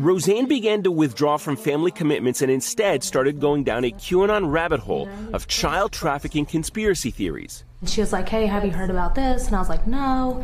Rosanne 0.00 0.46
began 0.46 0.82
to 0.84 0.90
withdraw 0.90 1.36
from 1.36 1.56
family 1.56 1.90
commitments 1.90 2.40
and 2.40 2.50
instead 2.50 3.04
started 3.04 3.38
going 3.38 3.64
down 3.64 3.84
a 3.84 3.90
QAnon 3.90 4.50
rabbit 4.50 4.80
hole 4.80 5.06
of 5.34 5.46
child 5.46 5.92
trafficking 5.92 6.46
conspiracy 6.46 7.10
theories. 7.10 7.64
She 7.86 8.00
was 8.00 8.10
like, 8.10 8.26
Hey, 8.26 8.46
have 8.46 8.64
you 8.64 8.70
heard 8.70 8.88
about 8.88 9.14
this? 9.14 9.46
And 9.46 9.54
I 9.54 9.58
was 9.58 9.68
like, 9.68 9.86
No. 9.86 10.42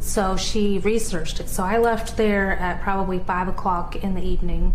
So 0.00 0.36
she 0.36 0.80
researched 0.80 1.38
it. 1.38 1.48
So 1.48 1.62
I 1.62 1.78
left 1.78 2.16
there 2.16 2.58
at 2.58 2.82
probably 2.82 3.20
five 3.20 3.46
o'clock 3.46 3.94
in 3.94 4.14
the 4.14 4.22
evening, 4.22 4.74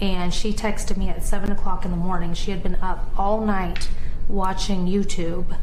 and 0.00 0.34
she 0.34 0.52
texted 0.52 0.96
me 0.96 1.08
at 1.08 1.24
seven 1.24 1.52
o'clock 1.52 1.84
in 1.84 1.92
the 1.92 1.96
morning. 1.96 2.34
She 2.34 2.50
had 2.50 2.64
been 2.64 2.76
up 2.76 3.08
all 3.16 3.46
night 3.46 3.88
watching 4.26 4.86
YouTube. 4.86 5.56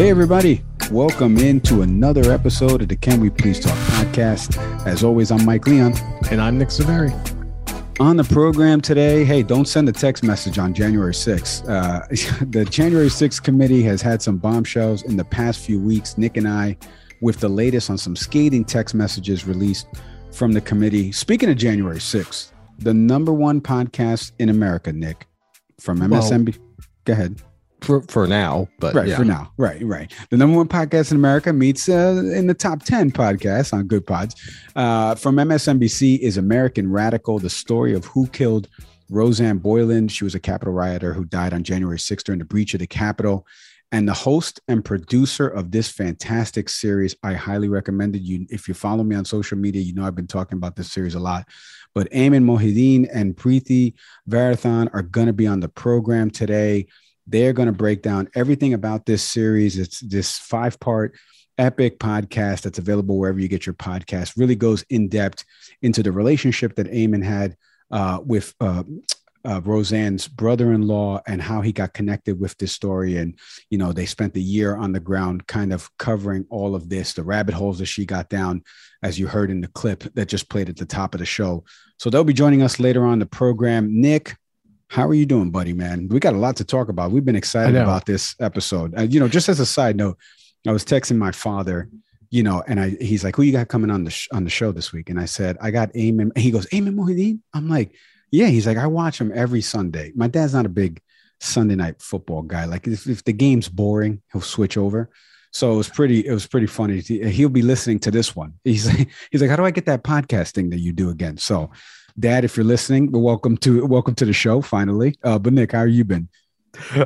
Hey, 0.00 0.08
everybody. 0.08 0.64
Welcome 0.90 1.36
into 1.36 1.82
another 1.82 2.32
episode 2.32 2.80
of 2.80 2.88
the 2.88 2.96
Can 2.96 3.20
We 3.20 3.28
Please 3.28 3.60
Talk 3.60 3.76
podcast. 3.76 4.56
As 4.86 5.04
always, 5.04 5.30
I'm 5.30 5.44
Mike 5.44 5.66
Leon. 5.66 5.92
And 6.30 6.40
I'm 6.40 6.56
Nick 6.56 6.68
Saveri. 6.68 7.12
On 8.00 8.16
the 8.16 8.24
program 8.24 8.80
today, 8.80 9.24
hey, 9.24 9.42
don't 9.42 9.66
send 9.66 9.90
a 9.90 9.92
text 9.92 10.24
message 10.24 10.58
on 10.58 10.72
January 10.72 11.12
6th. 11.12 11.68
Uh, 11.68 12.46
the 12.50 12.64
January 12.64 13.08
6th 13.08 13.42
committee 13.42 13.82
has 13.82 14.00
had 14.00 14.22
some 14.22 14.38
bombshells 14.38 15.02
in 15.02 15.18
the 15.18 15.24
past 15.26 15.60
few 15.60 15.78
weeks. 15.78 16.16
Nick 16.16 16.38
and 16.38 16.48
I, 16.48 16.78
with 17.20 17.38
the 17.40 17.50
latest 17.50 17.90
on 17.90 17.98
some 17.98 18.16
scathing 18.16 18.64
text 18.64 18.94
messages 18.94 19.46
released 19.46 19.86
from 20.32 20.52
the 20.52 20.62
committee. 20.62 21.12
Speaking 21.12 21.50
of 21.50 21.58
January 21.58 21.98
6th, 21.98 22.52
the 22.78 22.94
number 22.94 23.34
one 23.34 23.60
podcast 23.60 24.32
in 24.38 24.48
America, 24.48 24.94
Nick, 24.94 25.26
from 25.78 25.98
MSNBC. 25.98 26.58
Well, 26.58 26.86
Go 27.04 27.12
ahead 27.12 27.42
for 27.82 28.02
for 28.02 28.26
now, 28.26 28.68
but 28.78 28.94
right 28.94 29.08
yeah. 29.08 29.16
for 29.16 29.24
now, 29.24 29.52
right, 29.56 29.82
right. 29.84 30.12
The 30.30 30.36
number 30.36 30.56
one 30.56 30.68
podcast 30.68 31.10
in 31.10 31.16
America 31.16 31.52
meets 31.52 31.88
uh, 31.88 32.22
in 32.34 32.46
the 32.46 32.54
top 32.54 32.84
ten 32.84 33.10
podcasts 33.10 33.72
on 33.72 33.86
Good 33.86 34.06
Pods. 34.06 34.36
Uh, 34.76 35.14
from 35.14 35.36
MSNBC 35.36 36.18
is 36.18 36.36
American 36.36 36.90
Radical: 36.90 37.38
The 37.38 37.50
Story 37.50 37.94
of 37.94 38.04
Who 38.06 38.26
Killed 38.28 38.68
Rosanne 39.10 39.58
Boyland. 39.58 40.12
She 40.12 40.24
was 40.24 40.34
a 40.34 40.40
Capitol 40.40 40.72
rioter 40.72 41.12
who 41.12 41.24
died 41.24 41.52
on 41.52 41.64
January 41.64 41.98
6th 41.98 42.22
during 42.22 42.38
the 42.38 42.44
breach 42.44 42.74
of 42.74 42.80
the 42.80 42.86
Capitol. 42.86 43.46
And 43.92 44.06
the 44.06 44.14
host 44.14 44.60
and 44.68 44.84
producer 44.84 45.48
of 45.48 45.72
this 45.72 45.88
fantastic 45.88 46.68
series, 46.68 47.16
I 47.24 47.32
highly 47.32 47.68
recommend 47.68 48.14
it. 48.14 48.22
You, 48.22 48.46
if 48.48 48.68
you 48.68 48.74
follow 48.74 49.02
me 49.02 49.16
on 49.16 49.24
social 49.24 49.58
media, 49.58 49.82
you 49.82 49.94
know 49.94 50.06
I've 50.06 50.14
been 50.14 50.28
talking 50.28 50.58
about 50.58 50.76
this 50.76 50.92
series 50.92 51.16
a 51.16 51.20
lot. 51.20 51.48
But 51.92 52.08
Ayman 52.12 52.44
Mohyeldin 52.44 53.08
and 53.12 53.36
Preeti 53.36 53.94
Varathan 54.28 54.90
are 54.92 55.02
going 55.02 55.26
to 55.26 55.32
be 55.32 55.48
on 55.48 55.58
the 55.58 55.68
program 55.68 56.30
today. 56.30 56.86
They're 57.30 57.52
going 57.52 57.66
to 57.66 57.72
break 57.72 58.02
down 58.02 58.28
everything 58.34 58.74
about 58.74 59.06
this 59.06 59.22
series. 59.22 59.78
It's 59.78 60.00
this 60.00 60.38
five 60.38 60.78
part 60.80 61.14
epic 61.58 61.98
podcast 61.98 62.62
that's 62.62 62.78
available 62.78 63.18
wherever 63.18 63.38
you 63.38 63.48
get 63.48 63.66
your 63.66 63.74
podcast. 63.74 64.36
Really 64.36 64.56
goes 64.56 64.82
in 64.90 65.08
depth 65.08 65.44
into 65.82 66.02
the 66.02 66.12
relationship 66.12 66.74
that 66.76 66.90
Ayman 66.90 67.22
had 67.22 67.56
uh, 67.90 68.20
with 68.24 68.54
uh, 68.60 68.82
uh, 69.44 69.60
Rosanne's 69.64 70.28
brother-in-law 70.28 71.22
and 71.26 71.40
how 71.40 71.60
he 71.60 71.72
got 71.72 71.92
connected 71.92 72.40
with 72.40 72.56
this 72.58 72.72
story. 72.72 73.16
And 73.16 73.38
you 73.70 73.78
know, 73.78 73.92
they 73.92 74.06
spent 74.06 74.36
a 74.36 74.40
year 74.40 74.76
on 74.76 74.92
the 74.92 75.00
ground, 75.00 75.46
kind 75.46 75.72
of 75.72 75.88
covering 75.98 76.46
all 76.50 76.74
of 76.74 76.88
this, 76.88 77.12
the 77.12 77.22
rabbit 77.22 77.54
holes 77.54 77.78
that 77.78 77.86
she 77.86 78.04
got 78.04 78.28
down, 78.28 78.62
as 79.02 79.18
you 79.18 79.26
heard 79.26 79.50
in 79.50 79.60
the 79.60 79.68
clip 79.68 80.02
that 80.14 80.28
just 80.28 80.48
played 80.48 80.68
at 80.68 80.76
the 80.76 80.86
top 80.86 81.14
of 81.14 81.20
the 81.20 81.26
show. 81.26 81.64
So 81.98 82.10
they'll 82.10 82.24
be 82.24 82.32
joining 82.32 82.62
us 82.62 82.80
later 82.80 83.04
on 83.04 83.18
the 83.18 83.26
program. 83.26 84.00
Nick, 84.00 84.36
how 84.90 85.06
are 85.06 85.14
you 85.14 85.24
doing, 85.24 85.50
buddy, 85.50 85.72
man? 85.72 86.08
We 86.08 86.18
got 86.18 86.34
a 86.34 86.38
lot 86.38 86.56
to 86.56 86.64
talk 86.64 86.88
about. 86.88 87.12
We've 87.12 87.24
been 87.24 87.36
excited 87.36 87.76
about 87.76 88.06
this 88.06 88.34
episode. 88.40 88.92
Uh, 88.98 89.02
you 89.02 89.20
know, 89.20 89.28
just 89.28 89.48
as 89.48 89.60
a 89.60 89.66
side 89.66 89.94
note, 89.94 90.18
I 90.66 90.72
was 90.72 90.84
texting 90.84 91.16
my 91.16 91.30
father, 91.30 91.88
you 92.30 92.42
know, 92.42 92.64
and 92.66 92.80
I 92.80 92.90
he's 93.00 93.22
like, 93.22 93.36
"Who 93.36 93.42
you 93.42 93.52
got 93.52 93.68
coming 93.68 93.88
on 93.88 94.02
the 94.02 94.10
sh- 94.10 94.26
on 94.32 94.42
the 94.42 94.50
show 94.50 94.72
this 94.72 94.92
week?" 94.92 95.08
And 95.08 95.20
I 95.20 95.26
said, 95.26 95.56
"I 95.60 95.70
got 95.70 95.92
Ayman." 95.92 96.36
He 96.36 96.50
goes, 96.50 96.66
"Ayman 96.66 96.96
Mohyeldin." 96.96 97.38
I'm 97.54 97.68
like, 97.68 97.94
"Yeah." 98.32 98.48
He's 98.48 98.66
like, 98.66 98.78
"I 98.78 98.88
watch 98.88 99.20
him 99.20 99.30
every 99.32 99.60
Sunday." 99.60 100.10
My 100.16 100.26
dad's 100.26 100.54
not 100.54 100.66
a 100.66 100.68
big 100.68 101.00
Sunday 101.38 101.76
night 101.76 102.02
football 102.02 102.42
guy. 102.42 102.64
Like, 102.64 102.88
if, 102.88 103.06
if 103.06 103.22
the 103.22 103.32
game's 103.32 103.68
boring, 103.68 104.20
he'll 104.32 104.42
switch 104.42 104.76
over. 104.76 105.08
So 105.52 105.72
it 105.72 105.76
was 105.76 105.88
pretty. 105.88 106.26
It 106.26 106.32
was 106.32 106.48
pretty 106.48 106.66
funny. 106.66 107.00
He'll 107.00 107.48
be 107.48 107.62
listening 107.62 108.00
to 108.00 108.10
this 108.10 108.34
one. 108.34 108.54
He's 108.64 108.86
like, 108.92 109.08
he's 109.30 109.40
like, 109.40 109.50
"How 109.50 109.56
do 109.56 109.64
I 109.64 109.70
get 109.70 109.86
that 109.86 110.02
podcast 110.02 110.50
thing 110.50 110.70
that 110.70 110.80
you 110.80 110.92
do 110.92 111.10
again?" 111.10 111.36
So 111.36 111.70
Dad, 112.18 112.44
if 112.44 112.56
you're 112.56 112.64
listening, 112.64 113.10
welcome 113.12 113.56
to 113.58 113.84
welcome 113.86 114.14
to 114.16 114.24
the 114.24 114.32
show. 114.32 114.60
Finally, 114.60 115.16
uh, 115.22 115.38
but 115.38 115.52
Nick, 115.52 115.72
how 115.72 115.78
are 115.78 115.86
you 115.86 116.04
been? 116.04 116.28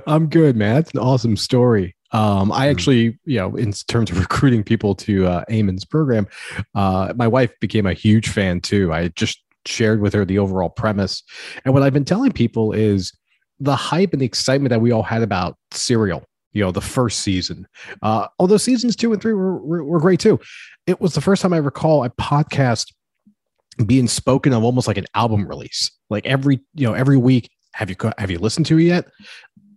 I'm 0.06 0.28
good, 0.28 0.56
man. 0.56 0.76
It's 0.76 0.92
an 0.92 1.00
awesome 1.00 1.36
story. 1.36 1.96
Um, 2.12 2.52
I 2.52 2.68
actually, 2.68 3.18
you 3.24 3.38
know, 3.38 3.56
in 3.56 3.72
terms 3.72 4.10
of 4.10 4.18
recruiting 4.20 4.62
people 4.62 4.94
to 4.96 5.26
uh, 5.26 5.44
Ayman's 5.50 5.84
program, 5.84 6.26
uh, 6.74 7.12
my 7.16 7.26
wife 7.26 7.52
became 7.60 7.86
a 7.86 7.92
huge 7.92 8.28
fan 8.28 8.60
too. 8.60 8.92
I 8.92 9.08
just 9.08 9.42
shared 9.66 10.00
with 10.00 10.12
her 10.12 10.24
the 10.24 10.38
overall 10.38 10.70
premise, 10.70 11.22
and 11.64 11.74
what 11.74 11.82
I've 11.82 11.92
been 11.94 12.04
telling 12.04 12.32
people 12.32 12.72
is 12.72 13.12
the 13.60 13.76
hype 13.76 14.12
and 14.12 14.20
the 14.20 14.26
excitement 14.26 14.70
that 14.70 14.80
we 14.80 14.92
all 14.92 15.02
had 15.02 15.22
about 15.22 15.56
Serial. 15.70 16.24
You 16.52 16.62
know, 16.62 16.70
the 16.70 16.80
first 16.80 17.20
season. 17.20 17.66
Uh, 18.00 18.28
although 18.38 18.58
seasons 18.58 18.94
two 18.94 19.12
and 19.12 19.20
three 19.20 19.32
were, 19.32 19.56
were, 19.58 19.82
were 19.82 19.98
great 19.98 20.20
too. 20.20 20.38
It 20.86 21.00
was 21.00 21.14
the 21.14 21.20
first 21.20 21.42
time 21.42 21.52
I 21.52 21.56
recall 21.56 22.04
a 22.04 22.10
podcast 22.10 22.92
being 23.87 24.09
spoken 24.09 24.53
of 24.53 24.65
almost 24.65 24.87
like 24.87 24.99
an 24.99 25.06
album 25.15 25.47
release. 25.47 25.91
Like 26.11 26.26
every, 26.26 26.61
you 26.75 26.87
know, 26.87 26.94
every 26.94 27.17
week, 27.17 27.50
have 27.75 27.91
you 27.91 27.97
have 28.19 28.31
you 28.31 28.38
listened 28.38 28.67
to 28.67 28.79
it 28.79 28.85
yet? 28.85 29.06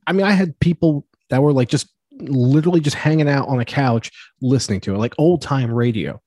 I 0.06 0.12
mean, 0.14 0.26
I 0.26 0.32
had 0.32 0.60
people 0.60 1.06
that 1.30 1.42
were 1.42 1.54
like 1.54 1.70
just 1.70 1.90
literally 2.12 2.80
just 2.80 2.96
hanging 2.96 3.30
out 3.30 3.48
on 3.48 3.60
a 3.60 3.66
couch 3.66 4.12
listening 4.42 4.82
to 4.82 4.96
it, 4.96 4.98
like 4.98 5.16
old 5.18 5.42
time 5.42 5.72
radio. 5.72 6.22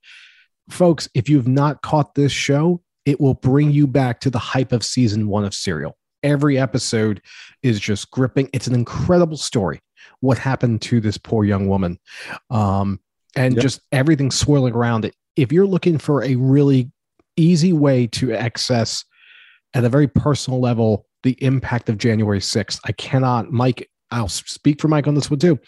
folks, 0.68 1.08
if 1.14 1.28
you've 1.28 1.48
not 1.48 1.82
caught 1.82 2.14
this 2.14 2.32
show, 2.32 2.82
it 3.04 3.20
will 3.20 3.34
bring 3.34 3.70
you 3.70 3.86
back 3.86 4.20
to 4.20 4.30
the 4.30 4.38
hype 4.38 4.72
of 4.72 4.84
season 4.84 5.28
one 5.28 5.44
of 5.44 5.54
Serial. 5.54 5.96
Every 6.22 6.58
episode 6.58 7.22
is 7.62 7.80
just 7.80 8.10
gripping. 8.10 8.50
It's 8.52 8.66
an 8.66 8.74
incredible 8.74 9.36
story. 9.36 9.80
What 10.20 10.38
happened 10.38 10.82
to 10.82 11.00
this 11.00 11.16
poor 11.16 11.44
young 11.44 11.68
woman? 11.68 11.98
Um, 12.50 13.00
and 13.36 13.54
yep. 13.54 13.62
just 13.62 13.80
everything 13.92 14.30
swirling 14.30 14.74
around 14.74 15.04
it. 15.04 15.14
If 15.36 15.52
you're 15.52 15.66
looking 15.66 15.98
for 15.98 16.22
a 16.22 16.34
really 16.36 16.90
easy 17.40 17.72
way 17.72 18.06
to 18.08 18.32
access 18.32 19.04
at 19.74 19.84
a 19.84 19.88
very 19.88 20.08
personal 20.08 20.60
level 20.60 21.06
the 21.22 21.36
impact 21.42 21.88
of 21.88 21.98
January 21.98 22.40
6th, 22.40 22.80
I 22.84 22.92
cannot, 22.92 23.52
Mike, 23.52 23.90
I'll 24.10 24.28
speak 24.28 24.80
for 24.80 24.88
Mike 24.88 25.06
on 25.06 25.14
this 25.14 25.30
one 25.30 25.38
too. 25.38 25.58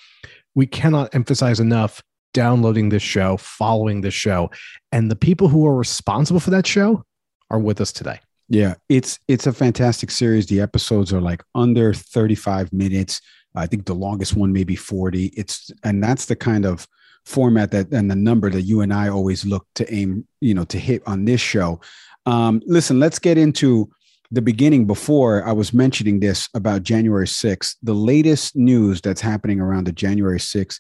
We 0.55 0.67
cannot 0.67 1.15
emphasize 1.15 1.61
enough 1.61 2.03
downloading 2.35 2.89
this 2.89 3.03
show, 3.03 3.37
following 3.37 4.01
this 4.01 4.15
show, 4.15 4.51
and 4.91 5.11
the 5.11 5.17
people 5.17 5.49
who 5.49 5.67
are 5.67 5.77
responsible 5.77 6.41
for 6.41 6.51
that 6.51 6.67
show 6.67 7.05
are 7.51 7.61
with 7.61 7.81
us 7.81 7.93
today. 7.93 8.19
Yeah, 8.49 8.75
it's 8.89 9.19
it's 9.29 9.47
a 9.47 9.53
fantastic 9.53 10.11
series. 10.11 10.47
The 10.47 10.61
episodes 10.61 11.13
are 11.13 11.21
like 11.21 11.43
under 11.55 11.95
35 11.95 12.73
minutes. 12.73 13.21
I 13.55 13.67
think 13.67 13.87
the 13.87 13.95
longest 13.95 14.35
one 14.35 14.53
maybe 14.53 14.77
40. 14.77 15.27
It's 15.37 15.71
and 15.85 16.03
that's 16.03 16.27
the 16.27 16.37
kind 16.37 16.67
of 16.67 16.87
format 17.25 17.71
that 17.71 17.93
and 17.93 18.11
the 18.11 18.17
number 18.17 18.51
that 18.51 18.63
you 18.63 18.81
and 18.81 18.93
I 18.93 19.09
always 19.09 19.45
look 19.45 19.67
to 19.77 19.95
aim, 19.95 20.27
you 20.41 20.55
know, 20.55 20.65
to 20.65 20.79
hit 20.79 21.03
on 21.07 21.25
this 21.25 21.41
show. 21.41 21.81
Um, 22.27 22.63
listen, 22.67 23.01
let's 23.01 23.19
get 23.19 23.39
into 23.39 23.91
the 24.31 24.43
beginning 24.43 24.87
before 24.87 25.47
I 25.47 25.53
was 25.53 25.75
mentioning 25.75 26.21
this 26.21 26.49
about 26.55 26.83
January 26.83 27.27
6th. 27.27 27.77
The 27.83 27.95
latest 27.95 28.57
news 28.57 29.01
that's 29.01 29.21
happening 29.21 29.61
around 29.61 29.87
the 29.87 29.93
January 29.93 30.39
6th 30.39 30.79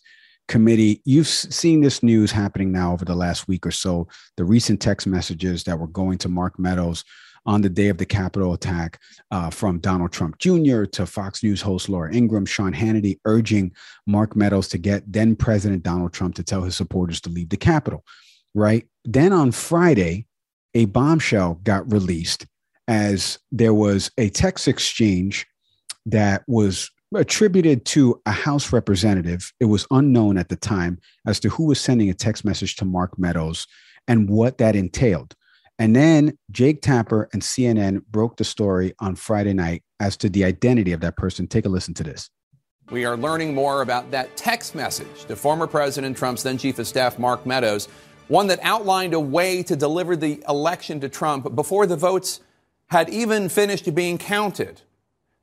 committee. 0.48 1.00
You've 1.04 1.26
seen 1.26 1.80
this 1.80 2.02
news 2.02 2.32
happening 2.32 2.72
now 2.72 2.92
over 2.92 3.04
the 3.04 3.14
last 3.14 3.48
week 3.48 3.66
or 3.66 3.70
so. 3.70 4.08
The 4.36 4.44
recent 4.44 4.80
text 4.80 5.06
messages 5.06 5.64
that 5.64 5.78
were 5.78 5.86
going 5.86 6.18
to 6.18 6.28
Mark 6.28 6.58
Meadows 6.58 7.04
on 7.46 7.60
the 7.60 7.68
day 7.68 7.88
of 7.88 7.98
the 7.98 8.06
Capitol 8.06 8.52
attack 8.52 9.00
uh, 9.30 9.50
from 9.50 9.78
Donald 9.78 10.12
Trump 10.12 10.38
Jr. 10.38 10.84
to 10.84 11.06
Fox 11.06 11.42
News 11.42 11.60
host 11.60 11.88
Laura 11.88 12.14
Ingraham, 12.14 12.46
Sean 12.46 12.72
Hannity 12.72 13.18
urging 13.24 13.72
Mark 14.06 14.36
Meadows 14.36 14.68
to 14.68 14.78
get 14.78 15.10
then 15.10 15.34
President 15.34 15.82
Donald 15.82 16.12
Trump 16.12 16.34
to 16.36 16.44
tell 16.44 16.62
his 16.62 16.76
supporters 16.76 17.20
to 17.22 17.30
leave 17.30 17.48
the 17.48 17.56
Capitol, 17.56 18.04
right? 18.54 18.86
Then 19.04 19.32
on 19.32 19.52
Friday, 19.52 20.26
a 20.74 20.86
bombshell 20.86 21.60
got 21.64 21.90
released 21.92 22.46
as 22.88 23.38
there 23.50 23.74
was 23.74 24.10
a 24.18 24.28
text 24.30 24.68
exchange 24.68 25.46
that 26.06 26.42
was 26.46 26.90
attributed 27.14 27.84
to 27.84 28.20
a 28.26 28.32
House 28.32 28.72
representative. 28.72 29.52
It 29.60 29.66
was 29.66 29.86
unknown 29.90 30.38
at 30.38 30.48
the 30.48 30.56
time 30.56 30.98
as 31.26 31.38
to 31.40 31.48
who 31.50 31.66
was 31.66 31.80
sending 31.80 32.08
a 32.10 32.14
text 32.14 32.44
message 32.44 32.76
to 32.76 32.84
Mark 32.84 33.18
Meadows 33.18 33.66
and 34.08 34.28
what 34.28 34.58
that 34.58 34.74
entailed. 34.74 35.34
And 35.82 35.96
then 35.96 36.38
Jake 36.52 36.80
Tapper 36.80 37.28
and 37.32 37.42
CNN 37.42 38.06
broke 38.06 38.36
the 38.36 38.44
story 38.44 38.94
on 39.00 39.16
Friday 39.16 39.52
night 39.52 39.82
as 39.98 40.16
to 40.18 40.28
the 40.28 40.44
identity 40.44 40.92
of 40.92 41.00
that 41.00 41.16
person. 41.16 41.48
Take 41.48 41.66
a 41.66 41.68
listen 41.68 41.92
to 41.94 42.04
this. 42.04 42.30
We 42.92 43.04
are 43.04 43.16
learning 43.16 43.52
more 43.52 43.82
about 43.82 44.12
that 44.12 44.36
text 44.36 44.76
message 44.76 45.24
to 45.24 45.34
former 45.34 45.66
President 45.66 46.16
Trump's 46.16 46.44
then 46.44 46.56
Chief 46.56 46.78
of 46.78 46.86
Staff, 46.86 47.18
Mark 47.18 47.44
Meadows, 47.46 47.88
one 48.28 48.46
that 48.46 48.60
outlined 48.62 49.12
a 49.12 49.18
way 49.18 49.64
to 49.64 49.74
deliver 49.74 50.14
the 50.14 50.40
election 50.48 51.00
to 51.00 51.08
Trump 51.08 51.52
before 51.56 51.84
the 51.84 51.96
votes 51.96 52.38
had 52.90 53.10
even 53.10 53.48
finished 53.48 53.92
being 53.92 54.18
counted. 54.18 54.82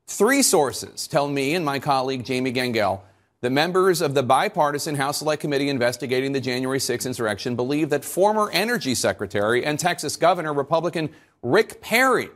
Three 0.07 0.41
sources 0.41 1.05
tell 1.05 1.27
me 1.27 1.53
and 1.53 1.65
my 1.65 1.79
colleague 1.79 2.23
Jamie 2.23 2.53
Gangel 2.53 3.03
the 3.41 3.49
members 3.49 4.01
of 4.01 4.13
the 4.13 4.23
bipartisan 4.23 4.95
House 4.95 5.19
Select 5.19 5.41
Committee 5.41 5.69
investigating 5.69 6.33
the 6.33 6.41
January 6.41 6.79
6 6.79 7.05
insurrection 7.05 7.55
believe 7.55 7.89
that 7.89 8.03
former 8.03 8.49
Energy 8.51 8.93
Secretary 8.93 9.63
and 9.63 9.79
Texas 9.79 10.17
Governor 10.17 10.53
Republican 10.53 11.09
Rick 11.41 11.81
Perry 11.81 12.29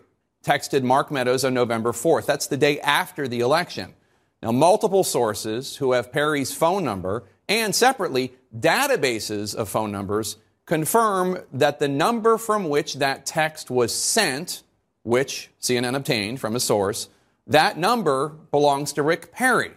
texted 0.45 0.83
Mark 0.83 1.11
Meadows 1.11 1.44
on 1.44 1.53
November 1.53 1.91
4th. 1.91 2.25
That's 2.25 2.47
the 2.47 2.57
day 2.57 2.79
after 2.79 3.27
the 3.27 3.41
election. 3.41 3.94
Now, 4.41 4.51
multiple 4.51 5.03
sources 5.03 5.77
who 5.77 5.91
have 5.91 6.11
Perry's 6.11 6.53
phone 6.53 6.85
number 6.85 7.23
and 7.49 7.75
separately 7.75 8.33
databases 8.57 9.53
of 9.53 9.67
phone 9.67 9.91
numbers 9.91 10.38
confirm 10.65 11.39
that 11.51 11.79
the 11.79 11.88
number 11.89 12.38
from 12.38 12.69
which 12.69 12.95
that 12.95 13.25
text 13.25 13.69
was 13.69 13.94
sent, 13.94 14.63
which 15.03 15.49
CNN 15.59 15.95
obtained 15.95 16.39
from 16.39 16.56
a 16.56 16.61
source, 16.61 17.09
that 17.45 17.77
number 17.77 18.29
belongs 18.29 18.94
to 18.94 19.03
Rick 19.03 19.33
Perry 19.33 19.71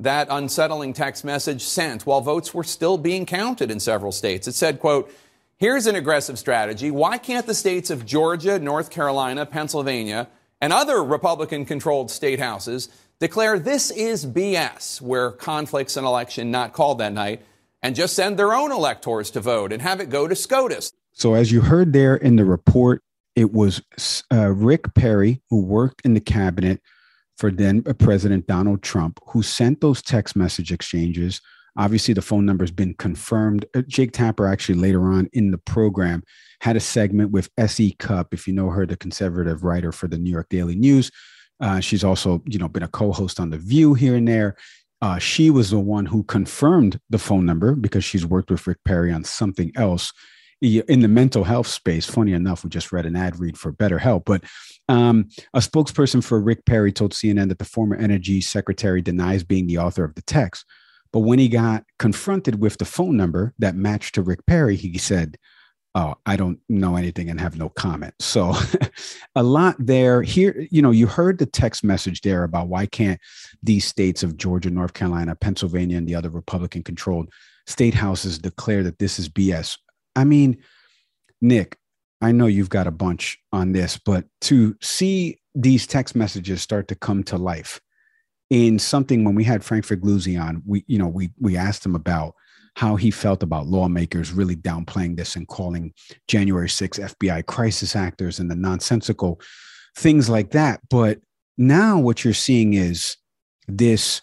that 0.00 0.28
unsettling 0.30 0.94
text 0.94 1.24
message 1.24 1.62
sent 1.62 2.06
while 2.06 2.20
votes 2.22 2.54
were 2.54 2.64
still 2.64 2.98
being 2.98 3.26
counted 3.26 3.70
in 3.70 3.78
several 3.78 4.12
states. 4.12 4.48
It 4.48 4.54
said, 4.54 4.80
quote, 4.80 5.12
Here's 5.58 5.86
an 5.86 5.94
aggressive 5.94 6.38
strategy. 6.38 6.90
Why 6.90 7.18
can't 7.18 7.46
the 7.46 7.52
states 7.52 7.90
of 7.90 8.06
Georgia, 8.06 8.58
North 8.58 8.90
Carolina, 8.90 9.44
Pennsylvania, 9.44 10.28
and 10.58 10.72
other 10.72 11.04
Republican 11.04 11.66
controlled 11.66 12.10
state 12.10 12.40
houses 12.40 12.88
declare 13.18 13.58
this 13.58 13.90
is 13.90 14.24
BS, 14.24 15.02
where 15.02 15.30
conflicts 15.30 15.98
an 15.98 16.06
election 16.06 16.50
not 16.50 16.72
called 16.72 16.98
that 16.98 17.12
night, 17.12 17.42
and 17.82 17.94
just 17.94 18.16
send 18.16 18.38
their 18.38 18.54
own 18.54 18.72
electors 18.72 19.30
to 19.32 19.40
vote 19.40 19.70
and 19.70 19.82
have 19.82 20.00
it 20.00 20.08
go 20.08 20.26
to 20.26 20.34
SCOTUS? 20.34 20.92
So, 21.12 21.34
as 21.34 21.52
you 21.52 21.60
heard 21.60 21.92
there 21.92 22.16
in 22.16 22.36
the 22.36 22.46
report, 22.46 23.02
it 23.36 23.52
was 23.52 23.82
uh, 24.32 24.48
Rick 24.48 24.94
Perry, 24.94 25.42
who 25.50 25.60
worked 25.60 26.00
in 26.06 26.14
the 26.14 26.20
cabinet 26.20 26.80
for 27.40 27.50
then 27.50 27.82
President 27.82 28.46
Donald 28.46 28.82
Trump, 28.82 29.18
who 29.28 29.42
sent 29.42 29.80
those 29.80 30.02
text 30.02 30.36
message 30.36 30.70
exchanges. 30.70 31.40
Obviously, 31.78 32.12
the 32.12 32.20
phone 32.20 32.44
number 32.44 32.64
has 32.64 32.70
been 32.70 32.92
confirmed. 32.92 33.64
Uh, 33.74 33.80
Jake 33.88 34.12
Tapper 34.12 34.46
actually 34.46 34.74
later 34.74 35.10
on 35.10 35.26
in 35.32 35.50
the 35.50 35.56
program 35.56 36.22
had 36.60 36.76
a 36.76 36.80
segment 36.80 37.30
with 37.30 37.48
S.E. 37.56 37.96
Cupp, 37.98 38.34
if 38.34 38.46
you 38.46 38.52
know 38.52 38.68
her, 38.68 38.84
the 38.84 38.94
conservative 38.94 39.64
writer 39.64 39.90
for 39.90 40.06
the 40.06 40.18
New 40.18 40.30
York 40.30 40.48
Daily 40.50 40.74
News. 40.74 41.10
Uh, 41.60 41.80
she's 41.80 42.04
also, 42.04 42.42
you 42.44 42.58
know, 42.58 42.68
been 42.68 42.82
a 42.82 42.88
co-host 42.88 43.40
on 43.40 43.48
The 43.48 43.56
View 43.56 43.94
here 43.94 44.16
and 44.16 44.28
there. 44.28 44.56
Uh, 45.00 45.18
she 45.18 45.48
was 45.48 45.70
the 45.70 45.80
one 45.80 46.04
who 46.04 46.22
confirmed 46.24 47.00
the 47.08 47.18
phone 47.18 47.46
number 47.46 47.74
because 47.74 48.04
she's 48.04 48.26
worked 48.26 48.50
with 48.50 48.66
Rick 48.66 48.78
Perry 48.84 49.10
on 49.14 49.24
something 49.24 49.72
else 49.76 50.12
in 50.60 51.00
the 51.00 51.08
mental 51.08 51.44
health 51.44 51.66
space. 51.66 52.06
Funny 52.06 52.32
enough, 52.32 52.64
we 52.64 52.70
just 52.70 52.92
read 52.92 53.06
an 53.06 53.16
ad 53.16 53.38
read 53.38 53.58
for 53.58 53.72
BetterHelp, 53.72 54.24
but 54.24 54.44
um, 54.88 55.28
a 55.54 55.60
spokesperson 55.60 56.22
for 56.22 56.40
Rick 56.40 56.66
Perry 56.66 56.92
told 56.92 57.12
CNN 57.12 57.48
that 57.48 57.58
the 57.58 57.64
former 57.64 57.96
energy 57.96 58.40
secretary 58.40 59.00
denies 59.00 59.44
being 59.44 59.66
the 59.66 59.78
author 59.78 60.04
of 60.04 60.14
the 60.14 60.22
text. 60.22 60.64
But 61.12 61.20
when 61.20 61.38
he 61.38 61.48
got 61.48 61.84
confronted 61.98 62.60
with 62.60 62.78
the 62.78 62.84
phone 62.84 63.16
number 63.16 63.54
that 63.58 63.74
matched 63.74 64.14
to 64.14 64.22
Rick 64.22 64.46
Perry, 64.46 64.76
he 64.76 64.98
said, 64.98 65.36
Oh, 65.92 66.14
I 66.24 66.36
don't 66.36 66.60
know 66.68 66.94
anything 66.94 67.30
and 67.30 67.40
have 67.40 67.58
no 67.58 67.68
comment. 67.68 68.14
So 68.20 68.54
a 69.34 69.42
lot 69.42 69.74
there. 69.80 70.22
Here, 70.22 70.68
you 70.70 70.82
know, 70.82 70.92
you 70.92 71.08
heard 71.08 71.38
the 71.38 71.46
text 71.46 71.82
message 71.82 72.20
there 72.20 72.44
about 72.44 72.68
why 72.68 72.86
can't 72.86 73.20
these 73.60 73.86
states 73.86 74.22
of 74.22 74.36
Georgia, 74.36 74.70
North 74.70 74.94
Carolina, 74.94 75.34
Pennsylvania, 75.34 75.96
and 75.96 76.06
the 76.06 76.14
other 76.14 76.30
Republican 76.30 76.84
controlled 76.84 77.28
state 77.66 77.94
houses 77.94 78.38
declare 78.38 78.84
that 78.84 79.00
this 79.00 79.18
is 79.18 79.28
BS. 79.28 79.78
I 80.16 80.24
mean, 80.24 80.58
Nick, 81.40 81.78
I 82.20 82.32
know 82.32 82.46
you've 82.46 82.68
got 82.68 82.86
a 82.86 82.92
bunch 82.92 83.38
on 83.52 83.72
this, 83.72 83.98
but 83.98 84.26
to 84.42 84.76
see 84.80 85.38
these 85.54 85.86
text 85.86 86.14
messages 86.14 86.62
start 86.62 86.88
to 86.88 86.94
come 86.94 87.22
to 87.24 87.36
life 87.36 87.80
in 88.50 88.78
something 88.78 89.24
when 89.24 89.34
we 89.34 89.44
had 89.44 89.64
Frank 89.64 89.86
Figliuzzi 89.86 90.40
on, 90.40 90.62
we, 90.66 90.84
you 90.86 90.98
know, 90.98 91.08
we 91.08 91.30
we 91.38 91.56
asked 91.56 91.86
him 91.86 91.94
about 91.94 92.34
how 92.76 92.96
he 92.96 93.10
felt 93.10 93.42
about 93.42 93.66
lawmakers 93.66 94.32
really 94.32 94.56
downplaying 94.56 95.16
this 95.16 95.36
and 95.36 95.48
calling 95.48 95.92
January 96.28 96.68
6 96.68 96.98
FBI 96.98 97.44
crisis 97.46 97.96
actors 97.96 98.38
and 98.38 98.50
the 98.50 98.54
nonsensical 98.54 99.40
things 99.96 100.28
like 100.28 100.50
that. 100.52 100.80
But 100.88 101.18
now 101.58 101.98
what 101.98 102.24
you're 102.24 102.34
seeing 102.34 102.74
is 102.74 103.16
this 103.66 104.22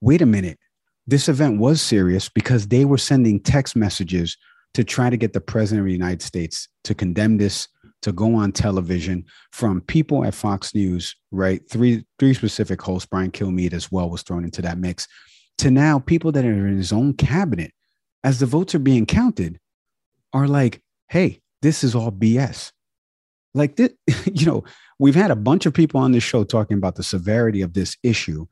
wait 0.00 0.22
a 0.22 0.26
minute, 0.26 0.58
this 1.06 1.28
event 1.28 1.58
was 1.58 1.80
serious 1.80 2.28
because 2.28 2.68
they 2.68 2.84
were 2.84 2.98
sending 2.98 3.40
text 3.40 3.76
messages 3.76 4.36
to 4.76 4.84
try 4.84 5.08
to 5.08 5.16
get 5.16 5.32
the 5.32 5.40
president 5.40 5.80
of 5.80 5.86
the 5.86 5.92
United 5.92 6.20
States 6.20 6.68
to 6.84 6.94
condemn 6.94 7.38
this, 7.38 7.66
to 8.02 8.12
go 8.12 8.34
on 8.34 8.52
television 8.52 9.24
from 9.50 9.80
people 9.80 10.22
at 10.22 10.34
Fox 10.34 10.74
News, 10.74 11.16
right? 11.30 11.62
Three 11.70 12.04
three 12.18 12.34
specific 12.34 12.82
hosts, 12.82 13.08
Brian 13.10 13.30
Kilmeade 13.30 13.72
as 13.72 13.90
well 13.90 14.10
was 14.10 14.20
thrown 14.20 14.44
into 14.44 14.60
that 14.60 14.76
mix, 14.76 15.08
to 15.58 15.70
now 15.70 15.98
people 15.98 16.30
that 16.32 16.44
are 16.44 16.68
in 16.68 16.76
his 16.76 16.92
own 16.92 17.14
cabinet, 17.14 17.72
as 18.22 18.38
the 18.38 18.44
votes 18.44 18.74
are 18.74 18.78
being 18.78 19.06
counted, 19.06 19.58
are 20.34 20.46
like, 20.46 20.82
hey, 21.08 21.40
this 21.62 21.82
is 21.82 21.94
all 21.94 22.12
BS. 22.12 22.70
Like 23.54 23.76
this, 23.76 23.92
you 24.26 24.44
know, 24.44 24.62
we've 24.98 25.14
had 25.14 25.30
a 25.30 25.36
bunch 25.36 25.64
of 25.64 25.72
people 25.72 26.00
on 26.02 26.12
this 26.12 26.22
show 26.22 26.44
talking 26.44 26.76
about 26.76 26.96
the 26.96 27.02
severity 27.02 27.62
of 27.62 27.72
this 27.72 27.96
issue. 28.02 28.44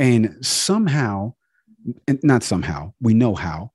And 0.00 0.44
somehow, 0.44 1.34
not 2.24 2.42
somehow, 2.42 2.92
we 3.00 3.14
know 3.14 3.36
how, 3.36 3.70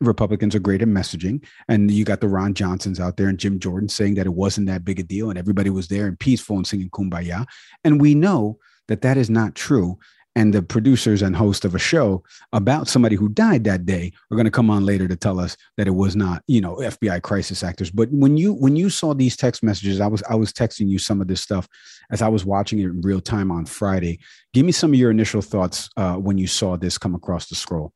Republicans 0.00 0.54
are 0.54 0.60
great 0.60 0.82
at 0.82 0.88
messaging. 0.88 1.44
And 1.68 1.90
you 1.90 2.04
got 2.04 2.20
the 2.20 2.28
Ron 2.28 2.54
Johnsons 2.54 3.00
out 3.00 3.16
there 3.16 3.28
and 3.28 3.38
Jim 3.38 3.58
Jordan 3.58 3.88
saying 3.88 4.14
that 4.14 4.26
it 4.26 4.34
wasn't 4.34 4.66
that 4.66 4.84
big 4.84 5.00
a 5.00 5.02
deal 5.02 5.30
and 5.30 5.38
everybody 5.38 5.70
was 5.70 5.88
there 5.88 6.06
and 6.06 6.18
peaceful 6.18 6.56
and 6.56 6.66
singing 6.66 6.90
kumbaya. 6.90 7.46
And 7.84 8.00
we 8.00 8.14
know 8.14 8.58
that 8.88 9.02
that 9.02 9.16
is 9.16 9.30
not 9.30 9.54
true. 9.54 9.98
and 10.34 10.54
the 10.54 10.62
producers 10.62 11.22
and 11.22 11.36
host 11.36 11.64
of 11.64 11.74
a 11.74 11.78
show 11.78 12.22
about 12.52 12.88
somebody 12.88 13.16
who 13.16 13.28
died 13.28 13.64
that 13.64 13.84
day 13.84 14.12
are 14.30 14.36
going 14.36 14.46
to 14.46 14.50
come 14.50 14.70
on 14.70 14.84
later 14.84 15.06
to 15.06 15.16
tell 15.16 15.38
us 15.38 15.56
that 15.76 15.86
it 15.86 15.94
was 15.94 16.16
not 16.16 16.42
you 16.46 16.60
know 16.60 16.76
fbi 16.76 17.20
crisis 17.20 17.62
actors 17.62 17.90
but 17.90 18.08
when 18.10 18.36
you 18.36 18.52
when 18.54 18.76
you 18.76 18.88
saw 18.88 19.12
these 19.14 19.36
text 19.36 19.62
messages 19.62 20.00
i 20.00 20.06
was 20.06 20.22
i 20.28 20.34
was 20.34 20.52
texting 20.52 20.88
you 20.88 20.98
some 20.98 21.20
of 21.20 21.28
this 21.28 21.40
stuff 21.40 21.68
as 22.10 22.22
i 22.22 22.28
was 22.28 22.44
watching 22.44 22.78
it 22.78 22.86
in 22.86 23.00
real 23.02 23.20
time 23.20 23.50
on 23.50 23.66
friday 23.66 24.18
give 24.54 24.64
me 24.64 24.72
some 24.72 24.92
of 24.92 24.98
your 24.98 25.10
initial 25.10 25.42
thoughts 25.42 25.90
uh, 25.96 26.14
when 26.16 26.38
you 26.38 26.46
saw 26.46 26.76
this 26.76 26.98
come 26.98 27.14
across 27.14 27.48
the 27.48 27.54
scroll 27.54 27.92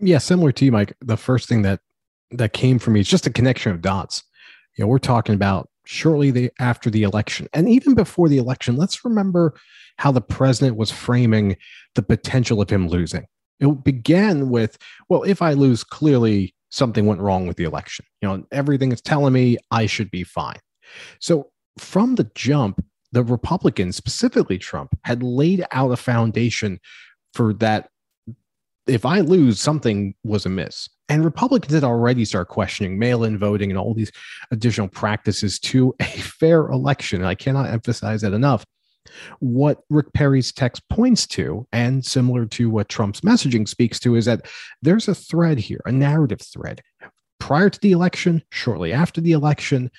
yeah 0.00 0.18
similar 0.18 0.52
to 0.52 0.64
you 0.64 0.72
mike 0.72 0.94
the 1.00 1.16
first 1.16 1.48
thing 1.48 1.62
that 1.62 1.80
that 2.30 2.52
came 2.52 2.78
for 2.78 2.90
me 2.90 3.00
is 3.00 3.08
just 3.08 3.26
a 3.26 3.30
connection 3.30 3.72
of 3.72 3.80
dots 3.80 4.22
you 4.76 4.84
know 4.84 4.88
we're 4.88 4.98
talking 4.98 5.34
about 5.34 5.68
shortly 5.86 6.30
the, 6.30 6.50
after 6.60 6.90
the 6.90 7.02
election 7.02 7.48
and 7.54 7.68
even 7.68 7.94
before 7.94 8.28
the 8.28 8.38
election 8.38 8.76
let's 8.76 9.04
remember 9.04 9.54
how 9.98 10.12
the 10.12 10.20
president 10.20 10.76
was 10.76 10.90
framing 10.90 11.56
the 11.94 12.02
potential 12.02 12.60
of 12.60 12.70
him 12.70 12.88
losing. 12.88 13.26
It 13.60 13.84
began 13.84 14.48
with, 14.48 14.78
well, 15.08 15.24
if 15.24 15.42
I 15.42 15.52
lose, 15.52 15.82
clearly 15.82 16.54
something 16.70 17.06
went 17.06 17.20
wrong 17.20 17.46
with 17.46 17.56
the 17.56 17.64
election. 17.64 18.04
You 18.22 18.28
know, 18.28 18.44
everything 18.52 18.92
is 18.92 19.00
telling 19.00 19.32
me 19.32 19.58
I 19.70 19.86
should 19.86 20.10
be 20.10 20.22
fine. 20.22 20.58
So 21.20 21.50
from 21.78 22.14
the 22.14 22.30
jump, 22.34 22.84
the 23.10 23.24
Republicans, 23.24 23.96
specifically 23.96 24.58
Trump, 24.58 24.96
had 25.04 25.22
laid 25.22 25.64
out 25.72 25.90
a 25.90 25.96
foundation 25.96 26.78
for 27.34 27.52
that. 27.54 27.90
If 28.88 29.04
I 29.04 29.20
lose, 29.20 29.60
something 29.60 30.14
was 30.24 30.46
amiss. 30.46 30.88
And 31.08 31.24
Republicans 31.24 31.74
had 31.74 31.84
already 31.84 32.24
started 32.24 32.46
questioning 32.46 32.98
mail 32.98 33.24
in 33.24 33.38
voting 33.38 33.70
and 33.70 33.78
all 33.78 33.94
these 33.94 34.12
additional 34.50 34.88
practices 34.88 35.58
to 35.60 35.94
a 36.00 36.04
fair 36.04 36.66
election. 36.68 37.22
I 37.24 37.34
cannot 37.34 37.68
emphasize 37.68 38.22
that 38.22 38.32
enough. 38.32 38.64
What 39.40 39.82
Rick 39.88 40.12
Perry's 40.12 40.52
text 40.52 40.86
points 40.88 41.26
to, 41.28 41.66
and 41.72 42.04
similar 42.04 42.44
to 42.46 42.68
what 42.68 42.88
Trump's 42.88 43.22
messaging 43.22 43.66
speaks 43.66 43.98
to, 44.00 44.16
is 44.16 44.26
that 44.26 44.46
there's 44.82 45.08
a 45.08 45.14
thread 45.14 45.58
here, 45.58 45.80
a 45.86 45.92
narrative 45.92 46.40
thread. 46.42 46.82
Prior 47.38 47.70
to 47.70 47.80
the 47.80 47.92
election, 47.92 48.42
shortly 48.50 48.92
after 48.92 49.20
the 49.20 49.32
election, 49.32 49.90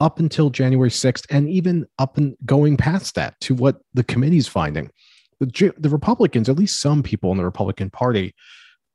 up 0.00 0.18
until 0.18 0.50
January 0.50 0.90
6th, 0.90 1.24
and 1.30 1.48
even 1.48 1.86
up 1.98 2.18
and 2.18 2.36
going 2.44 2.76
past 2.76 3.14
that 3.14 3.40
to 3.40 3.54
what 3.54 3.80
the 3.94 4.04
committee's 4.04 4.46
finding. 4.46 4.90
The, 5.40 5.72
the 5.78 5.88
Republicans, 5.88 6.48
at 6.48 6.58
least 6.58 6.80
some 6.80 7.02
people 7.02 7.30
in 7.32 7.38
the 7.38 7.44
Republican 7.44 7.90
Party, 7.90 8.34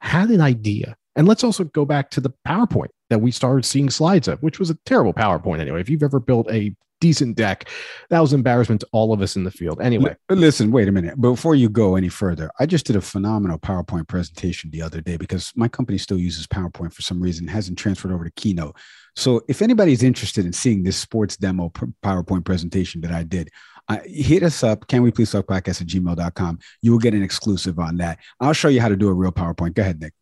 had 0.01 0.29
an 0.29 0.41
idea. 0.41 0.95
And 1.15 1.27
let's 1.27 1.43
also 1.43 1.63
go 1.63 1.85
back 1.85 2.09
to 2.11 2.21
the 2.21 2.33
PowerPoint 2.47 2.89
that 3.09 3.21
we 3.21 3.31
started 3.31 3.65
seeing 3.65 3.89
slides 3.89 4.27
of, 4.27 4.41
which 4.41 4.59
was 4.59 4.69
a 4.69 4.77
terrible 4.85 5.13
PowerPoint 5.13 5.59
anyway. 5.59 5.79
If 5.79 5.89
you've 5.89 6.03
ever 6.03 6.19
built 6.19 6.49
a 6.51 6.75
decent 7.03 7.35
deck. 7.35 7.67
That 8.09 8.21
was 8.21 8.31
embarrassment 8.31 8.79
to 8.79 8.87
all 8.93 9.11
of 9.11 9.21
us 9.21 9.35
in 9.35 9.43
the 9.43 9.51
field. 9.51 9.81
Anyway, 9.81 10.15
listen, 10.29 10.71
wait 10.71 10.87
a 10.87 10.91
minute. 10.91 11.19
Before 11.19 11.53
you 11.53 11.67
go 11.67 11.97
any 11.97 12.07
further, 12.07 12.49
I 12.61 12.65
just 12.65 12.85
did 12.85 12.95
a 12.95 13.01
phenomenal 13.01 13.59
PowerPoint 13.59 14.07
presentation 14.07 14.71
the 14.71 14.81
other 14.81 15.01
day 15.01 15.17
because 15.17 15.51
my 15.53 15.67
company 15.67 15.97
still 15.97 16.17
uses 16.17 16.47
PowerPoint 16.47 16.93
for 16.93 17.01
some 17.01 17.19
reason, 17.19 17.45
hasn't 17.45 17.77
transferred 17.77 18.13
over 18.13 18.23
to 18.23 18.31
Keynote. 18.31 18.77
So 19.17 19.41
if 19.49 19.61
anybody's 19.61 20.01
interested 20.01 20.45
in 20.45 20.53
seeing 20.53 20.83
this 20.83 20.95
sports 20.95 21.35
demo 21.35 21.69
PowerPoint 21.69 22.45
presentation 22.45 23.01
that 23.01 23.11
I 23.11 23.23
did, 23.23 23.49
uh, 23.89 23.97
hit 24.05 24.43
us 24.43 24.63
up. 24.63 24.87
Can 24.87 25.01
we 25.01 25.11
please 25.11 25.31
talk 25.31 25.47
podcast 25.47 25.81
at 25.81 25.87
gmail.com? 25.87 26.59
You 26.81 26.91
will 26.91 26.99
get 26.99 27.13
an 27.13 27.23
exclusive 27.23 27.79
on 27.79 27.97
that. 27.97 28.19
I'll 28.39 28.53
show 28.53 28.69
you 28.69 28.81
how 28.81 28.89
to 28.89 28.95
do 28.95 29.09
a 29.09 29.13
real 29.13 29.31
PowerPoint. 29.31 29.73
Go 29.73 29.81
ahead, 29.81 29.99
Nick. 29.99 30.13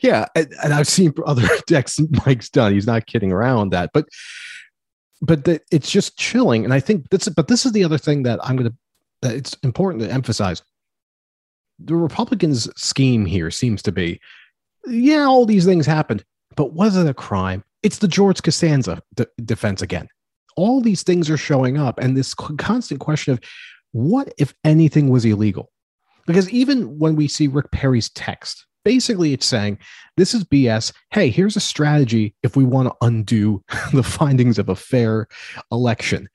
Yeah. 0.00 0.26
And, 0.34 0.52
I've 0.62 0.88
seen 0.88 1.14
other 1.26 1.48
decks 1.66 2.00
Mike's 2.26 2.50
done. 2.50 2.72
He's 2.72 2.86
not 2.86 3.06
kidding 3.06 3.32
around 3.32 3.70
that. 3.70 3.90
But 3.92 4.06
but 5.20 5.44
the, 5.44 5.60
it's 5.70 5.90
just 5.90 6.18
chilling. 6.18 6.64
And 6.64 6.74
I 6.74 6.80
think 6.80 7.08
that's, 7.10 7.28
but 7.28 7.48
this 7.48 7.64
is 7.64 7.72
the 7.72 7.84
other 7.84 7.98
thing 7.98 8.24
that 8.24 8.40
I'm 8.42 8.56
going 8.56 8.70
to, 8.70 8.76
that 9.22 9.34
it's 9.34 9.54
important 9.62 10.02
to 10.02 10.12
emphasize. 10.12 10.62
The 11.78 11.96
Republicans' 11.96 12.68
scheme 12.76 13.24
here 13.24 13.50
seems 13.50 13.82
to 13.82 13.92
be, 13.92 14.20
yeah, 14.86 15.24
all 15.24 15.46
these 15.46 15.64
things 15.64 15.86
happened, 15.86 16.24
but 16.56 16.72
was 16.74 16.96
it 16.96 17.06
a 17.06 17.14
crime? 17.14 17.64
It's 17.82 17.98
the 17.98 18.08
George 18.08 18.42
Costanza 18.42 19.00
de- 19.14 19.26
defense 19.44 19.82
again. 19.82 20.08
All 20.56 20.80
these 20.80 21.02
things 21.02 21.30
are 21.30 21.36
showing 21.36 21.78
up, 21.78 21.98
and 21.98 22.16
this 22.16 22.34
constant 22.34 23.00
question 23.00 23.32
of 23.32 23.40
what, 23.92 24.32
if 24.38 24.54
anything, 24.64 25.08
was 25.08 25.24
illegal? 25.24 25.70
Because 26.26 26.50
even 26.50 26.98
when 26.98 27.16
we 27.16 27.28
see 27.28 27.46
Rick 27.46 27.70
Perry's 27.70 28.10
text, 28.10 28.66
basically 28.84 29.32
it's 29.32 29.46
saying 29.46 29.78
this 30.16 30.34
is 30.34 30.44
BS. 30.44 30.92
Hey, 31.10 31.30
here's 31.30 31.56
a 31.56 31.60
strategy 31.60 32.34
if 32.42 32.56
we 32.56 32.64
want 32.64 32.88
to 32.88 32.94
undo 33.00 33.62
the 33.92 34.02
findings 34.02 34.58
of 34.58 34.68
a 34.68 34.76
fair 34.76 35.28
election. 35.70 36.28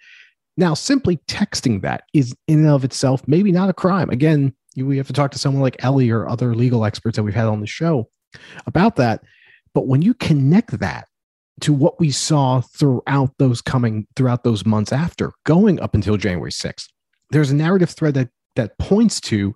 Now, 0.57 0.73
simply 0.73 1.17
texting 1.27 1.81
that 1.81 2.03
is 2.13 2.35
in 2.47 2.59
and 2.59 2.69
of 2.69 2.83
itself 2.83 3.27
maybe 3.27 3.51
not 3.51 3.69
a 3.69 3.73
crime. 3.73 4.09
Again, 4.09 4.53
we 4.77 4.97
have 4.97 5.07
to 5.07 5.13
talk 5.13 5.31
to 5.31 5.39
someone 5.39 5.61
like 5.61 5.83
Ellie 5.83 6.09
or 6.09 6.29
other 6.29 6.55
legal 6.55 6.85
experts 6.85 7.15
that 7.15 7.23
we've 7.23 7.33
had 7.33 7.47
on 7.47 7.61
the 7.61 7.67
show 7.67 8.09
about 8.65 8.95
that. 8.95 9.21
But 9.73 9.87
when 9.87 10.01
you 10.01 10.13
connect 10.13 10.79
that 10.79 11.08
to 11.61 11.73
what 11.73 11.99
we 11.99 12.11
saw 12.11 12.61
throughout 12.61 13.33
those 13.37 13.61
coming 13.61 14.07
throughout 14.15 14.43
those 14.43 14.65
months 14.65 14.91
after 14.91 15.31
going 15.45 15.79
up 15.79 15.93
until 15.93 16.17
January 16.17 16.51
6th, 16.51 16.87
there's 17.31 17.51
a 17.51 17.55
narrative 17.55 17.89
thread 17.89 18.13
that 18.15 18.29
that 18.55 18.77
points 18.77 19.21
to 19.21 19.55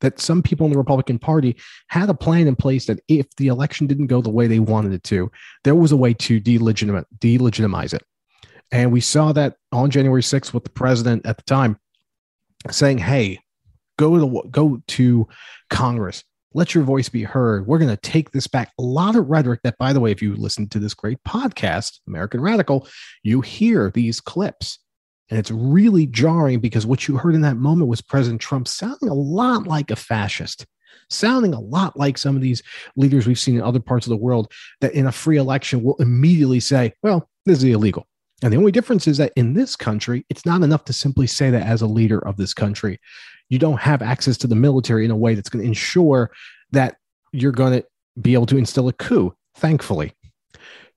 that 0.00 0.20
some 0.20 0.42
people 0.42 0.66
in 0.66 0.72
the 0.72 0.78
Republican 0.78 1.18
Party 1.18 1.56
had 1.88 2.10
a 2.10 2.14
plan 2.14 2.46
in 2.46 2.56
place 2.56 2.86
that 2.86 3.00
if 3.08 3.26
the 3.36 3.48
election 3.48 3.86
didn't 3.86 4.08
go 4.08 4.20
the 4.20 4.30
way 4.30 4.46
they 4.46 4.58
wanted 4.58 4.92
it 4.92 5.02
to, 5.04 5.30
there 5.62 5.74
was 5.74 5.92
a 5.92 5.96
way 5.96 6.12
to 6.12 6.40
delegitimize, 6.40 7.06
delegitimize 7.18 7.94
it. 7.94 8.02
And 8.70 8.92
we 8.92 9.00
saw 9.00 9.32
that 9.32 9.56
on 9.72 9.90
January 9.90 10.22
6th 10.22 10.52
with 10.52 10.64
the 10.64 10.70
president 10.70 11.24
at 11.26 11.36
the 11.36 11.42
time 11.44 11.78
saying, 12.70 12.98
hey, 12.98 13.40
go 13.98 14.18
to 14.18 14.48
go 14.50 14.82
to 14.86 15.28
Congress. 15.70 16.24
Let 16.54 16.74
your 16.74 16.84
voice 16.84 17.08
be 17.08 17.24
heard. 17.24 17.66
We're 17.66 17.78
going 17.78 17.90
to 17.90 17.96
take 17.96 18.30
this 18.30 18.46
back. 18.46 18.72
A 18.78 18.82
lot 18.82 19.16
of 19.16 19.28
rhetoric 19.28 19.60
that, 19.64 19.76
by 19.78 19.92
the 19.92 20.00
way, 20.00 20.12
if 20.12 20.22
you 20.22 20.36
listen 20.36 20.68
to 20.68 20.78
this 20.78 20.94
great 20.94 21.18
podcast, 21.26 21.98
American 22.06 22.40
Radical, 22.40 22.86
you 23.24 23.40
hear 23.40 23.90
these 23.90 24.20
clips 24.20 24.78
and 25.30 25.38
it's 25.38 25.50
really 25.50 26.06
jarring 26.06 26.60
because 26.60 26.86
what 26.86 27.08
you 27.08 27.16
heard 27.16 27.34
in 27.34 27.40
that 27.40 27.56
moment 27.56 27.88
was 27.88 28.00
President 28.00 28.40
Trump 28.40 28.68
sounding 28.68 29.08
a 29.08 29.14
lot 29.14 29.66
like 29.66 29.90
a 29.90 29.96
fascist, 29.96 30.66
sounding 31.10 31.54
a 31.54 31.60
lot 31.60 31.98
like 31.98 32.18
some 32.18 32.36
of 32.36 32.42
these 32.42 32.62
leaders 32.96 33.26
we've 33.26 33.38
seen 33.38 33.56
in 33.56 33.62
other 33.62 33.80
parts 33.80 34.06
of 34.06 34.10
the 34.10 34.16
world 34.16 34.52
that 34.80 34.92
in 34.92 35.06
a 35.06 35.12
free 35.12 35.38
election 35.38 35.82
will 35.82 35.96
immediately 35.96 36.60
say, 36.60 36.92
well, 37.02 37.28
this 37.46 37.58
is 37.58 37.64
illegal. 37.64 38.06
And 38.42 38.52
the 38.52 38.56
only 38.56 38.72
difference 38.72 39.06
is 39.06 39.18
that 39.18 39.32
in 39.36 39.54
this 39.54 39.76
country, 39.76 40.26
it's 40.28 40.44
not 40.44 40.62
enough 40.62 40.84
to 40.86 40.92
simply 40.92 41.26
say 41.26 41.50
that 41.50 41.66
as 41.66 41.82
a 41.82 41.86
leader 41.86 42.18
of 42.26 42.36
this 42.36 42.52
country. 42.52 43.00
You 43.48 43.58
don't 43.58 43.80
have 43.80 44.02
access 44.02 44.36
to 44.38 44.46
the 44.46 44.56
military 44.56 45.04
in 45.04 45.10
a 45.10 45.16
way 45.16 45.34
that's 45.34 45.48
going 45.48 45.62
to 45.62 45.68
ensure 45.68 46.30
that 46.72 46.96
you're 47.32 47.52
going 47.52 47.72
to 47.72 47.86
be 48.20 48.34
able 48.34 48.46
to 48.46 48.56
instill 48.56 48.88
a 48.88 48.92
coup, 48.92 49.34
thankfully. 49.56 50.12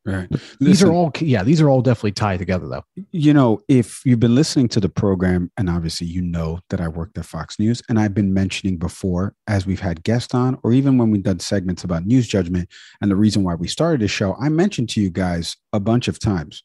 Right. 0.06 0.29
These 0.62 0.82
are 0.84 0.91
all, 0.94 1.12
yeah, 1.20 1.44
these 1.44 1.60
are 1.60 1.70
all 1.70 1.82
definitely 1.82 2.13
tied 2.13 2.39
together, 2.39 2.65
though. 2.65 2.84
You 3.12 3.34
know, 3.34 3.60
if 3.67 4.01
you've 4.06 4.22
been 4.22 4.36
listening 4.36 4.70
to 4.70 4.79
the 4.79 4.88
program, 4.88 5.51
and 5.58 5.70
obviously 5.70 6.08
you 6.08 6.22
know 6.22 6.60
that 6.70 6.79
I 6.79 6.88
worked 6.88 7.17
at 7.17 7.25
Fox 7.25 7.60
News, 7.60 7.82
and 7.89 8.00
I've 8.00 8.13
been 8.13 8.34
mentioning 8.34 8.77
before 8.77 9.36
as 9.48 9.65
we've 9.65 9.82
had 9.82 10.03
guests 10.03 10.34
on, 10.34 10.58
or 10.63 10.72
even 10.72 10.98
when 10.98 11.12
we've 11.12 11.24
done 11.24 11.41
segments 11.41 11.84
about 11.84 12.06
news 12.06 12.25
judgment 12.25 12.70
and 13.01 13.12
the 13.12 13.17
reason 13.17 13.44
why 13.44 13.56
we 13.56 13.67
started 13.67 14.00
the 14.00 14.08
show, 14.08 14.38
I 14.39 14.48
mentioned 14.48 14.88
to 14.91 15.01
you 15.01 15.10
guys 15.10 15.58
a 15.74 15.79
bunch 15.82 16.08
of 16.08 16.20
times. 16.20 16.63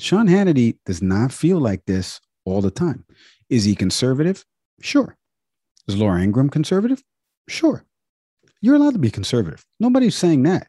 Sean 0.00 0.26
Hannity 0.26 0.78
does 0.86 1.02
not 1.02 1.32
feel 1.32 1.58
like 1.58 1.84
this 1.86 2.20
all 2.44 2.60
the 2.60 2.70
time. 2.70 3.04
Is 3.48 3.64
he 3.64 3.74
conservative? 3.74 4.44
Sure. 4.80 5.16
Is 5.88 5.96
Laura 5.96 6.22
Ingraham 6.22 6.50
conservative? 6.50 7.02
Sure. 7.48 7.84
You're 8.60 8.76
allowed 8.76 8.94
to 8.94 8.98
be 8.98 9.10
conservative. 9.10 9.64
Nobody's 9.78 10.14
saying 10.14 10.42
that. 10.44 10.66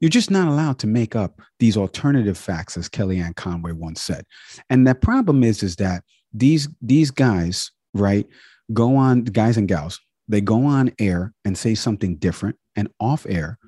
You're 0.00 0.08
just 0.08 0.30
not 0.30 0.48
allowed 0.48 0.78
to 0.80 0.86
make 0.86 1.14
up 1.14 1.40
these 1.60 1.76
alternative 1.76 2.36
facts, 2.36 2.76
as 2.76 2.88
Kellyanne 2.88 3.36
Conway 3.36 3.72
once 3.72 4.00
said. 4.00 4.24
And 4.68 4.86
the 4.86 4.94
problem 4.94 5.44
is, 5.44 5.62
is 5.62 5.76
that 5.76 6.02
these 6.32 6.68
these 6.80 7.10
guys, 7.10 7.70
right, 7.94 8.26
go 8.72 8.96
on 8.96 9.22
guys 9.24 9.56
and 9.56 9.68
gals, 9.68 10.00
they 10.26 10.40
go 10.40 10.64
on 10.64 10.90
air 10.98 11.32
and 11.44 11.56
say 11.56 11.74
something 11.74 12.16
different, 12.16 12.56
and 12.74 12.88
off 12.98 13.26
air, 13.28 13.58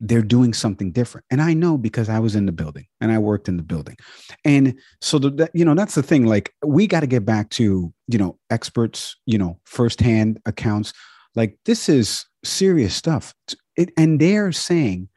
they're 0.00 0.22
doing 0.22 0.52
something 0.52 0.92
different. 0.92 1.24
And 1.30 1.40
I 1.40 1.54
know 1.54 1.78
because 1.78 2.08
I 2.08 2.18
was 2.18 2.34
in 2.34 2.46
the 2.46 2.52
building 2.52 2.86
and 3.00 3.12
I 3.12 3.18
worked 3.18 3.48
in 3.48 3.56
the 3.56 3.62
building. 3.62 3.96
And 4.44 4.78
so 5.00 5.18
the, 5.18 5.50
you 5.54 5.64
know, 5.64 5.74
that's 5.74 5.94
the 5.94 6.02
thing. 6.02 6.26
Like 6.26 6.52
we 6.64 6.86
got 6.86 7.00
to 7.00 7.06
get 7.06 7.24
back 7.24 7.50
to, 7.50 7.92
you 8.08 8.18
know, 8.18 8.38
experts, 8.50 9.16
you 9.26 9.38
know, 9.38 9.58
firsthand 9.64 10.40
accounts. 10.46 10.92
Like 11.34 11.58
this 11.64 11.88
is 11.88 12.26
serious 12.44 12.94
stuff. 12.94 13.34
It, 13.76 13.90
and 13.96 14.20
they're 14.20 14.52
saying 14.52 15.08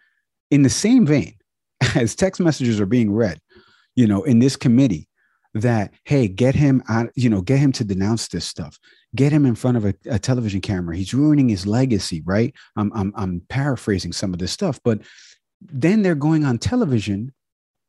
in 0.51 0.63
the 0.63 0.69
same 0.69 1.05
vein 1.05 1.35
as 1.95 2.15
text 2.15 2.39
messages 2.39 2.79
are 2.79 2.85
being 2.85 3.11
read, 3.11 3.39
you 3.95 4.07
know, 4.07 4.23
in 4.23 4.39
this 4.39 4.55
committee, 4.55 5.07
that 5.53 5.93
hey, 6.05 6.27
get 6.27 6.55
him 6.55 6.83
out, 6.89 7.09
you 7.15 7.29
know, 7.29 7.41
get 7.41 7.59
him 7.59 7.71
to 7.73 7.83
denounce 7.83 8.27
this 8.27 8.45
stuff. 8.45 8.77
Get 9.15 9.31
him 9.31 9.45
in 9.45 9.55
front 9.55 9.77
of 9.77 9.85
a, 9.85 9.93
a 10.09 10.19
television 10.19 10.61
camera. 10.61 10.95
He's 10.95 11.13
ruining 11.13 11.49
his 11.49 11.65
legacy, 11.65 12.21
right? 12.25 12.53
I'm, 12.75 12.91
I'm 12.93 13.13
I'm 13.15 13.41
paraphrasing 13.49 14.13
some 14.13 14.33
of 14.33 14.39
this 14.39 14.51
stuff, 14.51 14.79
but 14.83 15.01
then 15.61 16.01
they're 16.01 16.15
going 16.15 16.45
on 16.45 16.57
television 16.57 17.33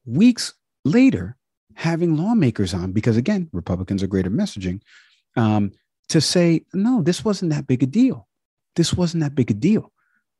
weeks 0.06 0.54
later, 0.84 1.36
having 1.74 2.16
lawmakers 2.16 2.72
on 2.72 2.92
because 2.92 3.16
again, 3.16 3.48
Republicans 3.52 4.02
are 4.02 4.06
great 4.06 4.26
at 4.26 4.32
messaging, 4.32 4.80
um, 5.36 5.72
to 6.08 6.20
say 6.20 6.64
no, 6.72 7.02
this 7.02 7.24
wasn't 7.24 7.52
that 7.52 7.66
big 7.66 7.82
a 7.82 7.86
deal 7.86 8.28
this 8.78 8.94
wasn't 8.94 9.22
that 9.22 9.34
big 9.34 9.50
a 9.50 9.54
deal. 9.54 9.92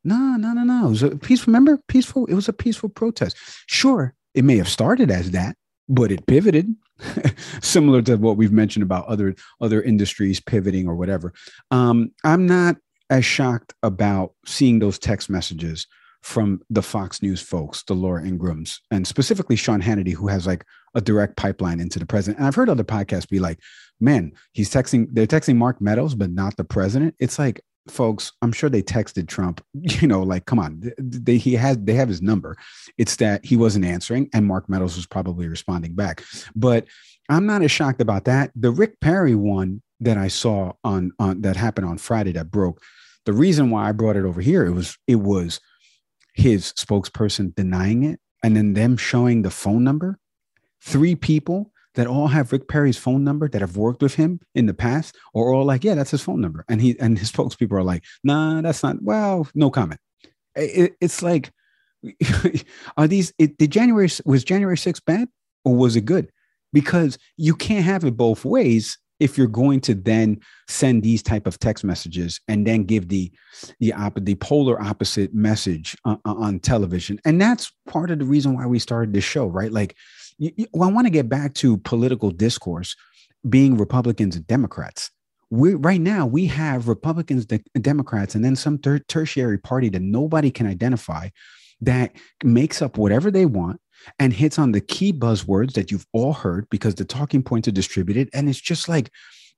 No, 0.04 0.36
no, 0.38 0.54
no, 0.54 0.62
no. 0.62 0.86
It 0.86 0.90
was 0.90 1.02
a 1.02 1.10
peaceful. 1.16 1.50
Remember, 1.50 1.78
peaceful. 1.88 2.24
It 2.26 2.34
was 2.34 2.48
a 2.48 2.52
peaceful 2.54 2.88
protest. 2.88 3.36
Sure, 3.66 4.14
it 4.32 4.44
may 4.44 4.56
have 4.56 4.68
started 4.68 5.10
as 5.10 5.32
that, 5.32 5.56
but 5.88 6.12
it 6.12 6.26
pivoted, 6.26 6.74
similar 7.62 8.02
to 8.02 8.16
what 8.16 8.36
we've 8.36 8.52
mentioned 8.52 8.82
about 8.82 9.06
other 9.06 9.34
other 9.60 9.82
industries 9.82 10.40
pivoting 10.40 10.86
or 10.88 10.96
whatever. 10.96 11.32
Um, 11.70 12.12
I'm 12.24 12.46
not 12.46 12.76
as 13.10 13.24
shocked 13.24 13.74
about 13.82 14.34
seeing 14.44 14.78
those 14.78 14.98
text 14.98 15.30
messages 15.30 15.86
from 16.22 16.60
the 16.68 16.82
Fox 16.82 17.22
News 17.22 17.40
folks, 17.40 17.82
the 17.84 17.94
Laura 17.94 18.22
Ingrahams, 18.22 18.80
and 18.90 19.06
specifically 19.06 19.56
Sean 19.56 19.80
Hannity, 19.80 20.12
who 20.12 20.28
has 20.28 20.46
like 20.46 20.64
a 20.94 21.00
direct 21.00 21.36
pipeline 21.36 21.80
into 21.80 21.98
the 21.98 22.06
president. 22.06 22.38
And 22.38 22.46
I've 22.46 22.54
heard 22.54 22.68
other 22.68 22.84
podcasts 22.84 23.28
be 23.28 23.38
like, 23.38 23.60
man, 24.00 24.32
he's 24.52 24.70
texting, 24.70 25.06
they're 25.12 25.26
texting 25.26 25.56
Mark 25.56 25.80
Meadows, 25.80 26.14
but 26.14 26.30
not 26.30 26.56
the 26.56 26.64
president. 26.64 27.14
It's 27.18 27.38
like, 27.38 27.60
folks, 27.90 28.32
I'm 28.42 28.52
sure 28.52 28.70
they 28.70 28.82
texted 28.82 29.28
Trump, 29.28 29.64
you 29.74 30.06
know, 30.06 30.22
like, 30.22 30.46
come 30.46 30.58
on, 30.58 30.92
they, 30.98 31.36
he 31.36 31.54
has, 31.54 31.78
they 31.78 31.94
have 31.94 32.08
his 32.08 32.22
number. 32.22 32.56
It's 32.96 33.16
that 33.16 33.44
he 33.44 33.56
wasn't 33.56 33.84
answering 33.84 34.28
and 34.32 34.46
Mark 34.46 34.68
Meadows 34.68 34.96
was 34.96 35.06
probably 35.06 35.48
responding 35.48 35.94
back. 35.94 36.22
But 36.54 36.86
I'm 37.28 37.46
not 37.46 37.62
as 37.62 37.70
shocked 37.70 38.00
about 38.00 38.24
that. 38.24 38.50
The 38.54 38.70
Rick 38.70 39.00
Perry 39.00 39.34
one 39.34 39.82
that 40.00 40.16
I 40.16 40.28
saw 40.28 40.72
on, 40.84 41.12
on 41.18 41.42
that 41.42 41.56
happened 41.56 41.86
on 41.86 41.98
Friday 41.98 42.32
that 42.32 42.50
broke. 42.50 42.82
The 43.26 43.32
reason 43.32 43.70
why 43.70 43.88
I 43.88 43.92
brought 43.92 44.16
it 44.16 44.24
over 44.24 44.40
here, 44.40 44.64
it 44.64 44.72
was, 44.72 44.96
it 45.06 45.16
was 45.16 45.60
his 46.34 46.72
spokesperson 46.72 47.54
denying 47.54 48.04
it 48.04 48.20
and 48.42 48.56
then 48.56 48.72
them 48.72 48.96
showing 48.96 49.42
the 49.42 49.50
phone 49.50 49.84
number. 49.84 50.18
Three 50.80 51.16
people 51.16 51.72
that 51.98 52.06
all 52.06 52.28
have 52.28 52.52
Rick 52.52 52.68
Perry's 52.68 52.96
phone 52.96 53.24
number 53.24 53.48
that 53.48 53.60
have 53.60 53.76
worked 53.76 54.02
with 54.02 54.14
him 54.14 54.38
in 54.54 54.66
the 54.66 54.72
past 54.72 55.16
or 55.34 55.52
all 55.52 55.64
like, 55.64 55.82
yeah, 55.82 55.96
that's 55.96 56.12
his 56.12 56.22
phone 56.22 56.40
number. 56.40 56.64
And 56.68 56.80
he 56.80 56.96
and 57.00 57.18
his 57.18 57.32
spokespeople 57.32 57.72
are 57.72 57.82
like, 57.82 58.04
nah, 58.22 58.60
that's 58.60 58.84
not, 58.84 59.02
well, 59.02 59.48
no 59.52 59.68
comment. 59.68 60.00
It, 60.54 60.94
it's 61.00 61.24
like, 61.24 61.50
are 62.96 63.08
these, 63.08 63.32
it, 63.36 63.58
January, 63.58 64.08
was 64.24 64.44
January 64.44 64.76
6th 64.76 65.04
bad 65.06 65.28
or 65.64 65.74
was 65.74 65.96
it 65.96 66.04
good? 66.04 66.30
Because 66.72 67.18
you 67.36 67.56
can't 67.56 67.84
have 67.84 68.04
it 68.04 68.16
both 68.16 68.44
ways 68.44 68.96
if 69.20 69.36
you're 69.36 69.46
going 69.46 69.80
to 69.80 69.94
then 69.94 70.40
send 70.68 71.02
these 71.02 71.22
type 71.22 71.46
of 71.46 71.58
text 71.58 71.84
messages 71.84 72.40
and 72.48 72.66
then 72.66 72.84
give 72.84 73.08
the 73.08 73.30
the 73.80 73.92
op- 73.92 74.24
the 74.24 74.34
polar 74.36 74.80
opposite 74.80 75.34
message 75.34 75.96
uh, 76.04 76.16
on 76.24 76.58
television. 76.60 77.18
And 77.24 77.40
that's 77.40 77.72
part 77.88 78.10
of 78.10 78.18
the 78.18 78.24
reason 78.24 78.54
why 78.54 78.66
we 78.66 78.78
started 78.78 79.12
this 79.12 79.24
show 79.24 79.46
right? 79.46 79.72
Like 79.72 79.96
you, 80.38 80.52
you, 80.56 80.66
well, 80.72 80.88
i 80.88 80.92
want 80.92 81.06
to 81.06 81.10
get 81.10 81.28
back 81.28 81.54
to 81.54 81.78
political 81.78 82.30
discourse 82.30 82.96
being 83.48 83.76
republicans 83.76 84.36
and 84.36 84.46
democrats. 84.46 85.10
We 85.50 85.74
right 85.74 86.00
now 86.00 86.26
we 86.26 86.46
have 86.46 86.88
republicans 86.88 87.46
de- 87.46 87.62
democrats 87.80 88.34
and 88.34 88.44
then 88.44 88.56
some 88.56 88.78
ter- 88.78 88.98
tertiary 88.98 89.58
party 89.58 89.88
that 89.90 90.02
nobody 90.02 90.50
can 90.50 90.66
identify 90.66 91.28
that 91.80 92.12
makes 92.42 92.82
up 92.82 92.98
whatever 92.98 93.30
they 93.30 93.46
want 93.46 93.80
and 94.18 94.32
hits 94.32 94.58
on 94.58 94.72
the 94.72 94.80
key 94.80 95.12
buzzwords 95.12 95.72
that 95.72 95.90
you've 95.90 96.06
all 96.12 96.32
heard 96.32 96.68
because 96.70 96.94
the 96.94 97.04
talking 97.04 97.42
points 97.42 97.68
are 97.68 97.72
distributed. 97.72 98.28
And 98.32 98.48
it's 98.48 98.60
just 98.60 98.88
like 98.88 99.10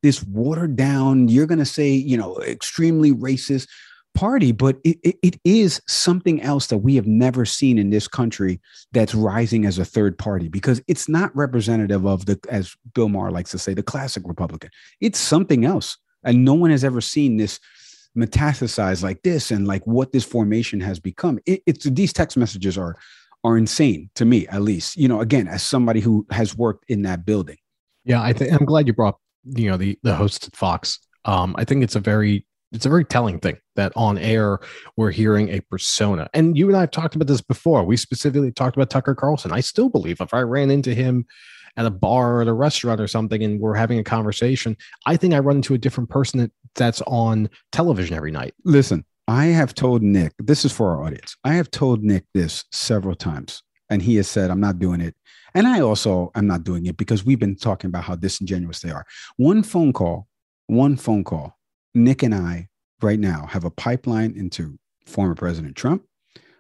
this 0.02 0.22
watered 0.24 0.76
down, 0.76 1.28
you're 1.28 1.46
going 1.46 1.58
to 1.58 1.64
say, 1.64 1.90
you 1.90 2.16
know, 2.16 2.38
extremely 2.40 3.12
racist 3.12 3.68
party, 4.14 4.52
but 4.52 4.78
it, 4.82 4.98
it, 5.02 5.16
it 5.22 5.40
is 5.44 5.80
something 5.86 6.42
else 6.42 6.66
that 6.68 6.78
we 6.78 6.96
have 6.96 7.06
never 7.06 7.44
seen 7.44 7.78
in 7.78 7.90
this 7.90 8.08
country 8.08 8.60
that's 8.92 9.14
rising 9.14 9.66
as 9.66 9.78
a 9.78 9.84
third 9.84 10.18
party 10.18 10.48
because 10.48 10.82
it's 10.88 11.08
not 11.08 11.34
representative 11.36 12.06
of 12.06 12.26
the, 12.26 12.38
as 12.48 12.74
Bill 12.94 13.08
Maher 13.08 13.30
likes 13.30 13.50
to 13.52 13.58
say, 13.58 13.74
the 13.74 13.82
classic 13.82 14.24
Republican. 14.26 14.70
It's 15.00 15.18
something 15.18 15.64
else. 15.64 15.96
And 16.24 16.44
no 16.44 16.54
one 16.54 16.70
has 16.70 16.84
ever 16.84 17.00
seen 17.00 17.36
this 17.36 17.60
metastasize 18.16 19.02
like 19.02 19.22
this 19.22 19.50
and 19.50 19.66
like 19.66 19.86
what 19.86 20.12
this 20.12 20.24
formation 20.24 20.80
has 20.80 20.98
become. 20.98 21.38
It, 21.46 21.62
it's 21.66 21.84
these 21.84 22.12
text 22.12 22.36
messages 22.36 22.76
are 22.76 22.96
are 23.44 23.56
insane 23.56 24.10
to 24.14 24.24
me, 24.24 24.46
at 24.48 24.62
least. 24.62 24.96
You 24.96 25.08
know, 25.08 25.20
again, 25.20 25.48
as 25.48 25.62
somebody 25.62 26.00
who 26.00 26.26
has 26.30 26.56
worked 26.56 26.84
in 26.88 27.02
that 27.02 27.24
building. 27.24 27.56
Yeah, 28.04 28.22
I 28.22 28.32
think 28.32 28.52
I'm 28.52 28.66
glad 28.66 28.86
you 28.86 28.92
brought 28.92 29.18
you 29.44 29.70
know 29.70 29.76
the 29.76 29.98
the 30.02 30.14
host 30.14 30.46
at 30.46 30.56
Fox. 30.56 30.98
Um, 31.24 31.54
I 31.58 31.64
think 31.64 31.82
it's 31.84 31.96
a 31.96 32.00
very 32.00 32.46
it's 32.72 32.86
a 32.86 32.88
very 32.88 33.04
telling 33.04 33.40
thing 33.40 33.56
that 33.76 33.92
on 33.96 34.16
air 34.18 34.60
we're 34.96 35.10
hearing 35.10 35.48
a 35.48 35.60
persona. 35.60 36.28
And 36.34 36.56
you 36.56 36.68
and 36.68 36.76
I 36.76 36.80
have 36.80 36.90
talked 36.90 37.16
about 37.16 37.26
this 37.26 37.40
before. 37.40 37.84
We 37.84 37.96
specifically 37.96 38.52
talked 38.52 38.76
about 38.76 38.90
Tucker 38.90 39.14
Carlson. 39.14 39.52
I 39.52 39.60
still 39.60 39.88
believe 39.88 40.20
if 40.20 40.32
I 40.32 40.40
ran 40.42 40.70
into 40.70 40.94
him 40.94 41.26
at 41.76 41.86
a 41.86 41.90
bar 41.90 42.36
or 42.36 42.42
at 42.42 42.48
a 42.48 42.52
restaurant 42.52 43.00
or 43.00 43.08
something 43.08 43.42
and 43.42 43.60
we're 43.60 43.74
having 43.74 43.98
a 43.98 44.04
conversation, 44.04 44.76
I 45.06 45.16
think 45.16 45.34
I 45.34 45.40
run 45.40 45.56
into 45.56 45.74
a 45.74 45.78
different 45.78 46.10
person 46.10 46.40
that, 46.40 46.52
that's 46.76 47.02
on 47.02 47.48
television 47.72 48.16
every 48.16 48.30
night. 48.30 48.54
Listen, 48.64 49.04
I 49.30 49.44
have 49.46 49.76
told 49.76 50.02
Nick, 50.02 50.32
this 50.40 50.64
is 50.64 50.72
for 50.72 50.90
our 50.90 51.04
audience. 51.04 51.36
I 51.44 51.52
have 51.52 51.70
told 51.70 52.02
Nick 52.02 52.24
this 52.34 52.64
several 52.72 53.14
times, 53.14 53.62
and 53.88 54.02
he 54.02 54.16
has 54.16 54.26
said, 54.26 54.50
I'm 54.50 54.58
not 54.58 54.80
doing 54.80 55.00
it. 55.00 55.14
And 55.54 55.68
I 55.68 55.82
also 55.82 56.32
am 56.34 56.48
not 56.48 56.64
doing 56.64 56.86
it 56.86 56.96
because 56.96 57.24
we've 57.24 57.38
been 57.38 57.54
talking 57.54 57.86
about 57.86 58.02
how 58.02 58.16
disingenuous 58.16 58.80
they 58.80 58.90
are. 58.90 59.06
One 59.36 59.62
phone 59.62 59.92
call, 59.92 60.26
one 60.66 60.96
phone 60.96 61.22
call, 61.22 61.56
Nick 61.94 62.24
and 62.24 62.34
I 62.34 62.66
right 63.02 63.20
now 63.20 63.46
have 63.46 63.62
a 63.62 63.70
pipeline 63.70 64.34
into 64.36 64.76
former 65.06 65.36
President 65.36 65.76
Trump. 65.76 66.02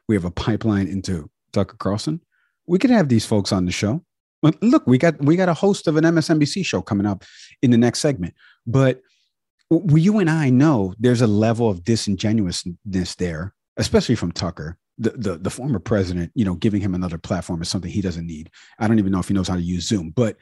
We 0.06 0.14
have 0.14 0.24
a 0.24 0.30
pipeline 0.30 0.86
into 0.86 1.28
Tucker 1.52 1.76
Carlson. 1.76 2.20
We 2.68 2.78
could 2.78 2.90
have 2.90 3.08
these 3.08 3.26
folks 3.26 3.50
on 3.50 3.66
the 3.66 3.72
show. 3.72 4.04
Look, 4.62 4.86
we 4.86 4.96
got 4.96 5.18
we 5.18 5.34
got 5.34 5.48
a 5.48 5.54
host 5.54 5.88
of 5.88 5.96
an 5.96 6.04
MSNBC 6.04 6.64
show 6.64 6.82
coming 6.82 7.04
up 7.04 7.24
in 7.62 7.72
the 7.72 7.78
next 7.78 7.98
segment. 7.98 8.34
But 8.64 9.02
you 9.70 10.18
and 10.18 10.28
I 10.28 10.50
know 10.50 10.94
there's 10.98 11.22
a 11.22 11.26
level 11.26 11.68
of 11.70 11.84
disingenuousness 11.84 13.14
there, 13.16 13.54
especially 13.76 14.16
from 14.16 14.32
Tucker, 14.32 14.78
the, 14.98 15.10
the, 15.10 15.38
the 15.38 15.50
former 15.50 15.78
president. 15.78 16.32
You 16.34 16.44
know, 16.44 16.54
giving 16.54 16.80
him 16.80 16.94
another 16.94 17.18
platform 17.18 17.62
is 17.62 17.68
something 17.68 17.90
he 17.90 18.00
doesn't 18.00 18.26
need. 18.26 18.50
I 18.78 18.88
don't 18.88 18.98
even 18.98 19.12
know 19.12 19.20
if 19.20 19.28
he 19.28 19.34
knows 19.34 19.48
how 19.48 19.56
to 19.56 19.62
use 19.62 19.86
Zoom, 19.86 20.12
but 20.14 20.36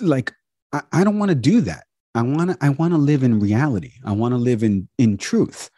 like 0.00 0.32
I, 0.72 0.82
I 0.92 1.04
don't 1.04 1.18
want 1.18 1.30
to 1.30 1.36
do 1.36 1.60
that. 1.62 1.84
I 2.14 2.22
want 2.22 2.50
to 2.50 2.58
I 2.60 2.68
want 2.70 2.92
to 2.92 2.98
live 2.98 3.22
in 3.22 3.40
reality. 3.40 3.92
I 4.04 4.12
want 4.12 4.32
to 4.32 4.38
live 4.38 4.62
in 4.62 4.88
in 4.98 5.16
truth. 5.16 5.70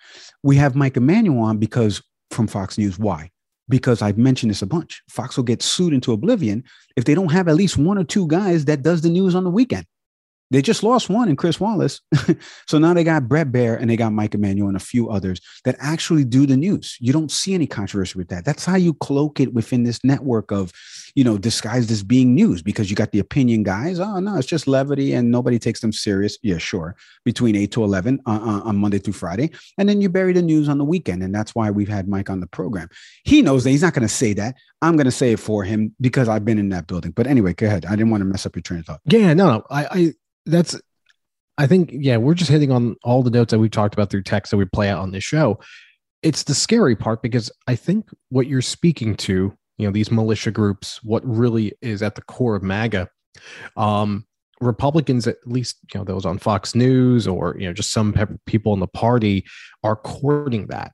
We 0.43 0.57
have 0.57 0.75
Mike 0.75 0.97
Emanuel 0.97 1.43
on 1.43 1.59
because 1.59 2.03
from 2.31 2.47
Fox 2.47 2.79
News. 2.79 2.99
Why? 2.99 3.31
Because 3.69 4.01
I've 4.01 4.19
mentioned 4.19 4.51
this 4.51 4.63
a 4.63 4.67
bunch. 4.67 5.03
Fox 5.09 5.37
will 5.37 5.45
get 5.45 5.63
sued 5.63 5.93
into 5.93 6.13
oblivion 6.13 6.65
if 6.97 7.05
they 7.05 7.15
don't 7.15 7.33
have 7.33 7.49
at 7.49 7.57
least 7.57 7.79
one 7.79 7.99
or 7.99 8.05
two 8.05 8.27
guys 8.29 8.65
that 8.67 8.83
does 8.83 9.03
the 9.03 9.09
news 9.09 9.35
on 9.35 9.45
the 9.45 9.51
weekend. 9.51 9.87
They 10.51 10.63
just 10.63 10.83
lost 10.83 11.09
one 11.09 11.29
in 11.29 11.37
Chris 11.37 11.59
Wallace. 11.59 12.01
so 12.69 12.79
now 12.79 12.95
they 12.95 13.03
got 13.03 13.29
Bret 13.29 13.51
Baier 13.51 13.81
and 13.81 13.91
they 13.91 13.97
got 13.97 14.13
Mike 14.13 14.35
Emanuel 14.35 14.69
and 14.69 14.77
a 14.77 14.81
few 14.81 15.11
others 15.11 15.41
that 15.65 15.77
actually 15.81 16.25
do 16.25 16.47
the 16.47 16.57
news. 16.57 16.97
You 17.01 17.13
don't 17.13 17.31
see 17.31 17.55
any 17.55 17.67
controversy 17.67 18.17
with 18.17 18.29
that. 18.29 18.45
That's 18.45 18.65
how 18.65 18.77
you 18.77 18.95
cloak 18.95 19.41
it 19.41 19.53
within 19.53 19.83
this 19.83 20.05
network 20.05 20.53
of, 20.53 20.73
you 21.17 21.25
know, 21.25 21.37
disguised 21.37 21.91
as 21.91 22.05
being 22.05 22.35
news 22.35 22.63
because 22.63 22.91
you 22.91 22.97
got 22.97 23.11
the 23.11 23.19
opinion 23.19 23.65
guys. 23.65 23.99
Oh, 23.99 24.21
no, 24.21 24.37
it's 24.37 24.47
just 24.47 24.69
levity 24.69 25.15
and 25.15 25.31
nobody 25.31 25.59
takes 25.59 25.81
them 25.81 25.93
serious. 25.93 26.39
Yeah, 26.43 26.59
sure. 26.59 26.95
Between 27.25 27.57
8 27.57 27.73
to 27.73 27.85
11 27.85 28.21
uh, 28.27 28.31
uh, 28.31 28.61
on 28.65 28.77
Monday 28.77 28.99
through 28.99 29.15
Friday. 29.15 29.51
And 29.79 29.89
then 29.89 30.01
you 30.01 30.09
bury 30.09 30.33
the 30.33 30.43
news 30.43 30.69
on 30.69 30.79
the 30.79 30.85
weekend. 30.85 31.25
And 31.25 31.35
that's 31.35 31.55
why 31.55 31.71
we've 31.71 31.89
had 31.89 32.09
Mike 32.09 32.31
on 32.31 32.39
the 32.39 32.47
program. 32.47 32.89
He 33.25 33.43
knows 33.43 33.65
that 33.65 33.71
he's 33.71 33.83
not 33.83 33.95
going 33.95 34.07
to 34.07 34.15
say 34.15 34.33
that. 34.35 34.57
I'm 34.81 34.95
going 34.97 35.07
to 35.07 35.11
say 35.11 35.33
it 35.33 35.41
for 35.41 35.65
him 35.65 35.95
because 36.01 36.29
I've 36.29 36.45
been 36.45 36.59
in 36.59 36.69
that 36.69 36.87
building. 36.87 37.11
But 37.11 37.27
anyway, 37.27 37.55
go 37.55 37.67
ahead. 37.67 37.87
I 37.87 37.91
didn't 37.91 38.11
want 38.11 38.21
to 38.21 38.27
mess 38.27 38.47
up 38.47 38.55
your 38.55 38.63
train 38.63 38.81
of 38.81 38.87
thought. 38.87 39.01
Yeah, 39.07 39.35
no, 39.35 39.47
no. 39.47 39.65
I, 39.71 39.87
I 39.91 40.13
that's 40.47 40.81
I 41.59 41.67
think 41.67 41.91
yeah, 41.93 42.17
we're 42.17 42.35
just 42.35 42.51
hitting 42.51 42.71
on 42.71 42.97
all 43.03 43.23
the 43.23 43.31
notes 43.31 43.51
that 43.51 43.59
we've 43.59 43.71
talked 43.71 43.95
about 43.95 44.11
through 44.11 44.23
text 44.23 44.51
that 44.51 44.57
we 44.57 44.65
play 44.67 44.89
out 44.89 45.01
on 45.01 45.11
this 45.11 45.25
show. 45.25 45.59
It's 46.23 46.43
the 46.43 46.55
scary 46.55 46.97
part 46.97 47.23
because 47.23 47.51
I 47.67 47.77
think 47.77 48.09
what 48.31 48.47
you're 48.47 48.63
speaking 48.63 49.15
to, 49.17 49.57
you 49.79 49.87
know, 49.87 49.93
these 49.93 50.11
militia 50.11 50.51
groups, 50.51 51.03
what 51.03 51.27
really 51.27 51.73
is 51.81 52.03
at 52.03 52.15
the 52.15 52.23
core 52.23 52.57
of 52.57 52.63
MAGA, 52.63 53.09
um, 53.77 54.27
Republicans, 54.61 55.27
at 55.27 55.37
least 55.47 55.79
you 55.93 56.01
know 56.01 56.05
those 56.05 56.27
on 56.27 56.39
Fox 56.39 56.75
News 56.75 57.27
or 57.27 57.57
you 57.59 57.67
know 57.67 57.73
just 57.73 57.93
some 57.93 58.15
people 58.47 58.75
in 58.75 58.81
the 58.81 58.87
party, 58.87 59.45
are 59.83 59.97
courting 59.97 60.67
that. 60.69 60.93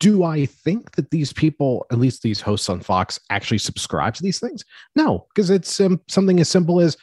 Do 0.00 0.24
I 0.24 0.46
think 0.46 0.92
that 0.96 1.10
these 1.10 1.32
people, 1.32 1.86
at 1.90 1.98
least 1.98 2.22
these 2.22 2.40
hosts 2.40 2.68
on 2.68 2.80
Fox, 2.80 3.18
actually 3.30 3.58
subscribe 3.58 4.14
to 4.14 4.22
these 4.22 4.40
things? 4.40 4.64
No, 4.96 5.26
because 5.34 5.50
it's 5.50 5.80
um, 5.80 6.00
something 6.08 6.40
as 6.40 6.48
simple 6.48 6.80
as 6.80 6.96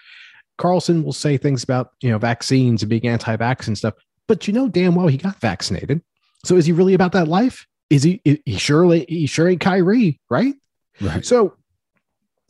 Carlson 0.58 1.04
will 1.04 1.14
say 1.14 1.38
things 1.38 1.64
about 1.64 1.92
you 2.02 2.10
know 2.10 2.18
vaccines 2.18 2.84
and 2.84 2.90
being 2.90 3.08
anti-vax 3.08 3.68
and 3.68 3.78
stuff, 3.78 3.94
but 4.28 4.48
you 4.48 4.54
know 4.54 4.68
damn 4.68 4.96
well 4.96 5.08
he 5.08 5.18
got 5.18 5.40
vaccinated. 5.40 6.02
So 6.46 6.56
is 6.56 6.66
he 6.66 6.72
really 6.72 6.94
about 6.94 7.12
that 7.14 7.28
life? 7.28 7.66
Is 7.90 8.04
he? 8.04 8.22
He 8.24 8.58
surely 8.58 9.06
he 9.10 9.28
sure 9.28 9.50
ain't 9.50 9.62
Kyrie, 9.62 10.20
right? 10.30 10.56
Right. 11.02 11.26
So, 11.26 11.56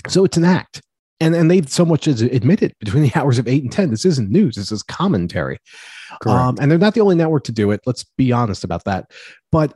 so 0.07 0.23
it's 0.23 0.37
an 0.37 0.45
act, 0.45 0.81
and 1.19 1.33
and 1.33 1.49
they've 1.49 1.67
so 1.67 1.83
much 1.83 2.07
as 2.07 2.21
admitted 2.21 2.73
between 2.79 3.03
the 3.09 3.11
hours 3.15 3.39
of 3.39 3.47
eight 3.47 3.63
and 3.63 3.71
ten. 3.71 3.89
This 3.89 4.05
isn't 4.05 4.29
news. 4.29 4.55
This 4.55 4.71
is 4.71 4.83
commentary. 4.83 5.57
Um, 6.25 6.57
and 6.59 6.69
they're 6.69 6.77
not 6.77 6.93
the 6.93 7.01
only 7.01 7.15
network 7.15 7.45
to 7.45 7.51
do 7.51 7.71
it. 7.71 7.81
Let's 7.85 8.03
be 8.17 8.31
honest 8.31 8.63
about 8.63 8.83
that. 8.83 9.09
But 9.51 9.73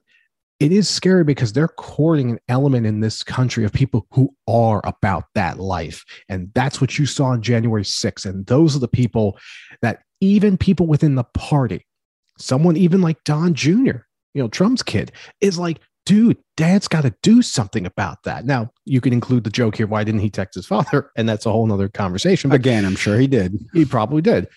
it 0.65 0.71
is 0.71 0.89
scary 0.89 1.23
because 1.23 1.53
they're 1.53 1.67
courting 1.67 2.31
an 2.31 2.39
element 2.49 2.87
in 2.87 2.99
this 2.99 3.21
country 3.21 3.63
of 3.63 3.71
people 3.71 4.07
who 4.09 4.33
are 4.47 4.81
about 4.83 5.25
that 5.35 5.59
life. 5.59 6.03
And 6.27 6.51
that's 6.55 6.81
what 6.81 6.97
you 6.97 7.05
saw 7.05 7.25
on 7.25 7.43
January 7.43 7.83
6th. 7.83 8.25
And 8.25 8.47
those 8.47 8.75
are 8.75 8.79
the 8.79 8.87
people 8.87 9.37
that 9.83 10.01
even 10.21 10.57
people 10.57 10.87
within 10.87 11.13
the 11.13 11.23
party, 11.23 11.85
someone 12.39 12.77
even 12.77 12.99
like 12.99 13.23
Don 13.25 13.53
Jr., 13.53 13.97
you 14.33 14.41
know, 14.41 14.47
Trump's 14.47 14.81
kid, 14.81 15.11
is 15.39 15.59
like, 15.59 15.81
dude, 16.07 16.37
dad's 16.57 16.87
got 16.87 17.01
to 17.01 17.13
do 17.21 17.43
something 17.43 17.85
about 17.85 18.23
that. 18.23 18.45
Now, 18.45 18.71
you 18.85 19.01
can 19.01 19.13
include 19.13 19.43
the 19.43 19.51
joke 19.51 19.77
here. 19.77 19.85
Why 19.85 20.03
didn't 20.03 20.21
he 20.21 20.31
text 20.31 20.55
his 20.55 20.65
father? 20.65 21.11
And 21.15 21.29
that's 21.29 21.45
a 21.45 21.51
whole 21.51 21.67
nother 21.67 21.89
conversation. 21.89 22.49
But 22.49 22.55
Again, 22.55 22.85
I'm 22.85 22.95
sure 22.95 23.19
he 23.19 23.27
did. 23.27 23.55
He 23.71 23.85
probably 23.85 24.23
did. 24.23 24.47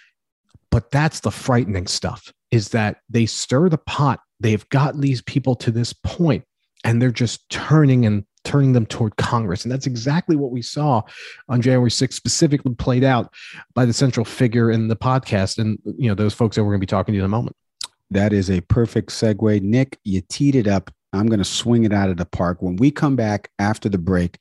But 0.71 0.91
that's 0.91 1.21
the 1.21 1.31
frightening 1.31 1.87
stuff 1.87 2.33
is 2.51 2.71
that 2.71 2.97
they 3.11 3.27
stir 3.27 3.69
the 3.69 3.77
pot. 3.77 4.21
They've 4.41 4.69
gotten 4.69 5.01
these 5.01 5.23
people 5.23 5.55
to 5.57 5.71
this 5.71 5.93
point 5.93 6.45
and 6.85 7.03
they're 7.03 7.11
just 7.11 7.49
turning 7.49 8.07
and 8.07 8.25
turning 8.45 8.73
them 8.73 8.87
toward 8.87 9.17
Congress. 9.17 9.65
And 9.65 9.73
that's 9.73 9.87
exactly 9.87 10.37
what 10.37 10.53
we 10.53 10.63
saw 10.63 11.03
on 11.49 11.61
January 11.61 11.91
6th, 11.91 12.13
specifically 12.13 12.75
played 12.75 13.05
out 13.05 13.35
by 13.75 13.85
the 13.85 13.93
central 13.93 14.25
figure 14.25 14.71
in 14.71 14.89
the 14.89 14.97
podcast 14.97 15.59
and 15.59 15.79
you 15.99 16.09
know 16.09 16.15
those 16.15 16.35
folks 16.35 16.57
that 16.57 16.63
we're 16.63 16.71
going 16.71 16.81
to 16.81 16.87
be 16.87 16.87
talking 16.87 17.15
to 17.15 17.19
in 17.19 17.25
a 17.25 17.29
moment. 17.29 17.57
That 18.11 18.33
is 18.33 18.51
a 18.51 18.63
perfect 18.63 19.11
segue. 19.11 19.61
Nick, 19.61 19.99
you 20.05 20.23
teed 20.23 20.55
it 20.55 20.67
up. 20.67 20.91
I'm 21.13 21.27
going 21.27 21.41
to 21.41 21.45
swing 21.45 21.85
it 21.85 21.93
out 21.93 22.11
of 22.11 22.17
the 22.17 22.25
park. 22.25 22.63
When 22.63 22.77
we 22.77 22.91
come 22.91 23.17
back 23.17 23.51
after 23.59 23.89
the 23.89 23.99
break, 23.99 24.39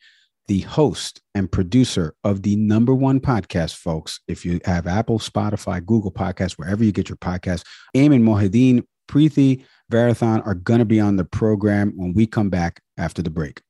the 0.48 0.62
host 0.62 1.22
and 1.36 1.52
producer 1.52 2.16
of 2.24 2.44
the 2.44 2.56
number 2.56 2.94
one 2.94 3.20
podcast, 3.20 3.76
folks, 3.76 4.22
if 4.28 4.46
you 4.46 4.62
have 4.64 4.88
Apple, 4.88 5.20
Spotify, 5.20 5.86
Google 5.86 6.12
Podcasts, 6.12 6.54
wherever 6.54 6.84
you 6.84 6.94
get 6.94 7.10
your 7.10 7.18
podcast, 7.18 7.66
Ayman 7.96 8.24
Mohyeldin, 8.24 8.86
Preeti 9.10 9.66
Varathan 9.92 10.46
are 10.46 10.54
going 10.54 10.80
to 10.80 10.86
be 10.86 11.00
on 11.00 11.16
the 11.16 11.24
program 11.24 11.94
when 11.96 12.14
we 12.14 12.28
come 12.28 12.50
back 12.50 12.82
after 12.98 13.22
the 13.22 13.30
break. 13.30 13.62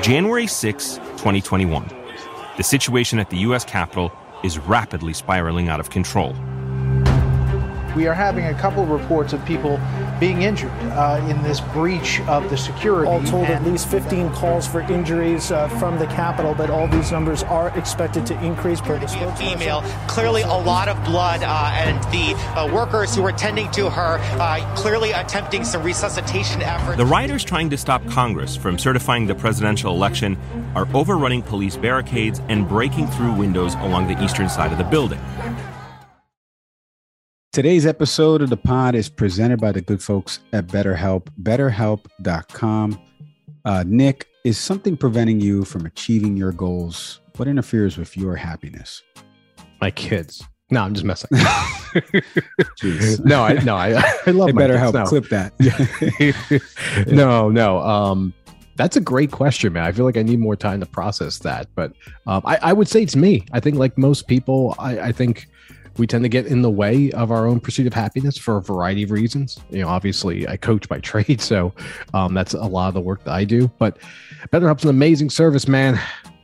January 0.00 0.46
6, 0.46 0.96
2021. 0.96 1.86
The 2.56 2.62
situation 2.62 3.18
at 3.18 3.28
the 3.28 3.36
U.S. 3.38 3.64
Capitol 3.64 4.10
is 4.42 4.58
rapidly 4.58 5.12
spiraling 5.12 5.68
out 5.68 5.80
of 5.80 5.90
control. 5.90 6.34
We 7.98 8.06
are 8.06 8.14
having 8.14 8.44
a 8.44 8.54
couple 8.54 8.84
of 8.84 8.90
reports 8.90 9.32
of 9.32 9.44
people 9.44 9.80
being 10.20 10.42
injured 10.42 10.70
uh, 10.92 11.20
in 11.28 11.42
this 11.42 11.60
breach 11.60 12.20
of 12.28 12.48
the 12.48 12.56
security. 12.56 13.10
All 13.10 13.20
told, 13.24 13.46
at 13.46 13.64
least 13.64 13.88
15 13.88 14.30
calls 14.34 14.68
for 14.68 14.82
injuries 14.82 15.50
uh, 15.50 15.66
from 15.80 15.98
the 15.98 16.06
Capitol, 16.06 16.54
but 16.54 16.70
all 16.70 16.86
these 16.86 17.10
numbers 17.10 17.42
are 17.42 17.76
expected 17.76 18.24
to 18.26 18.40
increase 18.40 18.80
per 18.80 19.00
the 19.00 19.08
Female, 19.08 19.82
clearly 20.06 20.42
a 20.42 20.46
lot 20.46 20.86
of 20.86 21.04
blood, 21.04 21.42
uh, 21.42 21.72
and 21.74 22.00
the 22.12 22.36
uh, 22.56 22.72
workers 22.72 23.16
who 23.16 23.22
were 23.22 23.32
tending 23.32 23.68
to 23.72 23.90
her 23.90 24.18
uh, 24.38 24.76
clearly 24.76 25.10
attempting 25.10 25.64
some 25.64 25.82
resuscitation 25.82 26.62
efforts. 26.62 26.98
The 26.98 27.04
rioters 27.04 27.42
trying 27.42 27.68
to 27.70 27.76
stop 27.76 28.06
Congress 28.06 28.54
from 28.54 28.78
certifying 28.78 29.26
the 29.26 29.34
presidential 29.34 29.92
election 29.92 30.38
are 30.76 30.86
overrunning 30.94 31.42
police 31.42 31.76
barricades 31.76 32.40
and 32.48 32.68
breaking 32.68 33.08
through 33.08 33.32
windows 33.32 33.74
along 33.74 34.06
the 34.06 34.22
eastern 34.22 34.48
side 34.48 34.70
of 34.70 34.78
the 34.78 34.84
building. 34.84 35.18
Today's 37.58 37.86
episode 37.86 38.40
of 38.40 38.50
the 38.50 38.56
pod 38.56 38.94
is 38.94 39.08
presented 39.08 39.60
by 39.60 39.72
the 39.72 39.80
good 39.80 40.00
folks 40.00 40.38
at 40.52 40.68
BetterHelp, 40.68 41.26
betterhelp.com. 41.42 43.00
Uh, 43.64 43.84
Nick, 43.84 44.28
is 44.44 44.56
something 44.56 44.96
preventing 44.96 45.40
you 45.40 45.64
from 45.64 45.84
achieving 45.84 46.36
your 46.36 46.52
goals? 46.52 47.20
What 47.34 47.48
interferes 47.48 47.98
with 47.98 48.16
your 48.16 48.36
happiness? 48.36 49.02
My 49.80 49.90
kids. 49.90 50.40
No, 50.70 50.82
I'm 50.82 50.94
just 50.94 51.04
messing. 51.04 51.30
no, 53.24 53.42
I 53.42 53.54
no, 53.64 53.74
I, 53.74 54.04
I 54.26 54.30
love 54.30 54.50
hey, 54.50 54.54
BetterHelp. 54.54 54.94
No. 54.94 55.04
Clip 55.06 55.28
that. 55.30 57.08
no, 57.08 57.50
no. 57.50 57.78
Um, 57.80 58.32
that's 58.76 58.96
a 58.96 59.00
great 59.00 59.32
question, 59.32 59.72
man. 59.72 59.82
I 59.82 59.90
feel 59.90 60.04
like 60.04 60.16
I 60.16 60.22
need 60.22 60.38
more 60.38 60.54
time 60.54 60.78
to 60.78 60.86
process 60.86 61.38
that, 61.40 61.66
but 61.74 61.92
um, 62.28 62.40
I, 62.44 62.58
I 62.62 62.72
would 62.72 62.86
say 62.86 63.02
it's 63.02 63.16
me. 63.16 63.46
I 63.50 63.58
think, 63.58 63.78
like 63.78 63.98
most 63.98 64.28
people, 64.28 64.76
I, 64.78 65.00
I 65.00 65.10
think 65.10 65.48
we 65.98 66.06
tend 66.06 66.24
to 66.24 66.28
get 66.28 66.46
in 66.46 66.62
the 66.62 66.70
way 66.70 67.10
of 67.12 67.30
our 67.30 67.46
own 67.46 67.60
pursuit 67.60 67.86
of 67.86 67.92
happiness 67.92 68.38
for 68.38 68.56
a 68.56 68.62
variety 68.62 69.02
of 69.02 69.10
reasons. 69.10 69.58
You 69.70 69.82
know, 69.82 69.88
obviously, 69.88 70.48
I 70.48 70.56
coach 70.56 70.88
by 70.88 70.98
trade, 71.00 71.40
so 71.40 71.72
um, 72.14 72.34
that's 72.34 72.54
a 72.54 72.64
lot 72.64 72.88
of 72.88 72.94
the 72.94 73.00
work 73.00 73.24
that 73.24 73.32
I 73.32 73.44
do. 73.44 73.68
But 73.78 73.98
BetterHelp's 74.52 74.84
an 74.84 74.90
amazing 74.90 75.30
service, 75.30 75.68
man. 75.68 76.00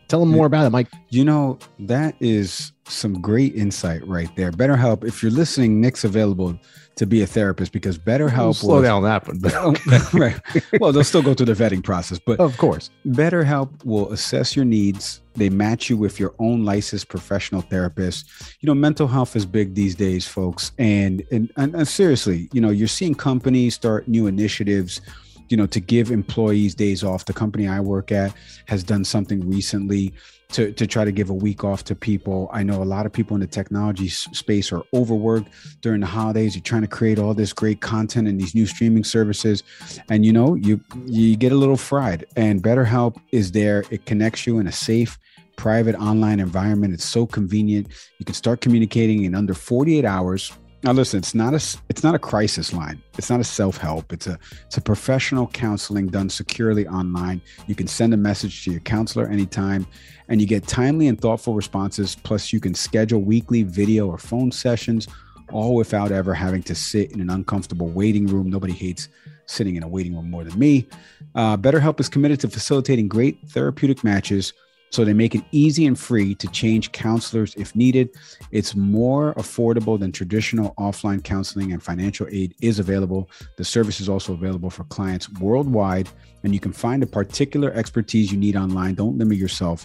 Tell 0.08 0.20
them 0.20 0.28
more 0.28 0.46
about 0.46 0.66
it, 0.66 0.70
Mike. 0.70 0.88
You 1.08 1.24
know, 1.24 1.58
that 1.80 2.14
is 2.20 2.72
some 2.86 3.20
great 3.20 3.54
insight 3.54 4.06
right 4.06 4.28
there. 4.36 4.52
BetterHelp, 4.52 5.04
if 5.04 5.22
you're 5.22 5.32
listening, 5.32 5.80
Nick's 5.80 6.04
available 6.04 6.58
to 6.96 7.06
be 7.06 7.22
a 7.22 7.26
therapist 7.26 7.72
because 7.72 7.98
BetterHelp 7.98 8.38
we'll 8.38 8.54
slow 8.54 8.74
was, 8.76 8.84
down 8.84 9.02
that 9.02 9.26
one. 9.26 9.38
But 9.38 9.54
okay. 9.56 10.18
right. 10.18 10.40
Well, 10.80 10.92
they'll 10.92 11.04
still 11.04 11.22
go 11.22 11.34
through 11.34 11.52
the 11.52 11.52
vetting 11.54 11.82
process, 11.82 12.18
but 12.18 12.40
of 12.40 12.56
course, 12.56 12.90
BetterHelp 13.06 13.84
will 13.84 14.12
assess 14.12 14.54
your 14.54 14.64
needs. 14.64 15.20
They 15.34 15.50
match 15.50 15.90
you 15.90 15.96
with 15.96 16.20
your 16.20 16.34
own 16.38 16.64
licensed 16.64 17.08
professional 17.08 17.60
therapist. 17.60 18.30
You 18.60 18.68
know, 18.68 18.74
mental 18.74 19.08
health 19.08 19.34
is 19.34 19.44
big 19.44 19.74
these 19.74 19.94
days, 19.94 20.26
folks. 20.26 20.72
And 20.78 21.24
and, 21.32 21.52
and, 21.56 21.74
and 21.74 21.88
seriously, 21.88 22.48
you 22.52 22.60
know, 22.60 22.70
you're 22.70 22.88
seeing 22.88 23.14
companies 23.14 23.74
start 23.74 24.06
new 24.06 24.26
initiatives 24.26 25.00
you 25.48 25.56
know 25.56 25.66
to 25.66 25.80
give 25.80 26.10
employees 26.10 26.74
days 26.74 27.04
off 27.04 27.24
the 27.24 27.32
company 27.32 27.68
i 27.68 27.80
work 27.80 28.12
at 28.12 28.32
has 28.66 28.82
done 28.82 29.04
something 29.04 29.48
recently 29.48 30.12
to, 30.54 30.70
to 30.72 30.86
try 30.86 31.04
to 31.04 31.10
give 31.10 31.30
a 31.30 31.34
week 31.34 31.64
off 31.64 31.82
to 31.84 31.96
people. 31.96 32.48
I 32.52 32.62
know 32.62 32.80
a 32.80 32.84
lot 32.84 33.06
of 33.06 33.12
people 33.12 33.34
in 33.34 33.40
the 33.40 33.46
technology 33.46 34.08
space 34.08 34.70
are 34.70 34.82
overworked 34.94 35.48
during 35.80 36.00
the 36.00 36.06
holidays. 36.06 36.54
You're 36.54 36.62
trying 36.62 36.82
to 36.82 36.88
create 36.88 37.18
all 37.18 37.34
this 37.34 37.52
great 37.52 37.80
content 37.80 38.28
and 38.28 38.40
these 38.40 38.54
new 38.54 38.64
streaming 38.64 39.02
services, 39.02 39.64
and 40.08 40.24
you 40.24 40.32
know 40.32 40.54
you 40.54 40.80
you 41.06 41.36
get 41.36 41.50
a 41.50 41.56
little 41.56 41.76
fried. 41.76 42.24
And 42.36 42.62
BetterHelp 42.62 43.16
is 43.32 43.50
there. 43.50 43.84
It 43.90 44.06
connects 44.06 44.46
you 44.46 44.60
in 44.60 44.68
a 44.68 44.72
safe, 44.72 45.18
private 45.56 45.96
online 45.96 46.38
environment. 46.38 46.94
It's 46.94 47.04
so 47.04 47.26
convenient. 47.26 47.88
You 48.18 48.24
can 48.24 48.34
start 48.34 48.60
communicating 48.60 49.24
in 49.24 49.34
under 49.34 49.54
48 49.54 50.04
hours 50.04 50.52
now 50.84 50.92
listen, 50.92 51.18
it's 51.18 51.34
not 51.34 51.54
a 51.54 51.78
it's 51.88 52.02
not 52.02 52.14
a 52.14 52.18
crisis 52.18 52.74
line. 52.74 53.02
It's 53.16 53.30
not 53.30 53.40
a 53.40 53.44
self-help. 53.44 54.12
It's 54.12 54.26
a 54.26 54.38
it's 54.66 54.76
a 54.76 54.82
professional 54.82 55.46
counseling 55.46 56.08
done 56.08 56.28
securely 56.28 56.86
online. 56.86 57.40
You 57.66 57.74
can 57.74 57.86
send 57.86 58.12
a 58.12 58.18
message 58.18 58.64
to 58.64 58.70
your 58.70 58.80
counselor 58.80 59.26
anytime 59.26 59.86
and 60.28 60.42
you 60.42 60.46
get 60.46 60.66
timely 60.66 61.08
and 61.08 61.18
thoughtful 61.18 61.54
responses 61.54 62.14
plus 62.14 62.52
you 62.52 62.60
can 62.60 62.74
schedule 62.74 63.22
weekly 63.22 63.62
video 63.62 64.06
or 64.06 64.18
phone 64.18 64.52
sessions 64.52 65.08
all 65.50 65.74
without 65.74 66.12
ever 66.12 66.34
having 66.34 66.62
to 66.64 66.74
sit 66.74 67.12
in 67.12 67.20
an 67.22 67.30
uncomfortable 67.30 67.88
waiting 67.88 68.26
room. 68.26 68.50
Nobody 68.50 68.74
hates 68.74 69.08
sitting 69.46 69.76
in 69.76 69.82
a 69.82 69.88
waiting 69.88 70.14
room 70.14 70.30
more 70.30 70.44
than 70.44 70.58
me. 70.58 70.86
Uh, 71.34 71.56
BetterHelp 71.56 71.98
is 71.98 72.10
committed 72.10 72.40
to 72.40 72.48
facilitating 72.48 73.08
great 73.08 73.38
therapeutic 73.48 74.04
matches 74.04 74.52
so 74.94 75.04
they 75.04 75.12
make 75.12 75.34
it 75.34 75.42
easy 75.50 75.86
and 75.86 75.98
free 75.98 76.36
to 76.36 76.46
change 76.48 76.92
counselors 76.92 77.52
if 77.56 77.74
needed. 77.74 78.10
It's 78.52 78.76
more 78.76 79.34
affordable 79.34 79.98
than 79.98 80.12
traditional 80.12 80.72
offline 80.78 81.22
counseling, 81.24 81.72
and 81.72 81.82
financial 81.82 82.28
aid 82.30 82.54
is 82.62 82.78
available. 82.78 83.28
The 83.56 83.64
service 83.64 84.00
is 84.00 84.08
also 84.08 84.34
available 84.34 84.70
for 84.70 84.84
clients 84.84 85.28
worldwide, 85.40 86.08
and 86.44 86.54
you 86.54 86.60
can 86.60 86.72
find 86.72 87.02
the 87.02 87.08
particular 87.08 87.72
expertise 87.72 88.30
you 88.30 88.38
need 88.38 88.54
online. 88.54 88.94
Don't 88.94 89.18
limit 89.18 89.36
yourself 89.36 89.84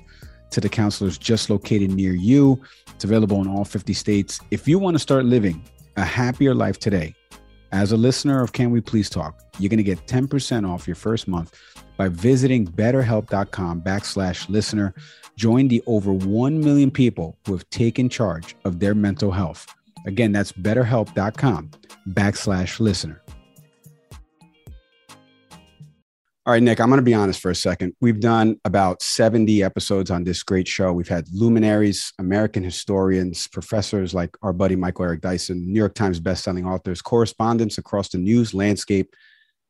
to 0.52 0.62
the 0.62 0.70
counselors 0.70 1.18
just 1.18 1.50
located 1.50 1.90
near 1.90 2.14
you. 2.14 2.62
It's 2.94 3.04
available 3.04 3.42
in 3.42 3.48
all 3.48 3.66
50 3.66 3.94
states. 3.94 4.40
If 4.52 4.68
you 4.68 4.78
want 4.78 4.94
to 4.94 5.00
start 5.00 5.26
living 5.26 5.64
a 5.98 6.04
happier 6.04 6.54
life 6.54 6.78
today, 6.78 7.16
as 7.72 7.92
a 7.92 7.98
listener 7.98 8.44
of 8.44 8.54
Can 8.54 8.70
We 8.70 8.82
Please 8.82 9.10
Talk, 9.10 9.40
you're 9.58 9.70
going 9.70 9.78
to 9.78 9.84
get 9.84 10.06
10% 10.06 10.70
off 10.70 10.88
your 10.88 10.96
first 10.96 11.28
month 11.28 11.56
by 12.00 12.08
visiting 12.08 12.66
betterhelp.com 12.66 13.82
backslash 13.82 14.48
listener. 14.48 14.94
Join 15.36 15.68
the 15.68 15.84
over 15.86 16.14
1 16.14 16.58
million 16.62 16.90
people 16.90 17.38
who 17.46 17.52
have 17.52 17.70
taken 17.72 18.08
charge 18.08 18.56
of 18.64 18.80
their 18.80 18.96
mental 18.96 19.32
health. 19.32 19.68
Again, 20.08 20.32
that's 20.32 20.54
betterhelp.com 20.54 21.72
backslash 22.08 22.80
listener. 22.80 23.22
All 26.46 26.54
right, 26.54 26.64
Nick, 26.64 26.80
I'm 26.80 26.88
going 26.88 27.00
to 27.00 27.04
be 27.04 27.14
honest 27.14 27.42
for 27.42 27.52
a 27.52 27.56
second. 27.56 27.94
We've 28.00 28.22
done 28.22 28.62
about 28.64 29.02
70 29.02 29.62
episodes 29.62 30.10
on 30.10 30.24
this 30.24 30.42
great 30.42 30.70
show. 30.70 30.94
We've 30.94 31.10
had 31.10 31.28
luminaries, 31.34 32.14
American 32.18 32.64
historians, 32.64 33.46
professors 33.48 34.14
like 34.14 34.38
our 34.42 34.54
buddy 34.54 34.78
Michael 34.78 35.04
Eric 35.04 35.20
Dyson, 35.20 35.68
New 35.68 35.78
York 35.78 35.96
Times 35.96 36.22
bestselling 36.22 36.66
authors, 36.66 37.02
correspondents 37.02 37.78
across 37.78 38.08
the 38.08 38.18
news 38.20 38.54
landscape, 38.54 39.14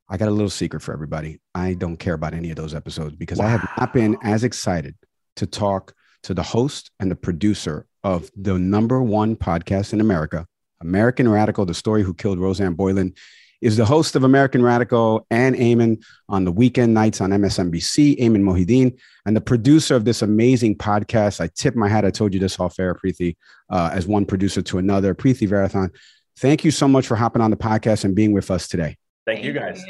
I 0.10 0.17
got 0.17 0.28
a 0.28 0.32
little 0.32 0.50
secret 0.50 0.82
for 0.82 0.93
everybody. 0.93 1.39
I 1.54 1.76
don't 1.76 1.98
care 1.98 2.15
about 2.15 2.34
any 2.34 2.50
of 2.50 2.56
those 2.56 2.74
episodes 2.74 3.15
because 3.15 3.38
wow. 3.38 3.45
I 3.45 3.50
have 3.50 3.69
not 3.78 3.93
been 3.93 4.17
as 4.24 4.43
excited 4.43 4.95
to 5.36 5.45
talk 5.45 5.93
to 6.24 6.34
the 6.34 6.43
host 6.43 6.89
and 7.00 7.12
the 7.12 7.15
producer 7.15 7.86
of 8.04 8.30
the 8.36 8.58
number 8.58 9.02
one 9.02 9.36
podcast 9.36 9.93
in 9.93 10.02
America, 10.02 10.48
American 10.82 11.30
Radical, 11.30 11.65
the 11.65 11.74
story 11.74 12.04
who 12.04 12.13
killed 12.13 12.39
Rosanne 12.39 12.74
Boyland, 12.74 13.17
is 13.62 13.78
the 13.78 13.86
host 13.86 14.15
of 14.15 14.24
American 14.24 14.63
Radical 14.63 15.28
and 15.30 15.56
Ayman 15.56 16.02
on 16.30 16.45
the 16.45 16.52
weekend 16.52 16.93
nights 16.93 17.19
on 17.19 17.32
MSNBC, 17.32 18.19
Ayman 18.19 18.41
Mohyeldin, 18.41 18.98
and 19.26 19.36
the 19.36 19.41
producer 19.41 19.95
of 19.95 20.06
this 20.06 20.22
amazing 20.22 20.78
podcast. 20.78 21.41
I 21.41 21.50
tip 21.56 21.76
my 21.76 21.89
hat. 21.89 22.06
I 22.06 22.10
told 22.10 22.34
you 22.34 22.39
this 22.39 22.60
off 22.60 22.80
air, 22.80 22.95
Preeti, 22.95 23.36
uh, 23.69 23.91
as 23.93 24.08
one 24.08 24.26
producer 24.26 24.62
to 24.62 24.78
another. 24.78 25.13
Preeti 25.13 25.48
Varathan, 25.48 25.93
thank 26.38 26.63
you 26.63 26.72
so 26.72 26.88
much 26.88 27.06
for 27.06 27.15
hopping 27.15 27.41
on 27.41 27.52
the 27.52 27.58
podcast 27.58 28.06
and 28.06 28.15
being 28.15 28.32
with 28.32 28.50
us 28.50 28.67
today. 28.67 28.95
Thank, 29.36 29.46
you 29.46 29.54
guys. 29.54 29.84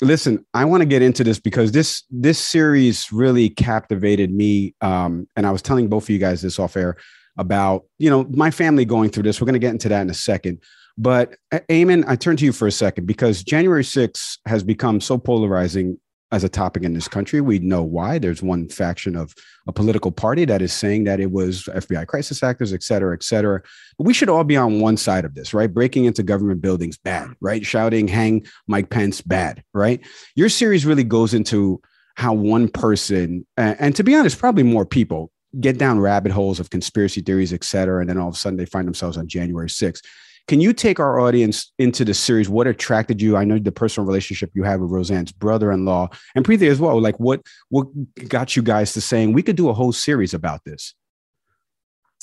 Listen, 0.00 0.44
I 0.54 0.64
want 0.64 0.80
to 0.80 0.86
get 0.86 1.02
into 1.02 1.24
this 1.24 1.38
because 1.38 1.72
this 1.72 2.04
this 2.10 2.38
series 2.38 3.12
really 3.12 3.50
captivated 3.50 4.32
me. 4.32 4.74
Um, 4.80 5.28
and 5.36 5.46
I 5.46 5.50
was 5.50 5.62
telling 5.62 5.88
both 5.88 6.04
of 6.04 6.10
you 6.10 6.18
guys 6.18 6.42
this 6.42 6.58
off 6.58 6.76
air. 6.76 6.96
about, 7.38 7.84
you 7.98 8.10
know, 8.10 8.24
my 8.30 8.50
family 8.50 8.84
going 8.84 9.10
through 9.10 9.22
this. 9.22 9.40
We're 9.40 9.46
going 9.46 9.54
to 9.54 9.60
get 9.60 9.70
into 9.70 9.88
that 9.88 10.02
in 10.02 10.10
a 10.10 10.14
second. 10.14 10.60
But 10.98 11.36
Ayman, 11.52 12.04
I 12.08 12.16
turn 12.16 12.36
to 12.38 12.44
you 12.44 12.52
for 12.52 12.66
a 12.66 12.72
second 12.72 13.06
because 13.06 13.44
January 13.44 13.84
6th 13.84 14.38
has 14.46 14.64
become 14.64 15.00
so 15.00 15.16
polarizing 15.16 15.98
as 16.30 16.44
a 16.44 16.48
topic 16.48 16.82
in 16.82 16.92
this 16.92 17.08
country. 17.08 17.40
We 17.40 17.58
know 17.58 17.82
why. 17.82 18.18
There's 18.18 18.42
one 18.42 18.68
faction 18.68 19.16
of 19.16 19.34
a 19.66 19.72
political 19.72 20.12
party 20.12 20.44
that 20.44 20.60
is 20.60 20.72
saying 20.72 21.04
that 21.04 21.20
it 21.20 21.30
was 21.30 21.64
FBI 21.64 22.06
crisis 22.06 22.42
actors, 22.42 22.72
et 22.72 22.82
cetera, 22.82 23.14
et 23.14 23.22
cetera. 23.22 23.62
But 23.96 24.06
we 24.06 24.12
should 24.12 24.28
all 24.28 24.44
be 24.44 24.56
on 24.56 24.80
one 24.80 24.96
side 24.96 25.24
of 25.24 25.34
this, 25.34 25.54
right? 25.54 25.72
Breaking 25.72 26.04
into 26.04 26.22
government 26.22 26.60
buildings, 26.60 26.98
bad, 26.98 27.30
right? 27.40 27.64
Shouting, 27.64 28.08
hang 28.08 28.46
Mike 28.66 28.90
Pence, 28.90 29.22
bad, 29.22 29.64
right? 29.72 30.00
Your 30.34 30.50
series 30.50 30.84
really 30.84 31.04
goes 31.04 31.32
into 31.32 31.80
how 32.14 32.34
one 32.34 32.68
person, 32.68 33.46
and 33.56 33.96
to 33.96 34.02
be 34.02 34.14
honest, 34.14 34.38
probably 34.38 34.64
more 34.64 34.84
people 34.84 35.30
get 35.58 35.78
down 35.78 35.98
rabbit 35.98 36.30
holes 36.30 36.60
of 36.60 36.68
conspiracy 36.68 37.22
theories, 37.22 37.54
et 37.54 37.64
cetera. 37.64 38.00
And 38.00 38.10
then 38.10 38.18
all 38.18 38.28
of 38.28 38.34
a 38.34 38.36
sudden 38.36 38.58
they 38.58 38.66
find 38.66 38.86
themselves 38.86 39.16
on 39.16 39.28
January 39.28 39.68
6th. 39.68 40.02
Can 40.48 40.62
you 40.62 40.72
take 40.72 40.98
our 40.98 41.20
audience 41.20 41.70
into 41.78 42.06
the 42.06 42.14
series? 42.14 42.48
What 42.48 42.66
attracted 42.66 43.20
you? 43.20 43.36
I 43.36 43.44
know 43.44 43.58
the 43.58 43.70
personal 43.70 44.06
relationship 44.06 44.50
you 44.54 44.62
have 44.62 44.80
with 44.80 44.90
Rosanne's 44.90 45.30
brother-in-law 45.30 46.08
and 46.34 46.44
Preeti 46.44 46.70
as 46.70 46.80
well. 46.80 46.98
Like 46.98 47.20
what 47.20 47.42
what 47.68 47.86
got 48.28 48.56
you 48.56 48.62
guys 48.62 48.94
to 48.94 49.02
saying 49.02 49.34
we 49.34 49.42
could 49.42 49.56
do 49.56 49.68
a 49.68 49.74
whole 49.74 49.92
series 49.92 50.32
about 50.32 50.64
this? 50.64 50.94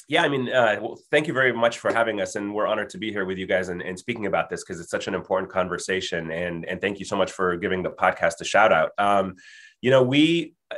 Yeah, 0.08 0.24
I 0.24 0.30
mean, 0.30 0.50
uh, 0.50 0.78
well, 0.82 1.00
thank 1.12 1.28
you 1.28 1.34
very 1.34 1.54
much 1.54 1.80
for 1.80 1.94
having 1.94 2.20
us, 2.20 2.36
and 2.36 2.54
we're 2.54 2.68
honored 2.68 2.90
to 2.92 2.98
be 2.98 3.12
here 3.12 3.26
with 3.26 3.38
you 3.38 3.48
guys 3.48 3.70
and, 3.70 3.82
and 3.82 3.98
speaking 3.98 4.26
about 4.26 4.50
this 4.50 4.64
because 4.64 4.80
it's 4.80 4.92
such 4.92 5.08
an 5.08 5.14
important 5.14 5.52
conversation. 5.52 6.32
And 6.32 6.66
and 6.66 6.82
thank 6.82 6.98
you 6.98 7.06
so 7.06 7.16
much 7.16 7.32
for 7.32 7.56
giving 7.58 7.84
the 7.84 7.92
podcast 7.92 8.42
a 8.42 8.46
shout 8.46 8.74
out. 8.74 8.92
Um, 8.98 9.36
you 9.82 9.92
know, 9.92 10.02
we 10.02 10.56
uh, 10.72 10.78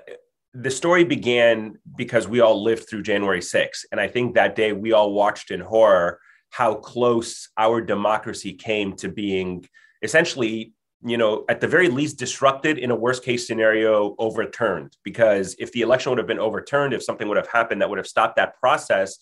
the 0.54 0.72
story 0.72 1.06
began 1.06 1.78
because 1.96 2.28
we 2.28 2.42
all 2.42 2.62
lived 2.62 2.90
through 2.90 3.04
January 3.04 3.40
6th, 3.40 3.86
and 3.94 4.02
I 4.02 4.10
think 4.10 4.36
that 4.36 4.56
day 4.56 4.74
we 4.74 4.92
all 4.92 5.14
watched 5.14 5.50
in 5.50 5.62
horror 5.62 6.20
how 6.50 6.76
close 6.76 7.50
our 7.58 7.82
democracy 7.82 8.54
came 8.54 8.96
to 8.98 9.10
being 9.10 9.68
essentially 10.02 10.74
you 11.04 11.18
know 11.18 11.46
at 11.50 11.62
the 11.62 11.68
very 11.68 11.90
least 11.90 12.18
disrupted 12.18 12.78
in 12.78 12.92
a 12.92 12.96
worst 12.96 13.24
case 13.24 13.46
scenario 13.46 14.16
overturned. 14.18 14.96
Because 15.04 15.56
if 15.60 15.72
the 15.72 15.82
election 15.82 16.10
would 16.10 16.18
have 16.18 16.28
been 16.28 16.40
overturned 16.40 16.94
if 16.94 17.04
something 17.04 17.28
would 17.28 17.38
have 17.38 17.48
happened 17.48 17.82
that 17.82 17.90
would 17.90 18.00
have 18.00 18.08
stopped 18.08 18.38
that 18.38 18.60
process 18.60 19.20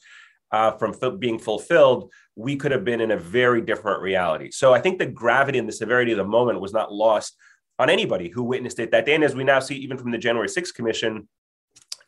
uh, 0.52 0.72
from 0.72 0.96
f- 1.02 1.20
being 1.20 1.40
fulfilled 1.40 2.12
we 2.36 2.56
could 2.56 2.72
have 2.72 2.84
been 2.84 3.02
in 3.02 3.12
a 3.12 3.18
very 3.18 3.62
different 3.62 4.02
reality. 4.02 4.52
So 4.52 4.74
i 4.74 4.80
think 4.80 5.00
the 5.00 5.06
gravity 5.06 5.60
and 5.60 5.68
the 5.68 5.74
severity 5.74 6.12
of 6.12 6.18
the 6.18 6.24
moment 6.24 6.62
was 6.62 6.74
not 6.74 6.94
lost 6.94 7.36
on 7.78 7.90
anybody 7.90 8.30
who 8.30 8.44
witnessed 8.44 8.80
it. 8.80 8.92
That 8.92 9.06
day 9.06 9.16
and 9.16 9.24
as 9.24 9.36
we 9.36 9.44
now 9.44 9.60
see 9.60 9.76
even 9.76 9.98
from 9.98 10.12
the 10.12 10.18
january 10.18 10.48
6th 10.48 10.74
commission 10.74 11.28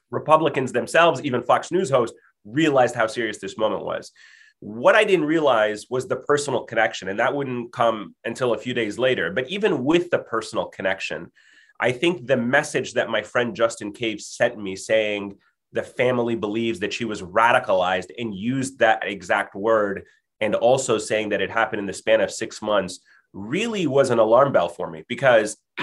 republicans 0.09 0.71
themselves 0.71 1.21
even 1.21 1.43
fox 1.43 1.71
news 1.71 1.89
hosts 1.89 2.17
realized 2.45 2.95
how 2.95 3.07
serious 3.07 3.39
this 3.39 3.57
moment 3.57 3.83
was 3.83 4.11
what 4.59 4.95
I 4.95 5.03
didn't 5.03 5.25
realize 5.25 5.85
was 5.89 6.07
the 6.07 6.15
personal 6.15 6.63
connection, 6.63 7.09
and 7.09 7.19
that 7.19 7.35
wouldn't 7.35 7.71
come 7.71 8.15
until 8.25 8.53
a 8.53 8.57
few 8.57 8.73
days 8.73 8.97
later. 8.97 9.31
But 9.31 9.49
even 9.49 9.83
with 9.83 10.09
the 10.09 10.19
personal 10.19 10.65
connection, 10.65 11.31
I 11.79 11.91
think 11.91 12.25
the 12.25 12.37
message 12.37 12.93
that 12.93 13.09
my 13.09 13.21
friend 13.21 13.55
Justin 13.55 13.91
Cave 13.91 14.19
sent 14.19 14.57
me 14.57 14.75
saying 14.75 15.37
the 15.73 15.83
family 15.83 16.35
believes 16.35 16.79
that 16.79 16.93
she 16.93 17.05
was 17.05 17.21
radicalized 17.21 18.09
and 18.17 18.33
used 18.33 18.79
that 18.79 19.03
exact 19.03 19.53
word, 19.53 20.05
and 20.41 20.55
also 20.55 20.97
saying 20.97 21.29
that 21.29 21.41
it 21.41 21.51
happened 21.51 21.79
in 21.79 21.85
the 21.85 21.93
span 21.93 22.21
of 22.21 22.31
six 22.31 22.61
months 22.61 22.99
really 23.33 23.85
was 23.85 24.09
an 24.09 24.19
alarm 24.19 24.51
bell 24.51 24.69
for 24.69 24.89
me 24.89 25.03
because 25.07 25.57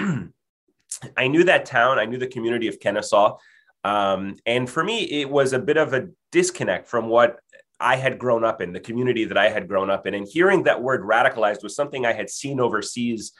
I 1.17 1.27
knew 1.27 1.43
that 1.45 1.65
town, 1.65 1.99
I 1.99 2.05
knew 2.05 2.17
the 2.17 2.27
community 2.27 2.67
of 2.67 2.79
Kennesaw. 2.79 3.37
Um, 3.83 4.35
and 4.45 4.69
for 4.69 4.83
me, 4.83 5.03
it 5.03 5.29
was 5.29 5.53
a 5.53 5.59
bit 5.59 5.77
of 5.77 5.93
a 5.93 6.09
disconnect 6.31 6.87
from 6.87 7.07
what 7.07 7.39
I 7.79 7.95
had 7.97 8.17
grown 8.17 8.43
up 8.43 8.61
in, 8.61 8.73
the 8.73 8.79
community 8.79 9.25
that 9.25 9.37
I 9.37 9.49
had 9.49 9.67
grown 9.67 9.89
up 9.89 10.07
in. 10.07 10.13
And 10.13 10.27
hearing 10.27 10.63
that 10.63 10.81
word 10.81 11.03
radicalized 11.03 11.63
was 11.63 11.75
something 11.75 12.05
I 12.05 12.13
had 12.13 12.29
seen 12.29 12.59
overseas 12.59 13.33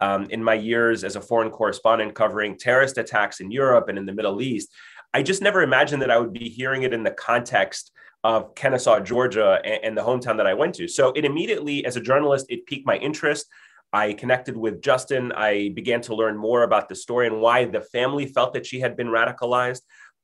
um, 0.00 0.26
in 0.30 0.42
my 0.42 0.54
years 0.54 1.04
as 1.04 1.16
a 1.16 1.20
foreign 1.20 1.50
correspondent 1.50 2.14
covering 2.14 2.56
terrorist 2.56 2.98
attacks 2.98 3.40
in 3.40 3.50
Europe 3.50 3.88
and 3.88 3.98
in 3.98 4.06
the 4.06 4.14
Middle 4.14 4.40
East. 4.40 4.70
I 5.12 5.22
just 5.22 5.42
never 5.42 5.62
imagined 5.62 6.02
that 6.02 6.10
I 6.10 6.18
would 6.18 6.32
be 6.32 6.48
hearing 6.48 6.84
it 6.84 6.94
in 6.94 7.02
the 7.02 7.10
context 7.10 7.90
of 8.22 8.54
Kennesaw, 8.54 9.00
Georgia, 9.00 9.60
and, 9.64 9.84
and 9.84 9.98
the 9.98 10.02
hometown 10.02 10.36
that 10.36 10.46
I 10.46 10.54
went 10.54 10.74
to. 10.76 10.86
So 10.86 11.12
it 11.12 11.24
immediately, 11.24 11.84
as 11.84 11.96
a 11.96 12.00
journalist, 12.00 12.46
it 12.48 12.66
piqued 12.66 12.86
my 12.86 12.96
interest. 12.96 13.46
I 13.92 14.12
connected 14.12 14.56
with 14.56 14.82
Justin. 14.82 15.32
I 15.32 15.70
began 15.74 16.00
to 16.02 16.14
learn 16.14 16.36
more 16.36 16.62
about 16.62 16.88
the 16.88 16.94
story 16.94 17.26
and 17.26 17.40
why 17.40 17.64
the 17.64 17.80
family 17.80 18.26
felt 18.26 18.54
that 18.54 18.66
she 18.66 18.78
had 18.78 18.96
been 18.96 19.08
radicalized. 19.08 19.80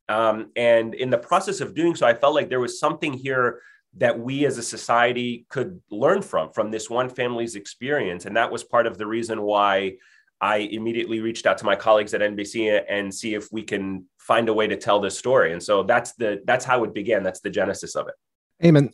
Um, 0.08 0.50
and 0.56 0.94
in 0.94 1.10
the 1.10 1.18
process 1.18 1.60
of 1.60 1.74
doing 1.74 1.96
so, 1.96 2.06
I 2.06 2.14
felt 2.14 2.34
like 2.34 2.48
there 2.48 2.60
was 2.60 2.78
something 2.78 3.12
here 3.12 3.60
that 3.98 4.18
we 4.18 4.44
as 4.46 4.58
a 4.58 4.62
society 4.62 5.46
could 5.48 5.80
learn 5.90 6.22
from, 6.22 6.52
from 6.52 6.70
this 6.70 6.90
one 6.90 7.08
family's 7.08 7.56
experience. 7.56 8.26
And 8.26 8.36
that 8.36 8.50
was 8.50 8.62
part 8.62 8.86
of 8.86 8.98
the 8.98 9.06
reason 9.06 9.42
why 9.42 9.96
I 10.40 10.58
immediately 10.58 11.20
reached 11.20 11.46
out 11.46 11.58
to 11.58 11.64
my 11.64 11.76
colleagues 11.76 12.12
at 12.12 12.20
NBC 12.20 12.82
and 12.88 13.12
see 13.12 13.34
if 13.34 13.48
we 13.50 13.62
can 13.62 14.04
find 14.18 14.48
a 14.48 14.54
way 14.54 14.66
to 14.66 14.76
tell 14.76 15.00
this 15.00 15.18
story. 15.18 15.52
And 15.52 15.62
so 15.62 15.82
that's 15.82 16.12
the 16.12 16.42
that's 16.44 16.64
how 16.64 16.84
it 16.84 16.92
began. 16.92 17.22
That's 17.22 17.40
the 17.40 17.50
genesis 17.50 17.96
of 17.96 18.08
it. 18.08 18.14
Ayman, 18.62 18.90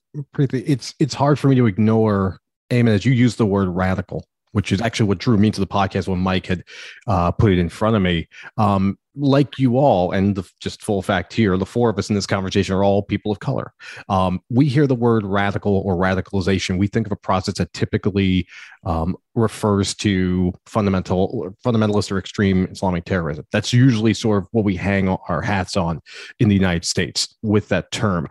it's 0.53 0.95
it's 1.01 1.15
hard 1.15 1.39
for 1.39 1.49
me 1.49 1.57
to 1.57 1.67
ignore 1.67 2.39
Ayman 2.71 2.91
as 2.91 3.05
you 3.05 3.13
use 3.13 3.35
the 3.35 3.47
word 3.47 3.69
radical 3.69 4.25
which 4.53 4.73
is 4.73 4.81
actually 4.81 5.07
what 5.07 5.19
drew 5.19 5.37
me 5.37 5.51
to 5.51 5.61
the 5.61 5.67
podcast 5.67 6.09
when 6.09 6.21
Mike 6.21 6.47
had 6.47 6.65
uh, 7.07 7.31
put 7.33 7.53
it 7.53 7.59
in 7.59 7.69
front 7.69 7.97
of 7.97 8.03
me. 8.03 8.29
Um, 8.57 8.99
like 9.15 9.59
you 9.59 9.77
all, 9.77 10.11
and 10.13 10.37
the, 10.37 10.51
just 10.61 10.83
full 10.83 11.03
fact 11.03 11.35
here, 11.35 11.57
the 11.59 11.67
four 11.67 11.91
of 11.91 11.99
us 11.99 12.09
in 12.09 12.15
this 12.15 12.27
conversation 12.27 12.75
are 12.75 12.83
all 12.83 13.03
people 13.03 13.31
of 13.31 13.41
color. 13.41 13.73
Um, 14.09 14.41
we 14.49 14.67
hear 14.67 14.87
the 14.87 14.95
word 14.95 15.27
radical 15.27 15.77
or 15.85 15.97
radicalization. 15.97 16.79
We 16.79 16.87
think 16.87 17.07
of 17.07 17.13
a 17.13 17.17
process 17.17 17.59
that 17.59 17.73
typically 17.75 18.49
um, 18.85 19.17
refers 19.35 19.95
to 19.97 20.53
fundamental, 20.65 21.55
fundamentalist 21.65 22.11
or 22.11 22.19
extreme 22.19 22.67
Islamic 22.71 23.05
terrorism. 23.05 23.47
That's 23.53 23.73
usually 23.73 24.15
sort 24.15 24.43
of 24.43 24.49
what 24.53 24.65
we 24.65 24.77
hang 24.77 25.11
our 25.11 25.43
hats 25.43 25.77
on 25.77 26.01
in 26.39 26.49
the 26.49 26.55
United 26.55 26.87
States 26.87 27.37
with 27.43 27.69
that 27.69 27.91
term 27.91 28.29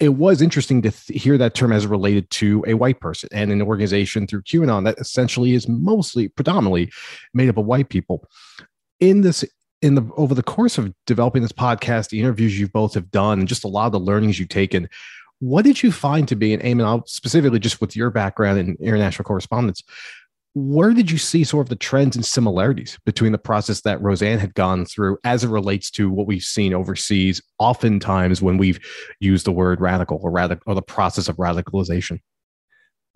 it 0.00 0.10
was 0.10 0.40
interesting 0.40 0.80
to 0.82 0.90
th- 0.90 1.22
hear 1.22 1.36
that 1.38 1.54
term 1.54 1.72
as 1.72 1.86
related 1.86 2.30
to 2.30 2.64
a 2.66 2.74
white 2.74 3.00
person 3.00 3.28
and 3.32 3.50
an 3.50 3.62
organization 3.62 4.26
through 4.26 4.42
QAnon 4.42 4.84
that 4.84 4.98
essentially 4.98 5.54
is 5.54 5.68
mostly 5.68 6.28
predominantly 6.28 6.90
made 7.34 7.48
up 7.48 7.56
of 7.56 7.66
white 7.66 7.88
people. 7.88 8.28
In 9.00 9.22
this, 9.22 9.44
in 9.82 9.94
the 9.94 10.08
over 10.16 10.34
the 10.34 10.42
course 10.42 10.78
of 10.78 10.92
developing 11.06 11.42
this 11.42 11.52
podcast, 11.52 12.10
the 12.10 12.20
interviews 12.20 12.58
you 12.58 12.68
both 12.68 12.94
have 12.94 13.10
done, 13.10 13.40
and 13.40 13.48
just 13.48 13.64
a 13.64 13.68
lot 13.68 13.86
of 13.86 13.92
the 13.92 14.00
learnings 14.00 14.38
you've 14.38 14.48
taken, 14.48 14.88
what 15.40 15.64
did 15.64 15.82
you 15.82 15.92
find 15.92 16.28
to 16.28 16.36
be? 16.36 16.54
And 16.54 16.82
I'll 16.82 17.06
specifically 17.06 17.58
just 17.58 17.80
with 17.80 17.96
your 17.96 18.10
background 18.10 18.58
in 18.58 18.76
international 18.80 19.24
correspondence, 19.24 19.82
where 20.58 20.92
did 20.92 21.10
you 21.10 21.18
see 21.18 21.44
sort 21.44 21.66
of 21.66 21.68
the 21.68 21.76
trends 21.76 22.16
and 22.16 22.24
similarities 22.24 22.98
between 23.06 23.32
the 23.32 23.38
process 23.38 23.82
that 23.82 24.00
Rosanne 24.02 24.38
had 24.38 24.54
gone 24.54 24.84
through 24.84 25.18
as 25.24 25.44
it 25.44 25.48
relates 25.48 25.90
to 25.92 26.10
what 26.10 26.26
we've 26.26 26.42
seen 26.42 26.74
overseas, 26.74 27.40
oftentimes 27.58 28.42
when 28.42 28.58
we've 28.58 28.80
used 29.20 29.46
the 29.46 29.52
word 29.52 29.80
radical 29.80 30.20
or 30.22 30.58
or 30.66 30.74
the 30.74 30.82
process 30.82 31.28
of 31.28 31.36
radicalization? 31.36 32.20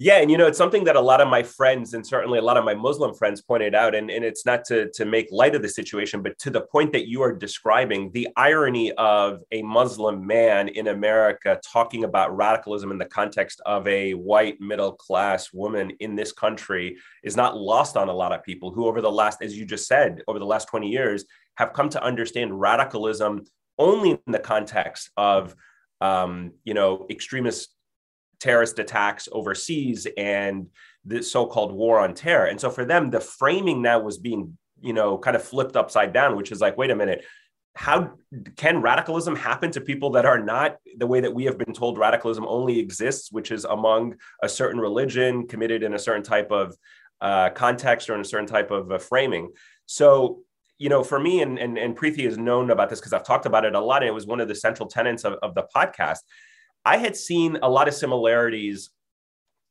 Yeah, 0.02 0.16
and 0.16 0.32
you 0.32 0.36
know, 0.36 0.48
it's 0.48 0.58
something 0.58 0.82
that 0.84 0.96
a 0.96 1.00
lot 1.00 1.20
of 1.20 1.28
my 1.28 1.44
friends 1.44 1.94
and 1.94 2.04
certainly 2.04 2.40
a 2.40 2.42
lot 2.42 2.56
of 2.56 2.64
my 2.64 2.74
Muslim 2.74 3.14
friends 3.14 3.40
pointed 3.40 3.72
out. 3.72 3.94
And, 3.94 4.10
and 4.10 4.24
it's 4.24 4.44
not 4.44 4.64
to, 4.64 4.90
to 4.94 5.04
make 5.04 5.28
light 5.30 5.54
of 5.54 5.62
the 5.62 5.68
situation, 5.68 6.22
but 6.22 6.36
to 6.40 6.50
the 6.50 6.62
point 6.62 6.90
that 6.90 7.06
you 7.06 7.22
are 7.22 7.32
describing, 7.32 8.10
the 8.10 8.26
irony 8.34 8.90
of 8.94 9.44
a 9.52 9.62
Muslim 9.62 10.26
man 10.26 10.66
in 10.66 10.88
America 10.88 11.60
talking 11.64 12.02
about 12.02 12.36
radicalism 12.36 12.90
in 12.90 12.98
the 12.98 13.04
context 13.04 13.60
of 13.64 13.86
a 13.86 14.10
white 14.14 14.60
middle 14.60 14.90
class 14.90 15.52
woman 15.52 15.92
in 16.00 16.16
this 16.16 16.32
country 16.32 16.96
is 17.22 17.36
not 17.36 17.56
lost 17.56 17.96
on 17.96 18.08
a 18.08 18.12
lot 18.12 18.32
of 18.32 18.42
people 18.42 18.72
who, 18.72 18.88
over 18.88 19.00
the 19.00 19.12
last, 19.12 19.40
as 19.40 19.56
you 19.56 19.64
just 19.64 19.86
said, 19.86 20.20
over 20.26 20.40
the 20.40 20.44
last 20.44 20.66
20 20.66 20.88
years, 20.88 21.26
have 21.58 21.74
come 21.74 21.88
to 21.90 22.02
understand 22.02 22.58
radicalism 22.58 23.44
only 23.78 24.10
in 24.10 24.32
the 24.32 24.40
context 24.40 25.10
of 25.16 25.54
um, 26.00 26.54
you 26.64 26.74
know, 26.74 27.06
extremist 27.08 27.68
terrorist 28.42 28.78
attacks 28.78 29.28
overseas 29.30 30.06
and 30.16 30.66
the 31.04 31.22
so-called 31.22 31.72
war 31.72 32.00
on 32.04 32.14
terror. 32.14 32.46
And 32.46 32.60
so 32.60 32.68
for 32.70 32.84
them, 32.84 33.10
the 33.10 33.20
framing 33.20 33.78
now 33.82 33.98
was 34.00 34.18
being, 34.18 34.58
you 34.80 34.94
know, 34.98 35.18
kind 35.18 35.36
of 35.36 35.42
flipped 35.42 35.76
upside 35.76 36.12
down, 36.12 36.36
which 36.36 36.52
is 36.52 36.60
like, 36.60 36.76
wait 36.76 36.90
a 36.90 36.96
minute, 36.96 37.24
how 37.74 38.12
can 38.56 38.82
radicalism 38.82 39.34
happen 39.34 39.70
to 39.72 39.80
people 39.80 40.10
that 40.10 40.26
are 40.26 40.42
not 40.54 40.76
the 40.98 41.06
way 41.06 41.20
that 41.20 41.34
we 41.38 41.44
have 41.44 41.56
been 41.56 41.72
told 41.72 41.98
radicalism 41.98 42.44
only 42.46 42.78
exists, 42.78 43.32
which 43.32 43.50
is 43.50 43.64
among 43.64 44.14
a 44.42 44.48
certain 44.48 44.80
religion 44.88 45.46
committed 45.46 45.82
in 45.82 45.94
a 45.94 45.98
certain 45.98 46.22
type 46.22 46.50
of 46.50 46.76
uh, 47.20 47.48
context 47.50 48.10
or 48.10 48.14
in 48.14 48.20
a 48.20 48.30
certain 48.32 48.46
type 48.56 48.70
of 48.70 48.90
uh, 48.90 48.98
framing. 48.98 49.50
So, 49.86 50.42
you 50.78 50.88
know, 50.88 51.02
for 51.04 51.18
me, 51.18 51.42
and, 51.42 51.58
and, 51.58 51.78
and 51.78 51.96
Preeti 51.96 52.26
is 52.26 52.36
known 52.36 52.70
about 52.70 52.88
this 52.90 53.00
because 53.00 53.12
I've 53.12 53.24
talked 53.24 53.46
about 53.46 53.64
it 53.64 53.74
a 53.74 53.80
lot, 53.80 54.02
and 54.02 54.08
it 54.08 54.14
was 54.14 54.26
one 54.26 54.40
of 54.40 54.48
the 54.48 54.54
central 54.66 54.88
tenets 54.88 55.24
of, 55.24 55.34
of 55.42 55.54
the 55.54 55.64
podcast 55.74 56.22
I 56.84 56.96
had 56.96 57.16
seen 57.16 57.58
a 57.62 57.68
lot 57.68 57.88
of 57.88 57.94
similarities 57.94 58.90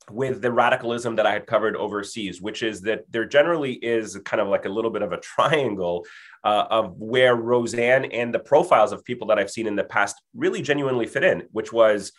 with 0.09 0.41
the 0.41 0.51
radicalism 0.51 1.15
that 1.15 1.25
I 1.25 1.33
had 1.33 1.45
covered 1.45 1.75
overseas, 1.75 2.41
which 2.41 2.63
is 2.63 2.81
that 2.81 3.03
there 3.09 3.25
generally 3.25 3.73
is 3.73 4.17
kind 4.25 4.41
of 4.41 4.47
like 4.47 4.65
a 4.65 4.69
little 4.69 4.91
bit 4.91 5.01
of 5.01 5.11
a 5.11 5.19
triangle 5.19 6.05
uh, 6.43 6.65
of 6.69 6.97
where 6.97 7.35
Rosanne 7.35 8.05
and 8.05 8.33
the 8.33 8.39
profiles 8.39 8.91
of 8.91 9.05
people 9.05 9.27
that 9.27 9.39
I've 9.39 9.51
seen 9.51 9.67
in 9.67 9.75
the 9.75 9.83
past 9.83 10.21
really 10.35 10.61
genuinely 10.61 11.05
fit 11.05 11.23
in, 11.23 11.43
which 11.51 11.71
was 11.71 12.11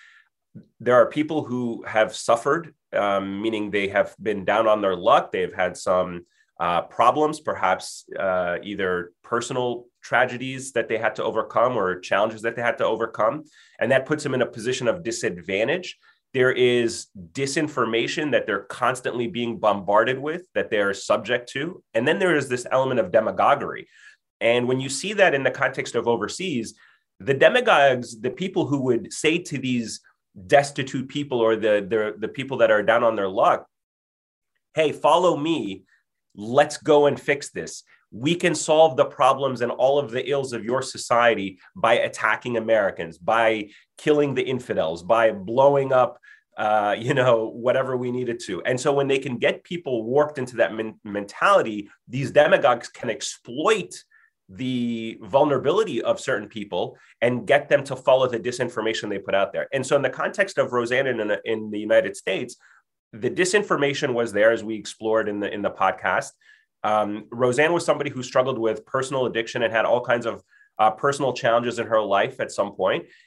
there 0.81 0.96
are 0.96 1.07
people 1.07 1.44
who 1.44 1.83
have 1.87 2.14
suffered, 2.14 2.74
um, 2.92 3.40
meaning 3.40 3.70
they 3.70 3.88
have 3.88 4.14
been 4.22 4.44
down 4.44 4.66
on 4.66 4.81
their 4.81 4.96
luck. 4.96 5.33
They've 5.33 5.52
had 5.52 5.76
some 5.76 6.26
uh, 6.61 6.83
problems, 6.83 7.40
perhaps 7.40 8.05
uh, 8.18 8.59
either 8.62 9.12
personal 9.22 9.87
tragedies 10.03 10.73
that 10.73 10.88
they 10.88 10.99
had 10.99 11.15
to 11.17 11.25
overcome 11.25 11.77
or 11.77 12.01
challenges 12.01 12.43
that 12.43 12.57
they 12.57 12.62
had 12.62 12.79
to 12.79 12.85
overcome. 12.85 13.45
And 13.79 13.91
that 13.93 14.07
puts 14.07 14.23
them 14.23 14.35
in 14.35 14.43
a 14.43 14.47
position 14.47 14.88
of 14.88 15.03
disadvantage. 15.03 15.97
There 16.35 16.53
is 16.53 17.07
disinformation 17.33 18.33
that 18.33 18.47
they're 18.47 18.65
constantly 18.65 19.27
being 19.27 19.59
bombarded 19.59 20.19
with, 20.19 20.47
that 20.55 20.71
they're 20.71 20.95
subject 20.95 21.49
to. 21.51 21.83
And 21.95 22.07
then 22.07 22.19
there 22.19 22.37
is 22.37 22.49
this 22.49 22.67
element 22.71 23.01
of 23.01 23.12
demagoguery. 23.12 23.87
And 24.41 24.67
when 24.67 24.81
you 24.81 24.88
see 24.88 25.12
that 25.15 25.35
in 25.35 25.45
the 25.45 25.51
context 25.51 25.95
of 25.95 26.09
overseas, 26.09 26.75
the 27.21 27.35
demagogues, 27.35 28.21
the 28.21 28.31
people 28.31 28.67
who 28.67 28.81
would 28.81 29.12
say 29.12 29.38
to 29.38 29.59
these 29.59 30.01
destitute 30.47 31.09
people 31.09 31.41
or 31.41 31.55
the, 31.55 31.87
the, 31.88 32.15
the 32.19 32.29
people 32.29 32.57
that 32.59 32.71
are 32.71 32.83
down 32.83 33.05
on 33.05 33.15
their 33.15 33.29
luck, 33.29 33.67
hey, 34.75 34.91
follow 34.91 35.37
me, 35.37 35.85
let's 36.35 36.77
go 36.79 37.07
and 37.07 37.21
fix 37.21 37.51
this 37.51 37.85
we 38.12 38.35
can 38.35 38.55
solve 38.55 38.97
the 38.97 39.05
problems 39.07 39.62
and 39.62 39.73
all 39.73 39.99
of 39.99 40.11
the 40.11 40.31
ills 40.31 40.53
of 40.53 40.64
your 40.64 40.83
society 40.83 41.59
by 41.75 41.95
attacking 41.95 42.59
Americans, 42.59 43.16
by 43.16 43.71
killing 43.97 44.35
the 44.35 44.42
infidels, 44.42 45.03
by 45.03 45.33
blowing 45.33 45.92
up, 45.92 46.18
uh, 46.59 46.95
you 46.99 47.14
know, 47.14 47.49
whatever 47.49 47.97
we 47.97 48.12
needed 48.12 48.38
to. 48.38 48.62
And 48.64 48.79
so 48.79 48.92
when 48.92 49.09
they 49.09 49.18
can 49.18 49.38
get 49.38 49.64
people 49.64 50.05
warped 50.05 50.38
into 50.38 50.57
that 50.57 50.75
men- 50.75 51.01
mentality, 51.05 51.88
these 52.07 52.31
demagogues 52.31 52.88
can 52.88 53.09
exploit 53.09 53.95
the 54.51 55.18
vulnerability 55.23 56.03
of 56.03 56.21
certain 56.21 56.49
people 56.49 56.99
and 57.23 57.47
get 57.47 57.71
them 57.71 57.83
to 57.85 57.97
follow 57.97 58.29
the 58.29 58.38
disinformation 58.38 59.09
they 59.09 59.18
put 59.18 59.35
out 59.35 59.55
there. 59.55 59.66
And 59.73 59.87
so 59.87 59.97
in 59.97 60.03
the 60.03 60.11
context 60.11 60.59
of 60.59 60.73
Rosanne 60.73 61.07
in, 61.07 61.37
in 61.47 61.71
the 61.71 61.79
United 61.79 62.14
States, 62.16 62.57
the 63.12 63.31
disinformation 63.31 64.14
was 64.14 64.33
there 64.33 64.53
as 64.53 64.64
we 64.64 64.75
explored 64.75 65.29
in 65.29 65.40
the 65.40 65.53
in 65.53 65.62
the 65.62 65.70
podcast 65.70 66.33
um, 66.85 67.27
Rosanne 67.31 67.72
was 67.72 67.85
somebody 67.85 68.11
who 68.11 68.22
struggled 68.22 68.59
with 68.59 68.85
personal 68.87 69.27
addiction 69.27 69.62
and 69.62 69.72
had 69.72 69.85
all 69.85 70.01
kinds 70.01 70.27
of 70.27 70.42
uh, 70.79 70.90
personal 70.90 71.33
challenges 71.33 71.79
in 71.79 71.87
her 71.87 72.01
life 72.01 72.40
at 72.40 72.51
some. 72.51 72.75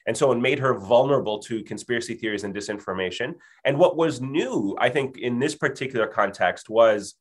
And 0.07 0.17
so 0.17 0.31
it 0.31 0.39
made 0.39 0.59
her 0.59 0.77
vulnerable 0.77 1.39
to 1.43 1.63
conspiracy 1.63 2.15
theories 2.15 2.43
and 2.43 2.53
disinformation. 2.53 3.35
And 3.63 3.77
what 3.77 3.95
was 3.95 4.19
new, 4.19 4.75
I 4.79 4.89
think, 4.89 5.17
in 5.17 5.39
this 5.39 5.55
particular 5.55 6.07
context 6.07 6.69
was 6.69 7.15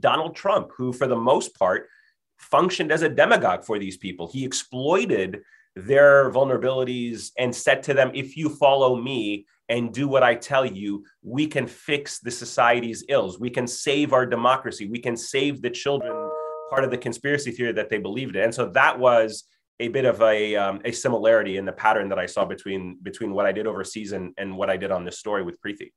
Donald 0.00 0.34
Trump, 0.34 0.70
who, 0.76 0.92
for 0.92 1.06
the 1.06 1.16
most 1.16 1.56
part, 1.56 1.88
functioned 2.38 2.90
as 2.90 3.02
a 3.02 3.08
demagogue 3.08 3.64
for 3.64 3.78
these 3.78 3.96
people. 3.96 4.26
He 4.26 4.44
exploited 4.44 5.42
their 5.76 6.30
vulnerabilities 6.30 7.30
and 7.38 7.54
said 7.54 7.82
to 7.84 7.94
them, 7.94 8.10
if 8.14 8.36
you 8.36 8.48
follow 8.48 8.96
me, 8.96 9.46
and 9.68 9.92
do 9.92 10.06
what 10.08 10.22
I 10.22 10.34
tell 10.34 10.64
you, 10.64 11.04
we 11.22 11.46
can 11.46 11.66
fix 11.66 12.20
the 12.20 12.30
society's 12.30 13.04
ills. 13.08 13.40
We 13.40 13.50
can 13.50 13.66
save 13.66 14.12
our 14.12 14.26
democracy. 14.26 14.88
We 14.88 15.00
can 15.00 15.16
save 15.16 15.62
the 15.62 15.70
children 15.70 16.30
part 16.70 16.84
of 16.84 16.90
the 16.90 16.98
conspiracy 16.98 17.50
theory 17.50 17.72
that 17.72 17.88
they 17.88 17.98
believed 17.98 18.36
in. 18.36 18.44
And 18.44 18.54
so 18.54 18.66
that 18.70 18.98
was 18.98 19.44
a 19.78 19.88
bit 19.88 20.04
of 20.04 20.22
a, 20.22 20.56
um, 20.56 20.80
a 20.84 20.92
similarity 20.92 21.58
in 21.58 21.64
the 21.64 21.72
pattern 21.72 22.08
that 22.08 22.18
I 22.18 22.26
saw 22.26 22.44
between 22.44 22.98
between 23.02 23.32
what 23.32 23.46
I 23.46 23.52
did 23.52 23.66
overseas 23.66 24.12
and, 24.12 24.32
and 24.38 24.56
what 24.56 24.70
I 24.70 24.76
did 24.76 24.90
on 24.90 25.04
this 25.04 25.18
story 25.18 25.42
with 25.42 25.60
Preeti. 25.60 25.92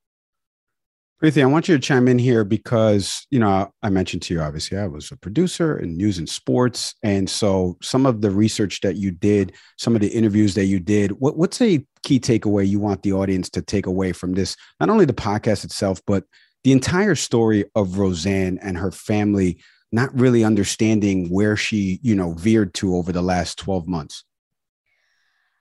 Preeti, 1.21 1.41
I 1.41 1.47
want 1.47 1.67
you 1.67 1.75
to 1.75 1.81
chime 1.81 2.07
in 2.07 2.17
here 2.17 2.45
because, 2.45 3.27
you 3.29 3.39
know, 3.39 3.73
I 3.83 3.89
mentioned 3.89 4.21
to 4.23 4.33
you, 4.33 4.39
obviously, 4.39 4.77
I 4.77 4.87
was 4.87 5.11
a 5.11 5.17
producer 5.17 5.77
in 5.77 5.97
news 5.97 6.17
and 6.17 6.29
sports. 6.29 6.95
And 7.03 7.29
so 7.29 7.75
some 7.81 8.05
of 8.05 8.21
the 8.21 8.31
research 8.31 8.79
that 8.81 8.95
you 8.95 9.11
did, 9.11 9.51
some 9.77 9.95
of 9.95 10.01
the 10.01 10.07
interviews 10.07 10.55
that 10.55 10.67
you 10.67 10.79
did, 10.79 11.11
what, 11.19 11.35
what's 11.35 11.59
a 11.59 11.85
key 12.03 12.21
takeaway 12.21 12.65
you 12.65 12.79
want 12.79 13.03
the 13.03 13.11
audience 13.11 13.49
to 13.49 13.61
take 13.61 13.85
away 13.85 14.13
from 14.13 14.31
this? 14.33 14.55
Not 14.79 14.89
only 14.89 15.03
the 15.03 15.11
podcast 15.11 15.65
itself, 15.65 16.01
but 16.07 16.23
the 16.63 16.71
entire 16.71 17.15
story 17.15 17.65
of 17.75 17.97
Rosanne 17.97 18.57
and 18.61 18.77
her 18.77 18.91
family 18.91 19.61
not 19.91 20.17
really 20.17 20.45
understanding 20.45 21.27
where 21.27 21.57
she, 21.57 21.99
you 22.01 22.15
know, 22.15 22.31
veered 22.31 22.73
to 22.75 22.95
over 22.95 23.11
the 23.11 23.21
last 23.21 23.57
12 23.57 23.89
months. 23.89 24.23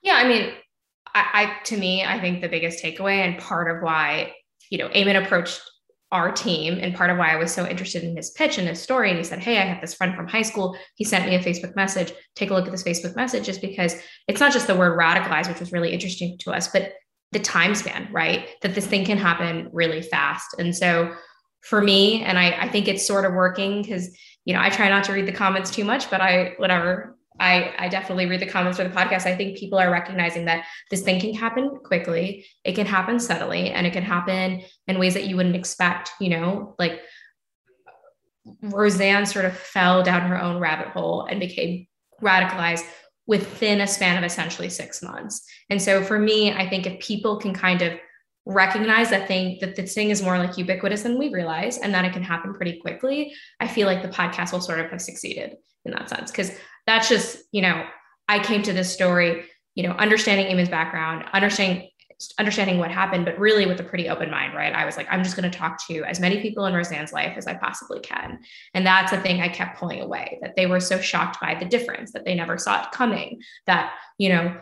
Yeah, 0.02 0.14
I 0.14 0.28
mean, 0.28 0.52
I, 1.12 1.26
I 1.32 1.64
to 1.64 1.76
me, 1.76 2.04
I 2.04 2.20
think 2.20 2.42
the 2.42 2.48
biggest 2.48 2.84
takeaway 2.84 3.26
and 3.26 3.40
part 3.40 3.74
of 3.74 3.82
why 3.82 4.34
you 4.70 4.78
know, 4.78 4.88
Ayman 4.88 5.22
approached 5.22 5.60
our 6.10 6.32
team 6.32 6.78
and 6.80 6.94
part 6.94 7.10
of 7.10 7.18
why 7.18 7.32
I 7.32 7.36
was 7.36 7.52
so 7.52 7.66
interested 7.66 8.02
in 8.02 8.16
his 8.16 8.30
pitch 8.30 8.56
and 8.56 8.66
his 8.66 8.80
story. 8.80 9.10
And 9.10 9.18
he 9.18 9.24
said, 9.24 9.40
Hey, 9.40 9.58
I 9.58 9.66
have 9.66 9.80
this 9.80 9.94
friend 9.94 10.14
from 10.14 10.26
high 10.26 10.42
school. 10.42 10.76
He 10.94 11.04
sent 11.04 11.26
me 11.26 11.34
a 11.34 11.42
Facebook 11.42 11.76
message. 11.76 12.12
Take 12.34 12.50
a 12.50 12.54
look 12.54 12.64
at 12.64 12.72
this 12.72 12.82
Facebook 12.82 13.14
message, 13.14 13.44
just 13.44 13.60
because 13.60 13.94
it's 14.26 14.40
not 14.40 14.52
just 14.52 14.66
the 14.66 14.76
word 14.76 14.98
radicalized, 14.98 15.48
which 15.48 15.60
was 15.60 15.72
really 15.72 15.92
interesting 15.92 16.38
to 16.38 16.52
us, 16.52 16.68
but 16.68 16.94
the 17.32 17.38
time 17.38 17.74
span, 17.74 18.08
right? 18.10 18.48
That 18.62 18.74
this 18.74 18.86
thing 18.86 19.04
can 19.04 19.18
happen 19.18 19.68
really 19.72 20.00
fast. 20.00 20.54
And 20.58 20.74
so 20.74 21.14
for 21.60 21.82
me, 21.82 22.22
and 22.22 22.38
I, 22.38 22.52
I 22.52 22.68
think 22.68 22.88
it's 22.88 23.06
sort 23.06 23.26
of 23.26 23.34
working 23.34 23.82
because, 23.82 24.16
you 24.46 24.54
know, 24.54 24.60
I 24.60 24.70
try 24.70 24.88
not 24.88 25.04
to 25.04 25.12
read 25.12 25.26
the 25.26 25.32
comments 25.32 25.70
too 25.70 25.84
much, 25.84 26.10
but 26.10 26.22
I, 26.22 26.54
whatever, 26.56 27.17
I, 27.40 27.74
I 27.78 27.88
definitely 27.88 28.26
read 28.26 28.40
the 28.40 28.46
comments 28.46 28.78
for 28.78 28.84
the 28.84 28.94
podcast. 28.94 29.26
I 29.26 29.36
think 29.36 29.58
people 29.58 29.78
are 29.78 29.90
recognizing 29.90 30.46
that 30.46 30.64
this 30.90 31.02
thing 31.02 31.20
can 31.20 31.34
happen 31.34 31.78
quickly, 31.84 32.46
it 32.64 32.74
can 32.74 32.86
happen 32.86 33.20
subtly, 33.20 33.70
and 33.70 33.86
it 33.86 33.92
can 33.92 34.02
happen 34.02 34.62
in 34.86 34.98
ways 34.98 35.14
that 35.14 35.26
you 35.26 35.36
wouldn't 35.36 35.56
expect. 35.56 36.10
You 36.20 36.30
know, 36.30 36.74
like 36.78 37.00
Rosanne 38.62 39.26
sort 39.26 39.44
of 39.44 39.56
fell 39.56 40.02
down 40.02 40.22
her 40.22 40.40
own 40.40 40.58
rabbit 40.58 40.88
hole 40.88 41.24
and 41.24 41.40
became 41.40 41.86
radicalized 42.22 42.84
within 43.26 43.80
a 43.82 43.86
span 43.86 44.16
of 44.16 44.24
essentially 44.24 44.70
six 44.70 45.02
months. 45.02 45.44
And 45.70 45.80
so 45.80 46.02
for 46.02 46.18
me, 46.18 46.52
I 46.52 46.68
think 46.68 46.86
if 46.86 46.98
people 47.00 47.36
can 47.36 47.52
kind 47.52 47.82
of 47.82 47.92
recognize 48.46 49.10
that 49.10 49.28
thing 49.28 49.58
that 49.60 49.76
this 49.76 49.92
thing 49.92 50.08
is 50.08 50.22
more 50.22 50.38
like 50.38 50.56
ubiquitous 50.56 51.02
than 51.02 51.18
we 51.18 51.28
realize 51.28 51.76
and 51.76 51.92
that 51.92 52.06
it 52.06 52.14
can 52.14 52.22
happen 52.22 52.54
pretty 52.54 52.80
quickly, 52.80 53.34
I 53.60 53.68
feel 53.68 53.86
like 53.86 54.02
the 54.02 54.08
podcast 54.08 54.52
will 54.52 54.62
sort 54.62 54.80
of 54.80 54.90
have 54.90 55.02
succeeded 55.02 55.56
in 55.84 55.92
that 55.92 56.08
sense. 56.08 56.30
Because 56.30 56.52
that's 56.88 57.08
just, 57.08 57.38
you 57.52 57.62
know, 57.62 57.84
I 58.28 58.38
came 58.38 58.62
to 58.62 58.72
this 58.72 58.92
story, 58.92 59.44
you 59.74 59.82
know, 59.82 59.92
understanding 59.92 60.46
Ayman's 60.46 60.68
background, 60.68 61.24
understanding 61.32 61.90
understanding 62.38 62.78
what 62.78 62.90
happened, 62.90 63.24
but 63.24 63.38
really 63.38 63.64
with 63.64 63.78
a 63.78 63.84
pretty 63.84 64.08
open 64.08 64.28
mind, 64.28 64.52
right? 64.52 64.74
I 64.74 64.84
was 64.84 64.96
like, 64.96 65.06
I'm 65.08 65.22
just 65.22 65.36
going 65.36 65.48
to 65.48 65.56
talk 65.56 65.78
to 65.86 66.02
as 66.02 66.18
many 66.18 66.40
people 66.40 66.66
in 66.66 66.74
Rosanne's 66.74 67.12
life 67.12 67.34
as 67.36 67.46
I 67.46 67.54
possibly 67.54 68.00
can. 68.00 68.40
And 68.74 68.84
that's 68.84 69.12
the 69.12 69.20
thing 69.20 69.40
I 69.40 69.48
kept 69.48 69.78
pulling 69.78 70.00
away 70.00 70.38
that 70.42 70.56
they 70.56 70.66
were 70.66 70.80
so 70.80 71.00
shocked 71.00 71.40
by 71.40 71.54
the 71.54 71.64
difference 71.64 72.12
that 72.12 72.24
they 72.24 72.34
never 72.34 72.58
saw 72.58 72.82
it 72.82 72.90
coming, 72.90 73.40
that, 73.66 73.92
you 74.18 74.30
know, 74.30 74.56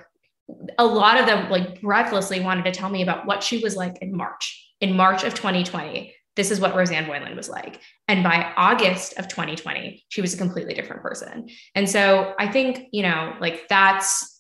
a 0.79 0.85
lot 0.85 1.19
of 1.19 1.25
them 1.25 1.51
like 1.51 1.81
breathlessly 1.81 2.41
wanted 2.41 2.67
to 2.67 2.73
tell 2.73 2.91
me 2.91 3.03
about 3.03 3.27
what 3.27 3.43
she 3.43 3.63
was 3.63 3.75
like 3.75 3.97
in 4.03 4.15
March, 4.15 4.75
in 4.83 4.95
March 4.95 5.25
of 5.25 5.33
2020 5.33 6.15
this 6.37 6.51
is 6.51 6.61
what 6.61 6.77
Rosanne 6.77 7.07
Boyland 7.07 7.37
was 7.37 7.49
like. 7.49 7.81
And 8.09 8.23
by 8.23 8.53
August 8.57 9.19
of 9.19 9.27
2020, 9.29 10.05
she 10.09 10.21
was 10.21 10.35
a 10.35 10.39
completely 10.39 10.75
different 10.75 11.03
person. 11.03 11.49
And 11.75 11.89
so 11.89 12.35
I 12.39 12.51
think, 12.53 12.87
you 12.93 13.03
know, 13.03 13.35
like 13.41 13.67
that's 13.69 14.35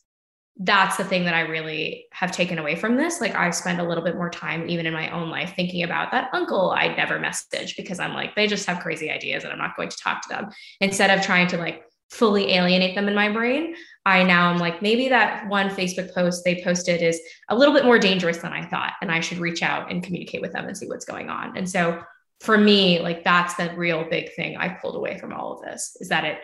that's 0.59 0.96
the 0.96 1.04
thing 1.04 1.26
that 1.26 1.35
I 1.35 1.40
really 1.40 2.06
have 2.12 2.32
taken 2.32 2.59
away 2.59 2.76
from 2.76 2.96
this. 2.96 3.20
Like 3.20 3.35
I 3.35 3.50
spend 3.50 3.78
a 3.78 3.87
little 3.87 4.02
bit 4.02 4.14
more 4.14 4.30
time 4.30 4.70
even 4.70 4.87
in 4.87 4.94
my 4.94 5.11
own 5.11 5.28
life 5.28 5.52
thinking 5.54 5.82
about 5.82 6.12
that 6.12 6.30
uncle 6.32 6.70
I'd 6.70 6.96
never 6.96 7.18
message 7.18 7.76
because 7.76 8.00
I'm 8.00 8.14
like, 8.14 8.35
they 8.35 8.46
just 8.46 8.66
have 8.66 8.80
crazy 8.80 9.11
ideas 9.11 9.44
and 9.44 9.52
I'm 9.52 9.59
not 9.59 9.76
going 9.76 9.90
to 9.90 9.96
talk 9.98 10.22
to 10.22 10.28
them. 10.30 10.48
Instead 10.80 11.11
of 11.11 11.24
trying 11.24 11.46
to 11.48 11.59
like 11.59 11.85
fully 12.11 12.53
alienate 12.53 12.95
them 12.95 13.09
in 13.09 13.14
my 13.14 13.31
brain, 13.31 13.75
I 14.05 14.23
now 14.23 14.53
am 14.53 14.59
like, 14.59 14.83
maybe 14.83 15.09
that 15.09 15.49
one 15.49 15.69
Facebook 15.69 16.14
post 16.14 16.45
they 16.45 16.62
posted 16.62 17.03
is 17.03 17.21
a 17.49 17.57
little 17.57 17.75
bit 17.75 17.85
more 17.85 17.99
dangerous 17.99 18.38
than 18.38 18.53
I 18.53 18.64
thought. 18.64 18.92
And 19.03 19.11
I 19.11 19.21
should 19.21 19.38
reach 19.38 19.62
out 19.62 19.90
and 19.90 20.03
communicate 20.03 20.40
with 20.40 20.53
them 20.53 20.66
and 20.66 20.77
see 20.77 20.87
what's 20.87 21.05
going 21.05 21.29
on. 21.29 21.57
And 21.57 21.69
so 21.69 22.01
for 22.40 22.57
me, 22.57 23.01
like 23.01 23.25
that's 23.25 23.55
the 23.55 23.75
real 23.77 24.09
big 24.09 24.33
thing 24.35 24.57
I 24.57 24.69
pulled 24.69 24.97
away 24.97 25.19
from 25.19 25.33
all 25.33 25.53
of 25.53 25.62
this 25.62 25.97
is 26.01 26.09
that 26.09 26.25
it 26.25 26.38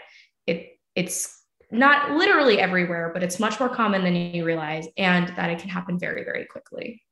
it 0.47 0.67
it's 0.97 1.39
not 1.71 2.13
literally 2.13 2.59
everywhere, 2.59 3.11
but 3.15 3.23
it's 3.23 3.39
much 3.39 3.59
more 3.59 3.69
common 3.69 4.05
than 4.05 4.15
you 4.15 4.45
realize, 4.45 4.87
and 4.97 5.29
that 5.37 5.49
it 5.49 5.59
can 5.59 5.71
happen 5.71 5.99
very, 5.99 6.25
very 6.25 6.45
quickly. 6.47 7.03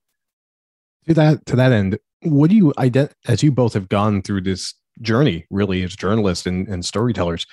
To 1.06 1.14
that 1.14 1.46
to 1.46 1.56
that 1.56 1.72
end, 1.72 1.98
what 2.22 2.50
do 2.50 2.56
you 2.56 2.72
ident 2.76 3.12
as 3.26 3.42
you 3.42 3.52
both 3.52 3.72
have 3.74 3.88
gone 3.88 4.22
through 4.22 4.42
this 4.42 4.74
journey 5.00 5.46
really 5.48 5.82
as 5.82 5.96
journalists 5.96 6.46
and, 6.46 6.68
and 6.68 6.84
storytellers 6.84 7.46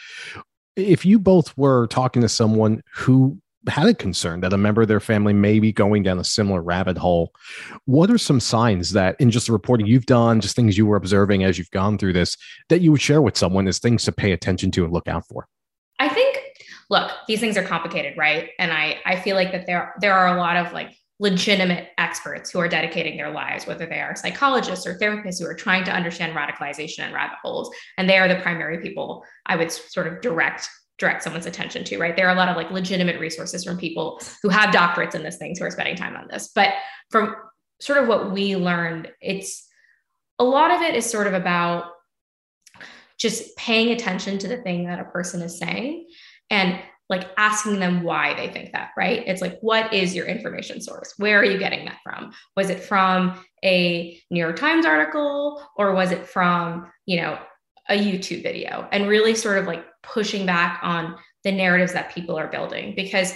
if 0.78 1.06
you 1.06 1.20
both 1.20 1.58
were 1.58 1.88
talking 1.88 2.22
to 2.22 2.30
someone 2.30 2.82
who 2.94 3.38
had 3.68 3.88
a 3.88 3.94
concern 3.94 4.40
that 4.42 4.54
a 4.54 4.58
member 4.58 4.84
of 4.84 4.88
their 4.88 5.00
family 5.00 5.34
may 5.34 5.60
be 5.60 5.74
going 5.74 6.04
down 6.04 6.20
a 6.20 6.24
similar 6.24 6.62
rabbit 6.62 6.98
hole, 6.98 7.34
what 7.86 8.10
are 8.10 8.18
some 8.18 8.40
signs 8.40 8.94
that 8.94 9.16
in 9.20 9.32
just 9.32 9.48
the 9.48 9.54
reporting 9.54 9.88
you've 9.88 10.06
done, 10.06 10.40
just 10.40 10.56
things 10.56 10.78
you 10.78 10.86
were 10.86 10.96
observing 10.96 11.44
as 11.44 11.58
you've 11.58 11.72
gone 11.72 11.98
through 11.98 12.14
this, 12.14 12.38
that 12.70 12.82
you 12.82 12.92
would 12.92 13.02
share 13.02 13.22
with 13.22 13.36
someone 13.36 13.68
as 13.68 13.80
things 13.80 14.06
to 14.06 14.12
pay 14.12 14.32
attention 14.32 14.72
to 14.72 14.86
and 14.86 14.94
look 14.94 15.08
out 15.08 15.28
for? 15.28 15.48
I 16.00 16.08
think, 16.08 16.40
look, 16.90 17.12
these 17.28 17.40
things 17.40 17.58
are 17.58 17.64
complicated, 17.64 18.16
right? 18.18 18.52
And 18.60 18.72
I 18.72 19.00
I 19.06 19.20
feel 19.20 19.36
like 19.36 19.52
that 19.52 19.66
there 19.66 19.96
there 20.00 20.14
are 20.14 20.38
a 20.38 20.40
lot 20.40 20.56
of 20.58 20.72
like 20.72 20.96
legitimate 21.20 21.90
experts 21.98 22.52
who 22.52 22.60
are 22.60 22.68
dedicating 22.68 23.18
their 23.18 23.32
lives, 23.32 23.66
whether 23.66 23.86
they 23.86 24.00
are 24.00 24.16
psychologists 24.16 24.86
or 24.86 24.98
therapists 24.98 25.40
who 25.40 25.48
are 25.48 25.56
trying 25.56 25.84
to 25.84 25.92
understand 25.92 26.36
radicalization 26.36 27.00
and 27.00 27.14
rabbit 27.14 27.38
holes. 27.42 27.74
And 27.98 28.08
they 28.08 28.18
are 28.18 28.28
the 28.28 28.40
primary 28.42 28.80
people 28.80 29.26
I 29.46 29.56
would 29.56 29.72
sort 29.72 30.08
of 30.08 30.22
direct 30.22 30.70
direct 30.98 31.24
someone's 31.24 31.46
attention 31.46 31.84
to, 31.84 32.00
right? 32.00 32.16
There 32.16 32.28
are 32.28 32.34
a 32.34 32.38
lot 32.38 32.50
of 32.50 32.56
like 32.56 32.72
legitimate 32.72 33.20
resources 33.20 33.64
from 33.64 33.78
people 33.78 34.20
who 34.42 34.50
have 34.50 34.74
doctorates 34.74 35.14
in 35.14 35.22
this 35.22 35.38
things 35.38 35.60
who 35.60 35.66
are 35.66 35.72
spending 35.72 35.96
time 35.96 36.16
on 36.16 36.28
this. 36.28 36.50
But 36.56 36.74
from 37.12 37.36
sort 37.80 38.00
of 38.00 38.08
what 38.08 38.32
we 38.32 38.56
learned, 38.56 39.12
it's 39.22 39.68
a 40.40 40.44
lot 40.44 40.72
of 40.72 40.82
it 40.82 40.96
is 40.96 41.08
sort 41.08 41.28
of 41.28 41.34
about 41.34 41.92
just 43.18 43.56
paying 43.58 43.92
attention 43.92 44.38
to 44.40 44.48
the 44.48 44.58
thing 44.58 44.86
that 44.86 45.00
a 45.00 45.06
person 45.06 45.42
is 45.42 45.58
saying 45.58 46.08
and 46.50 46.80
like 47.10 47.30
asking 47.38 47.80
them 47.80 48.04
why 48.04 48.34
they 48.34 48.50
think 48.50 48.74
that, 48.74 48.92
right? 48.98 49.24
It's 49.26 49.42
like, 49.42 49.58
what 49.62 49.94
is 49.94 50.14
your 50.14 50.26
information 50.26 50.82
source? 50.82 51.14
Where 51.18 51.40
are 51.40 51.46
you 51.46 51.58
getting 51.58 51.86
that 51.86 52.00
from? 52.04 52.34
Was 52.56 52.70
it 52.70 52.82
from 52.82 53.42
a 53.64 54.20
New 54.30 54.40
York 54.40 54.58
Times 54.58 54.86
article 54.86 55.66
or 55.78 55.94
was 55.94 56.12
it 56.12 56.28
from, 56.28 56.92
you 57.06 57.22
know, 57.22 57.40
a 57.90 57.98
YouTube 57.98 58.44
video? 58.44 58.88
And 58.92 59.08
really 59.08 59.36
sort 59.36 59.58
of 59.58 59.66
like 59.66 59.86
pushing 60.04 60.46
back 60.46 60.80
on 60.84 61.16
the 61.44 61.52
narratives 61.52 61.94
that 61.94 62.14
people 62.14 62.38
are 62.38 62.48
building 62.48 62.94
because 62.96 63.34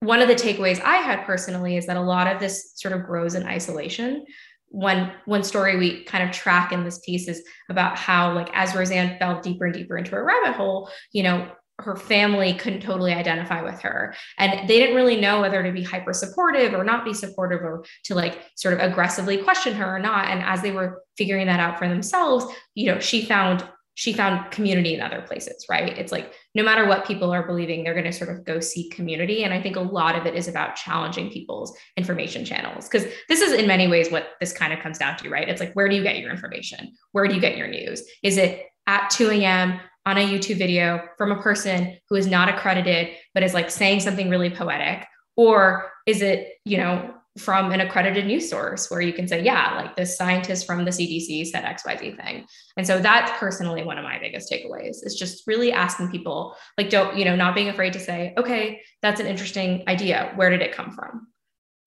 one 0.00 0.20
of 0.20 0.28
the 0.28 0.34
takeaways 0.34 0.80
I 0.82 0.96
had 0.96 1.24
personally 1.24 1.76
is 1.76 1.86
that 1.86 1.96
a 1.96 2.00
lot 2.00 2.26
of 2.26 2.40
this 2.40 2.72
sort 2.74 2.92
of 2.92 3.04
grows 3.04 3.34
in 3.34 3.46
isolation. 3.46 4.26
One 4.68 5.12
one 5.26 5.44
story 5.44 5.76
we 5.76 6.02
kind 6.04 6.28
of 6.28 6.34
track 6.34 6.72
in 6.72 6.82
this 6.82 6.98
piece 7.06 7.28
is 7.28 7.42
about 7.68 7.96
how 7.96 8.34
like 8.34 8.50
as 8.52 8.74
Rosanne 8.74 9.16
fell 9.18 9.40
deeper 9.40 9.66
and 9.66 9.74
deeper 9.74 9.96
into 9.96 10.16
a 10.16 10.22
rabbit 10.22 10.54
hole, 10.54 10.90
you 11.12 11.22
know, 11.22 11.52
her 11.78 11.96
family 11.96 12.54
couldn't 12.54 12.80
totally 12.80 13.12
identify 13.12 13.62
with 13.62 13.80
her 13.80 14.14
and 14.38 14.68
they 14.68 14.78
didn't 14.78 14.94
really 14.94 15.20
know 15.20 15.40
whether 15.40 15.62
to 15.62 15.72
be 15.72 15.82
hyper 15.82 16.12
supportive 16.12 16.74
or 16.74 16.84
not 16.84 17.04
be 17.04 17.14
supportive 17.14 17.62
or 17.62 17.84
to 18.04 18.14
like 18.14 18.42
sort 18.56 18.74
of 18.74 18.80
aggressively 18.80 19.38
question 19.38 19.74
her 19.74 19.96
or 19.96 19.98
not 19.98 20.28
and 20.28 20.42
as 20.42 20.62
they 20.62 20.70
were 20.70 21.02
figuring 21.16 21.46
that 21.46 21.60
out 21.60 21.78
for 21.78 21.88
themselves 21.88 22.44
you 22.74 22.86
know 22.86 23.00
she 23.00 23.24
found 23.24 23.66
she 23.94 24.12
found 24.12 24.50
community 24.50 24.94
in 24.94 25.02
other 25.02 25.20
places, 25.20 25.66
right? 25.68 25.98
It's 25.98 26.12
like 26.12 26.32
no 26.54 26.62
matter 26.62 26.86
what 26.86 27.06
people 27.06 27.30
are 27.30 27.46
believing, 27.46 27.84
they're 27.84 27.92
going 27.92 28.06
to 28.06 28.12
sort 28.12 28.30
of 28.30 28.44
go 28.44 28.58
seek 28.58 28.94
community. 28.94 29.44
And 29.44 29.52
I 29.52 29.60
think 29.60 29.76
a 29.76 29.80
lot 29.80 30.16
of 30.16 30.24
it 30.24 30.34
is 30.34 30.48
about 30.48 30.76
challenging 30.76 31.30
people's 31.30 31.76
information 31.96 32.44
channels 32.44 32.88
because 32.88 33.06
this 33.28 33.42
is 33.42 33.52
in 33.52 33.66
many 33.66 33.88
ways 33.88 34.10
what 34.10 34.30
this 34.40 34.52
kind 34.52 34.72
of 34.72 34.80
comes 34.80 34.96
down 34.96 35.18
to, 35.18 35.28
right? 35.28 35.48
It's 35.48 35.60
like, 35.60 35.74
where 35.74 35.88
do 35.88 35.96
you 35.96 36.02
get 36.02 36.18
your 36.18 36.30
information? 36.30 36.94
Where 37.12 37.26
do 37.26 37.34
you 37.34 37.40
get 37.40 37.58
your 37.58 37.68
news? 37.68 38.02
Is 38.22 38.38
it 38.38 38.66
at 38.86 39.10
2 39.10 39.30
a.m. 39.30 39.78
on 40.04 40.18
a 40.18 40.26
YouTube 40.26 40.58
video 40.58 41.02
from 41.16 41.32
a 41.32 41.40
person 41.40 41.96
who 42.08 42.16
is 42.16 42.26
not 42.26 42.48
accredited, 42.48 43.14
but 43.34 43.42
is 43.42 43.54
like 43.54 43.70
saying 43.70 44.00
something 44.00 44.28
really 44.28 44.50
poetic? 44.50 45.06
Or 45.36 45.90
is 46.06 46.22
it, 46.22 46.54
you 46.64 46.76
know, 46.76 47.14
from 47.38 47.72
an 47.72 47.80
accredited 47.80 48.26
news 48.26 48.50
source 48.50 48.90
where 48.90 49.00
you 49.00 49.12
can 49.12 49.26
say, 49.26 49.42
yeah, 49.42 49.74
like 49.76 49.96
this 49.96 50.18
scientist 50.18 50.66
from 50.66 50.84
the 50.84 50.90
CDC 50.90 51.46
said 51.46 51.64
XYZ 51.64 52.22
thing. 52.22 52.44
And 52.76 52.86
so 52.86 52.98
that's 52.98 53.32
personally 53.38 53.82
one 53.82 53.96
of 53.96 54.04
my 54.04 54.18
biggest 54.18 54.52
takeaways 54.52 54.96
is 55.02 55.16
just 55.18 55.46
really 55.46 55.72
asking 55.72 56.10
people, 56.10 56.54
like, 56.76 56.90
don't, 56.90 57.16
you 57.16 57.24
know, 57.24 57.34
not 57.34 57.54
being 57.54 57.70
afraid 57.70 57.94
to 57.94 58.00
say, 58.00 58.34
okay, 58.36 58.82
that's 59.00 59.20
an 59.20 59.26
interesting 59.26 59.82
idea. 59.88 60.32
Where 60.34 60.50
did 60.50 60.60
it 60.60 60.72
come 60.72 60.90
from? 60.92 61.28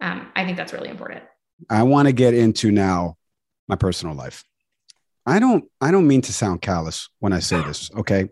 Um, 0.02 0.32
I 0.36 0.46
think 0.46 0.58
that's 0.58 0.74
really 0.74 0.90
important. 0.90 1.24
I 1.70 1.84
want 1.84 2.08
to 2.08 2.12
get 2.12 2.34
into 2.34 2.72
now 2.72 3.16
my 3.68 3.76
personal 3.76 4.16
life. 4.16 4.44
I 5.26 5.40
don't 5.40 5.66
I 5.82 5.92
don't 5.92 6.08
mean 6.08 6.22
to 6.22 6.34
sound 6.34 6.62
callous 6.62 7.10
when 7.20 7.34
I 7.34 7.40
say 7.40 7.62
this, 7.62 7.90
okay? 7.98 8.30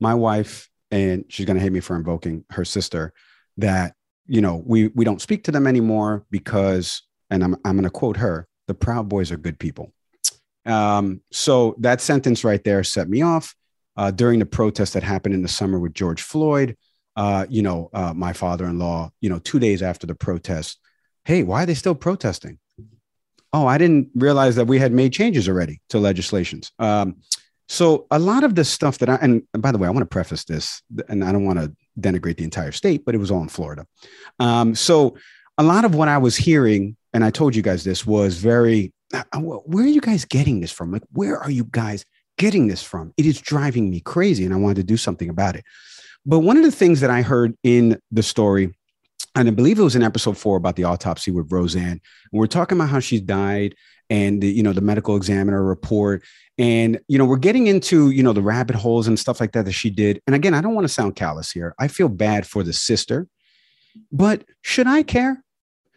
My 0.00 0.14
wife 0.14 0.68
and 0.90 1.24
she's 1.28 1.46
going 1.46 1.56
to 1.56 1.62
hate 1.62 1.72
me 1.72 1.80
for 1.80 1.96
invoking 1.96 2.44
her 2.50 2.64
sister 2.64 3.12
that 3.56 3.94
you 4.26 4.40
know, 4.40 4.62
we 4.64 4.88
we 4.88 5.04
don't 5.04 5.20
speak 5.20 5.44
to 5.44 5.52
them 5.52 5.66
anymore 5.66 6.24
because, 6.30 7.02
and 7.30 7.44
I'm 7.44 7.56
I'm 7.64 7.72
going 7.72 7.84
to 7.84 7.90
quote 7.90 8.16
her: 8.16 8.46
"The 8.68 8.74
Proud 8.74 9.08
Boys 9.08 9.30
are 9.30 9.36
good 9.36 9.58
people." 9.58 9.92
Um, 10.66 11.20
so 11.30 11.74
that 11.78 12.00
sentence 12.00 12.44
right 12.44 12.62
there 12.64 12.82
set 12.84 13.08
me 13.08 13.22
off. 13.22 13.54
Uh, 13.96 14.10
during 14.10 14.40
the 14.40 14.46
protest 14.46 14.94
that 14.94 15.04
happened 15.04 15.34
in 15.34 15.42
the 15.42 15.48
summer 15.48 15.78
with 15.78 15.94
George 15.94 16.20
Floyd, 16.20 16.76
uh, 17.14 17.46
you 17.48 17.62
know, 17.62 17.90
uh, 17.92 18.12
my 18.12 18.32
father-in-law, 18.32 19.08
you 19.20 19.30
know, 19.30 19.38
two 19.38 19.60
days 19.60 19.82
after 19.82 20.04
the 20.04 20.16
protest, 20.16 20.80
hey, 21.24 21.44
why 21.44 21.62
are 21.62 21.66
they 21.66 21.74
still 21.74 21.94
protesting? 21.94 22.58
Oh, 23.54 23.68
I 23.68 23.78
didn't 23.78 24.10
realize 24.16 24.56
that 24.56 24.66
we 24.66 24.80
had 24.80 24.92
made 24.92 25.12
changes 25.12 25.48
already 25.48 25.80
to 25.90 26.00
legislations. 26.00 26.72
Um, 26.80 27.16
so 27.68 28.06
a 28.10 28.18
lot 28.18 28.42
of 28.42 28.56
the 28.56 28.64
stuff 28.64 28.98
that 28.98 29.08
I 29.08 29.14
and, 29.22 29.42
by 29.56 29.70
the 29.70 29.78
way, 29.78 29.86
I 29.86 29.90
want 29.90 30.02
to 30.02 30.06
preface 30.06 30.44
this, 30.44 30.82
and 31.08 31.22
I 31.22 31.30
don't 31.30 31.44
want 31.44 31.60
to 31.60 31.72
denigrate 31.98 32.38
the 32.38 32.44
entire 32.44 32.72
state, 32.72 33.04
but 33.04 33.14
it 33.14 33.18
was 33.18 33.30
all 33.30 33.40
in 33.42 33.48
Florida. 33.48 33.86
Um, 34.40 34.74
so 34.74 35.16
a 35.56 35.62
lot 35.62 35.84
of 35.84 35.94
what 35.94 36.08
I 36.08 36.18
was 36.18 36.36
hearing, 36.36 36.96
and 37.12 37.24
I 37.24 37.30
told 37.30 37.54
you 37.54 37.62
guys 37.62 37.84
this, 37.84 38.04
was 38.04 38.38
very, 38.38 38.92
uh, 39.14 39.22
where 39.38 39.84
are 39.84 39.88
you 39.88 40.00
guys 40.00 40.24
getting 40.24 40.60
this 40.60 40.72
from? 40.72 40.90
Like, 40.90 41.04
where 41.12 41.38
are 41.38 41.50
you 41.50 41.64
guys 41.70 42.04
getting 42.36 42.66
this 42.66 42.82
from? 42.82 43.14
It 43.16 43.24
is 43.24 43.40
driving 43.40 43.88
me 43.88 44.00
crazy, 44.00 44.44
and 44.44 44.52
I 44.52 44.56
wanted 44.58 44.76
to 44.78 44.82
do 44.82 44.96
something 44.96 45.30
about 45.30 45.54
it. 45.54 45.64
But 46.26 46.40
one 46.40 46.56
of 46.56 46.64
the 46.64 46.72
things 46.72 47.00
that 47.02 47.10
I 47.10 47.22
heard 47.22 47.56
in 47.62 48.00
the 48.10 48.24
story, 48.24 48.74
and 49.34 49.48
I 49.48 49.50
believe 49.50 49.78
it 49.78 49.82
was 49.82 49.96
in 49.96 50.02
episode 50.02 50.38
four 50.38 50.56
about 50.56 50.76
the 50.76 50.84
autopsy 50.84 51.30
with 51.30 51.50
Rosanne, 51.50 51.90
and 51.92 52.00
we're 52.32 52.46
talking 52.46 52.78
about 52.78 52.90
how 52.90 53.00
she's 53.00 53.20
died 53.20 53.74
and 54.10 54.42
the, 54.42 54.48
you 54.48 54.62
know 54.62 54.72
the 54.72 54.80
medical 54.80 55.16
examiner 55.16 55.62
report. 55.62 56.22
And 56.58 57.00
you 57.08 57.18
know 57.18 57.24
we're 57.24 57.36
getting 57.36 57.66
into 57.66 58.10
you 58.10 58.22
know 58.22 58.32
the 58.32 58.42
rabbit 58.42 58.76
holes 58.76 59.08
and 59.08 59.18
stuff 59.18 59.40
like 59.40 59.52
that 59.52 59.64
that 59.64 59.72
she 59.72 59.90
did. 59.90 60.20
And 60.26 60.36
again 60.36 60.54
i 60.54 60.60
don't 60.60 60.74
want 60.74 60.86
to 60.86 60.92
sound 60.92 61.16
callous 61.16 61.50
here. 61.50 61.74
I 61.78 61.88
feel 61.88 62.08
bad 62.08 62.46
for 62.46 62.62
the 62.62 62.72
sister. 62.72 63.26
But 64.12 64.44
should 64.62 64.86
i 64.86 65.02
care? 65.02 65.42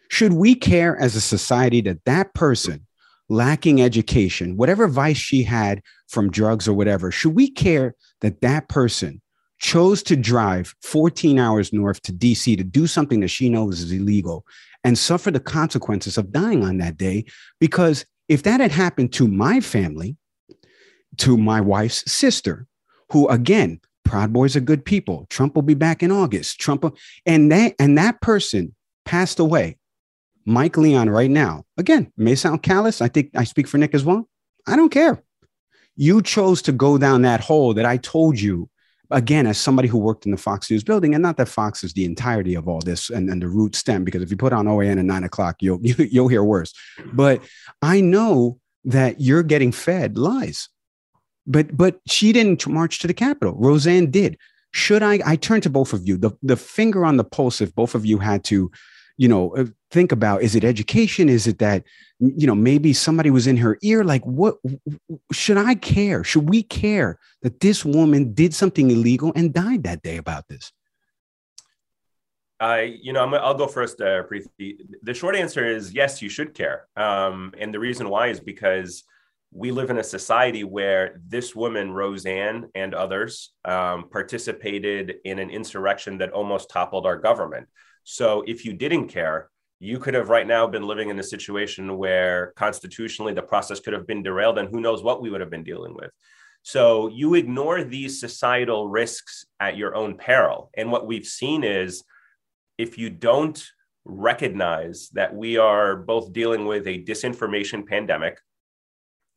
Should 0.10 0.34
we 0.34 0.56
care 0.56 0.98
as 1.00 1.16
a 1.16 1.22
society 1.22 1.82
that 1.82 2.06
that 2.06 2.34
person 2.34 2.88
lacking 3.30 3.82
education 3.82 4.56
whatever 4.56 4.88
vice 4.88 5.18
she 5.18 5.44
had 5.44 5.82
from 6.08 6.32
drugs 6.32 6.66
or 6.66 6.74
whatever 6.74 7.12
should 7.12 7.36
we 7.36 7.50
care 7.50 7.94
that 8.22 8.40
that 8.40 8.70
person 8.70 9.22
chose 9.60 10.04
to 10.04 10.16
drive 10.16 10.76
14 10.82 11.40
hours 11.40 11.74
north 11.74 12.02
to 12.04 12.14
dc 12.14 12.58
to 12.58 12.64
do 12.64 12.86
something 12.86 13.22
that 13.22 13.30
she 13.30 13.50
knows 13.50 13.82
is 13.82 13.92
illegal 13.92 14.46
and 14.84 14.98
suffer 14.98 15.32
the 15.32 15.40
consequences 15.40 16.18
of 16.18 16.32
dying 16.32 16.64
on 16.64 16.78
that 16.78 16.98
day. 16.98 17.26
Because 17.60 18.06
if 18.28 18.44
that 18.44 18.60
had 18.60 18.72
happened 18.72 19.14
to 19.14 19.28
my 19.28 19.60
family, 19.60 20.16
to 21.18 21.38
my 21.38 21.62
wife's 21.62 22.10
sister, 22.12 22.68
who 23.12 23.28
again, 23.30 23.80
Proud 24.04 24.32
Boys 24.32 24.56
are 24.56 24.62
good 24.62 24.86
people. 24.86 25.28
Trump 25.30 25.56
will 25.56 25.64
be 25.64 25.74
back 25.74 26.02
in 26.02 26.12
August. 26.12 26.60
Trump 26.60 26.86
and 27.26 27.52
that 27.52 27.74
and 27.80 27.98
that 27.98 28.22
person 28.22 28.74
passed 29.04 29.40
away. 29.40 29.78
Mike 30.46 30.78
Leon 30.78 31.10
right 31.10 31.30
now. 31.30 31.66
Again, 31.78 32.12
may 32.16 32.36
sound 32.36 32.64
callous. 32.64 33.02
I 33.02 33.10
think 33.10 33.32
I 33.36 33.44
speak 33.44 33.68
for 33.68 33.78
Nick 33.78 33.94
as 33.94 34.06
well. 34.06 34.30
I 34.66 34.78
don't 34.78 34.90
care. 34.90 35.22
You 35.98 36.22
chose 36.22 36.62
to 36.64 36.72
go 36.72 36.98
down 36.98 37.24
that 37.24 37.42
hole 37.42 37.74
that 37.74 37.86
I 37.86 37.98
told 37.98 38.40
you 38.40 38.70
again, 39.12 39.48
as 39.48 39.58
somebody 39.58 39.88
who 39.88 39.98
worked 39.98 40.26
in 40.26 40.32
the 40.32 40.38
Fox 40.38 40.70
News 40.70 40.84
building, 40.84 41.14
and 41.14 41.22
not 41.22 41.38
that 41.38 41.48
Fox 41.48 41.84
is 41.84 41.94
the 41.94 42.06
entirety 42.06 42.56
of 42.56 42.68
all 42.68 42.80
this 42.80 43.10
and, 43.10 43.30
and 43.30 43.42
the 43.42 43.48
root 43.48 43.76
stem, 43.76 44.04
because 44.04 44.22
if 44.22 44.32
you 44.32 44.38
put 44.38 44.54
on 44.54 44.66
OAN 44.66 45.00
at 45.00 45.06
nine 45.06 45.24
o'clock, 45.24 45.58
you'll 45.62 45.80
you'll 45.84 46.28
hear 46.28 46.44
worse. 46.44 46.74
But 47.14 47.42
I 47.82 48.02
know 48.02 48.60
that 48.86 49.20
you're 49.20 49.44
getting 49.44 49.72
fed 49.72 50.18
lies. 50.18 50.70
But 51.46 51.76
but 51.76 52.00
she 52.08 52.34
didn't 52.34 52.68
march 52.68 53.00
to 53.00 53.08
the 53.08 53.14
Capitol. 53.14 53.56
Rosanne 53.58 54.12
did. 54.12 54.38
Should 54.72 55.02
I? 55.02 55.20
I 55.26 55.36
turn 55.38 55.62
to 55.62 55.70
both 55.70 55.94
of 55.94 56.08
you. 56.08 56.18
The 56.18 56.32
the 56.44 56.58
finger 56.58 57.06
on 57.06 57.18
the 57.18 57.24
pulse. 57.24 57.62
If 57.62 57.74
both 57.74 57.96
of 57.96 58.06
you 58.06 58.18
had 58.18 58.44
to, 58.46 58.70
you 59.18 59.28
know, 59.28 59.56
uh, 59.56 59.66
think 59.92 60.12
about: 60.12 60.42
is 60.42 60.56
it 60.56 60.64
education? 60.64 61.30
Is 61.30 61.48
it 61.48 61.60
that 61.60 61.84
you 62.20 62.48
know 62.48 62.56
maybe 62.56 62.94
somebody 62.94 63.30
was 63.30 63.48
in 63.48 63.58
her 63.58 63.78
ear 63.84 64.04
like 64.04 64.24
what 64.26 64.58
should 65.32 65.58
i 65.58 65.76
care 65.76 66.24
should 66.24 66.50
we 66.50 66.64
care 66.64 67.20
that 67.44 67.60
this 67.60 67.86
woman 67.86 68.34
did 68.34 68.54
something 68.54 68.90
illegal 68.90 69.32
and 69.36 69.54
died 69.54 69.84
that 69.84 70.02
day 70.02 70.18
about 70.18 70.48
this 70.48 70.72
I, 72.60 72.98
you 73.04 73.14
know, 73.14 73.24
i 73.24 73.48
will 73.48 73.54
go 73.54 73.68
first, 73.68 74.02
uh, 74.02 74.24
Preeti. 74.24 74.78
The 75.04 75.14
short 75.14 75.36
answer 75.36 75.64
is 75.64 75.94
yes, 75.94 76.24
you 76.24 76.30
should 76.30 76.56
care. 76.56 76.88
Um, 76.96 77.54
and 77.60 77.72
the 77.72 77.78
reason 77.78 78.10
why 78.10 78.30
is 78.30 78.40
because 78.40 79.04
we 79.52 79.70
live 79.70 79.92
in 79.92 80.00
a 80.00 80.04
society 80.04 80.64
where 80.64 81.22
this 81.28 81.56
woman, 81.56 81.92
Rosanne, 81.92 82.70
and 82.74 82.96
others 82.96 83.52
um, 83.64 84.10
participated 84.10 85.18
in 85.24 85.38
an 85.38 85.52
insurrection 85.52 86.18
that 86.18 86.32
almost 86.32 86.72
toppled 86.72 87.06
our 87.06 87.18
government. 87.18 87.68
So 88.10 88.42
if 88.48 88.64
you 88.64 88.72
didn't 88.72 89.10
care, 89.10 89.50
you 89.82 90.00
could 90.00 90.14
have 90.14 90.30
right 90.30 90.48
now 90.48 90.66
been 90.66 90.88
living 90.88 91.10
in 91.10 91.20
a 91.20 91.24
situation 91.24 91.98
where 91.98 92.54
constitutionally 92.56 93.34
the 93.34 93.42
process 93.42 93.82
could 93.82 93.92
have 93.92 94.08
been 94.08 94.24
derailed 94.24 94.58
and 94.58 94.70
who 94.70 94.80
knows 94.80 95.04
what 95.04 95.22
we 95.22 95.30
would 95.30 95.42
have 95.42 95.50
been 95.50 95.66
dealing 95.66 95.94
with. 95.94 96.10
So 96.62 97.10
you 97.10 97.34
ignore 97.34 97.84
these 97.84 98.22
societal 98.22 98.88
risks 98.88 99.44
at 99.60 99.76
your 99.76 99.94
own 99.94 100.16
peril. 100.16 100.70
And 100.78 100.90
what 100.90 101.06
we've 101.06 101.26
seen 101.26 101.66
is 101.66 102.06
if 102.78 102.98
you 102.98 103.10
don't 103.10 103.62
recognize 104.06 105.10
that 105.10 105.36
we 105.36 105.58
are 105.58 105.98
both 105.98 106.32
dealing 106.32 106.66
with 106.66 106.88
a 106.88 107.04
disinformation 107.04 107.86
pandemic 107.86 108.40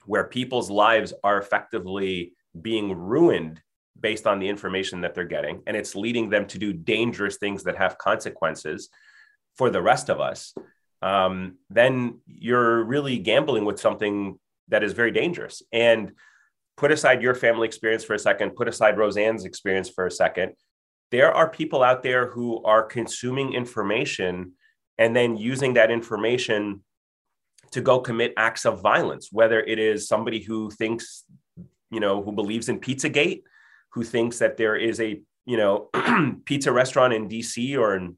where 0.07 0.29
people's 0.29 0.71
lives 0.71 1.13
are 1.25 1.39
effectively 1.39 2.35
being 2.63 2.93
ruined 2.93 3.61
based 4.01 4.27
on 4.27 4.39
the 4.39 4.49
information 4.49 5.03
that 5.03 5.15
they're 5.15 5.25
getting, 5.25 5.63
and 5.67 5.77
it's 5.77 5.95
leading 5.95 6.31
them 6.31 6.47
to 6.47 6.59
do 6.59 6.73
dangerous 6.73 7.37
things 7.37 7.65
that 7.65 7.77
have 7.77 7.99
consequences 7.99 8.89
for 9.57 9.71
the 9.71 9.83
rest 9.83 10.09
of 10.09 10.21
us, 10.21 10.55
um, 11.03 11.57
then 11.69 12.21
you're 12.27 12.85
really 12.85 13.19
gambling 13.19 13.65
with 13.65 13.81
something 13.81 14.39
that 14.69 14.83
is 14.83 14.93
very 14.93 15.11
dangerous. 15.11 15.63
And 15.73 16.13
put 16.77 16.91
aside 16.91 17.21
your 17.23 17.35
family 17.35 17.67
experience 17.67 18.05
for 18.05 18.15
a 18.15 18.19
second, 18.19 18.57
put 18.57 18.69
aside 18.69 18.97
Rosanne's 18.97 19.45
experience 19.45 19.91
for 19.91 20.07
a 20.07 20.11
second. 20.11 20.53
there 21.11 21.33
are 21.33 21.49
people 21.51 21.83
out 21.83 22.03
there 22.03 22.31
who 22.31 22.63
are 22.65 22.83
consuming 22.83 23.53
information 23.53 24.53
and 24.99 25.15
then 25.15 25.37
using 25.37 25.75
that 25.75 25.91
information 25.91 26.83
to 27.73 27.81
go 27.81 28.01
commit 28.01 28.33
acts 28.37 28.65
of 28.65 28.81
violence, 28.81 29.29
whether 29.33 29.61
it 29.61 29.79
is 29.79 30.09
somebody 30.09 30.41
who 30.41 30.71
thinks, 30.71 31.25
you 31.91 32.01
know, 32.01 32.23
who 32.23 32.33
believes 32.33 32.69
in 32.69 32.81
Pizzagate, 32.81 33.43
who 33.93 34.05
thinks 34.05 34.39
that 34.39 34.57
there 34.57 34.77
is 34.77 35.01
a, 35.01 35.21
you 35.47 35.57
know, 35.57 35.89
pizza 36.45 36.73
restaurant 36.73 37.13
in 37.13 37.29
DC 37.29 37.79
or 37.79 37.97
in 37.97 38.17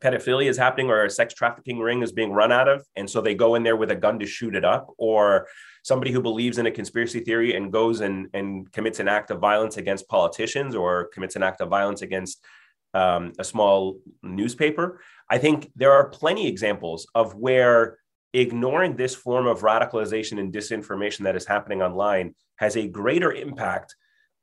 pedophilia 0.00 0.48
is 0.48 0.56
happening 0.56 0.88
or 0.88 1.04
a 1.04 1.10
sex 1.10 1.34
trafficking 1.34 1.78
ring 1.78 2.02
is 2.02 2.12
being 2.12 2.32
run 2.32 2.52
out 2.52 2.68
of. 2.68 2.84
And 2.96 3.08
so 3.08 3.20
they 3.20 3.34
go 3.34 3.54
in 3.54 3.62
there 3.62 3.76
with 3.76 3.90
a 3.90 3.96
gun 3.96 4.18
to 4.18 4.26
shoot 4.26 4.54
it 4.54 4.64
up, 4.64 4.88
or 4.98 5.46
somebody 5.82 6.10
who 6.10 6.22
believes 6.22 6.58
in 6.58 6.66
a 6.66 6.70
conspiracy 6.70 7.20
theory 7.20 7.54
and 7.54 7.72
goes 7.72 8.00
and, 8.00 8.28
and 8.32 8.70
commits 8.72 9.00
an 9.00 9.08
act 9.08 9.30
of 9.30 9.40
violence 9.40 9.76
against 9.76 10.08
politicians 10.08 10.74
or 10.74 11.08
commits 11.12 11.36
an 11.36 11.42
act 11.42 11.60
of 11.60 11.68
violence 11.68 12.02
against 12.02 12.42
um, 12.94 13.32
a 13.38 13.44
small 13.44 13.98
newspaper. 14.22 15.00
I 15.28 15.38
think 15.38 15.70
there 15.76 15.92
are 15.92 16.08
plenty 16.08 16.46
examples 16.48 17.06
of 17.14 17.34
where 17.34 17.98
ignoring 18.32 18.96
this 18.96 19.14
form 19.14 19.46
of 19.46 19.60
radicalization 19.60 20.38
and 20.40 20.52
disinformation 20.52 21.20
that 21.20 21.36
is 21.36 21.46
happening 21.46 21.82
online 21.82 22.34
has 22.56 22.76
a 22.76 22.88
greater 22.88 23.32
impact 23.32 23.94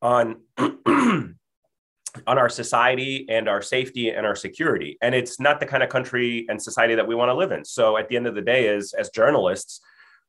on 0.02 0.42
on 0.58 2.38
our 2.38 2.50
society 2.50 3.26
and 3.30 3.48
our 3.48 3.62
safety 3.62 4.10
and 4.10 4.26
our 4.26 4.36
security. 4.36 4.98
And 5.02 5.16
it's 5.16 5.40
not 5.40 5.60
the 5.62 5.66
kind 5.66 5.82
of 5.82 5.90
country 5.90 6.46
and 6.50 6.62
society 6.62 6.96
that 6.96 7.08
we 7.08 7.16
want 7.16 7.30
to 7.30 7.36
live 7.36 7.54
in. 7.54 7.64
So 7.64 7.96
at 7.98 8.10
the 8.10 8.18
end 8.18 8.28
of 8.28 8.36
the 8.36 8.42
day 8.42 8.68
as 8.68 8.94
as 8.94 9.10
journalists 9.10 9.82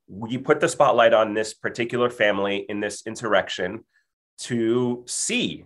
we 0.07 0.37
put 0.37 0.59
the 0.59 0.67
spotlight 0.67 1.13
on 1.13 1.33
this 1.33 1.53
particular 1.53 2.09
family 2.09 2.65
in 2.69 2.79
this 2.79 3.03
insurrection 3.05 3.83
to 4.37 5.03
see 5.07 5.65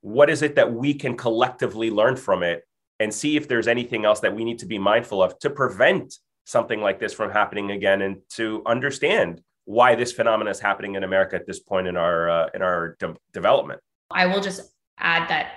what 0.00 0.30
is 0.30 0.42
it 0.42 0.54
that 0.54 0.72
we 0.72 0.94
can 0.94 1.16
collectively 1.16 1.90
learn 1.90 2.16
from 2.16 2.42
it 2.42 2.62
and 3.00 3.12
see 3.12 3.36
if 3.36 3.48
there's 3.48 3.68
anything 3.68 4.04
else 4.04 4.20
that 4.20 4.34
we 4.34 4.44
need 4.44 4.58
to 4.60 4.66
be 4.66 4.78
mindful 4.78 5.22
of 5.22 5.38
to 5.40 5.50
prevent 5.50 6.14
something 6.44 6.80
like 6.80 6.98
this 6.98 7.12
from 7.12 7.30
happening 7.30 7.70
again 7.70 8.02
and 8.02 8.18
to 8.30 8.62
understand 8.64 9.40
why 9.66 9.94
this 9.94 10.12
phenomenon 10.12 10.50
is 10.50 10.60
happening 10.60 10.94
in 10.94 11.04
America 11.04 11.36
at 11.36 11.46
this 11.46 11.60
point 11.60 11.86
in 11.86 11.96
our 11.96 12.30
uh, 12.30 12.48
in 12.54 12.62
our 12.62 12.96
de- 12.98 13.16
development. 13.32 13.80
I 14.10 14.26
will 14.26 14.40
just 14.40 14.62
add 14.98 15.28
that 15.28 15.52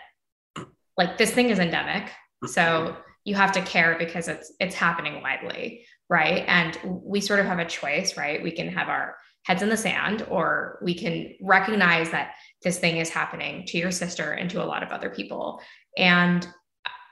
like 0.97 1.17
this 1.17 1.31
thing 1.31 1.49
is 1.49 1.59
endemic. 1.59 2.11
So 2.45 2.97
you 3.23 3.35
have 3.35 3.51
to 3.53 3.61
care 3.61 3.95
because 3.97 4.27
it's 4.27 4.51
it's 4.59 4.75
happening 4.75 5.21
widely, 5.21 5.85
right? 6.09 6.43
And 6.47 6.77
we 6.83 7.21
sort 7.21 7.39
of 7.39 7.45
have 7.45 7.59
a 7.59 7.65
choice, 7.65 8.17
right? 8.17 8.43
We 8.43 8.51
can 8.51 8.67
have 8.69 8.89
our 8.89 9.15
heads 9.45 9.61
in 9.61 9.69
the 9.69 9.77
sand 9.77 10.25
or 10.29 10.79
we 10.83 10.93
can 10.93 11.35
recognize 11.41 12.09
that 12.09 12.33
this 12.63 12.79
thing 12.79 12.97
is 12.97 13.09
happening 13.09 13.65
to 13.67 13.77
your 13.77 13.91
sister 13.91 14.33
and 14.33 14.49
to 14.49 14.61
a 14.61 14.65
lot 14.65 14.83
of 14.83 14.89
other 14.89 15.09
people. 15.09 15.61
And 15.97 16.47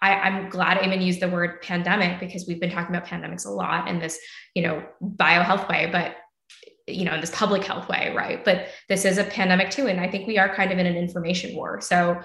I, 0.02 0.28
am 0.28 0.50
glad 0.50 0.78
Ayman 0.78 1.04
used 1.04 1.20
the 1.20 1.30
word 1.30 1.62
pandemic 1.62 2.20
because 2.20 2.46
we've 2.48 2.60
been 2.60 2.70
talking 2.70 2.96
about 2.96 3.08
pandemics 3.08 3.46
a 3.46 3.50
lot 3.50 3.88
in 3.88 4.00
this, 4.00 4.20
you 4.54 4.62
know, 4.62 4.84
biohealth 5.02 5.68
way, 5.70 5.90
but 5.92 6.16
you 6.88 7.04
know, 7.06 7.14
in 7.14 7.22
this 7.22 7.32
public 7.32 7.64
health 7.64 7.90
way, 7.90 8.14
right? 8.16 8.44
But 8.44 8.68
this 8.88 9.06
is 9.06 9.18
a 9.18 9.24
pandemic 9.24 9.70
too. 9.70 9.88
And 9.88 10.00
I 10.00 10.10
think 10.10 10.28
we 10.28 10.38
are 10.38 10.54
kind 10.54 10.72
of 10.72 10.80
in 10.80 10.86
an 10.86 10.96
information 10.96 11.56
war. 11.56 11.82
So 11.82 12.20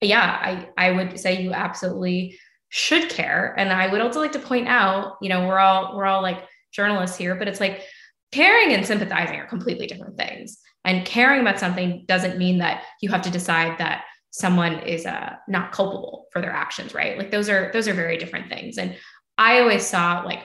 yeah, 0.00 0.38
I, 0.40 0.68
I 0.76 0.92
would 0.92 1.18
say 1.18 1.42
you 1.42 1.52
absolutely 1.52 2.38
should 2.68 3.08
care. 3.08 3.54
And 3.56 3.72
I 3.72 3.88
would 3.88 4.00
also 4.00 4.20
like 4.20 4.32
to 4.32 4.38
point 4.38 4.68
out, 4.68 5.16
you 5.20 5.28
know, 5.28 5.46
we're 5.46 5.58
all 5.58 5.96
we're 5.96 6.04
all 6.04 6.22
like 6.22 6.44
journalists 6.72 7.16
here, 7.16 7.34
but 7.34 7.48
it's 7.48 7.60
like 7.60 7.82
caring 8.30 8.72
and 8.72 8.86
sympathizing 8.86 9.36
are 9.36 9.46
completely 9.46 9.86
different 9.86 10.16
things. 10.16 10.58
And 10.84 11.04
caring 11.04 11.40
about 11.40 11.58
something 11.58 12.04
doesn't 12.06 12.38
mean 12.38 12.58
that 12.58 12.84
you 13.00 13.10
have 13.10 13.22
to 13.22 13.30
decide 13.30 13.78
that 13.78 14.04
someone 14.30 14.80
is 14.80 15.06
uh, 15.06 15.34
not 15.48 15.72
culpable 15.72 16.26
for 16.32 16.40
their 16.40 16.52
actions, 16.52 16.94
right? 16.94 17.18
Like 17.18 17.30
those 17.30 17.48
are 17.48 17.70
those 17.72 17.88
are 17.88 17.94
very 17.94 18.16
different 18.16 18.48
things. 18.48 18.78
And 18.78 18.96
I 19.36 19.60
always 19.60 19.86
saw 19.86 20.22
like 20.24 20.40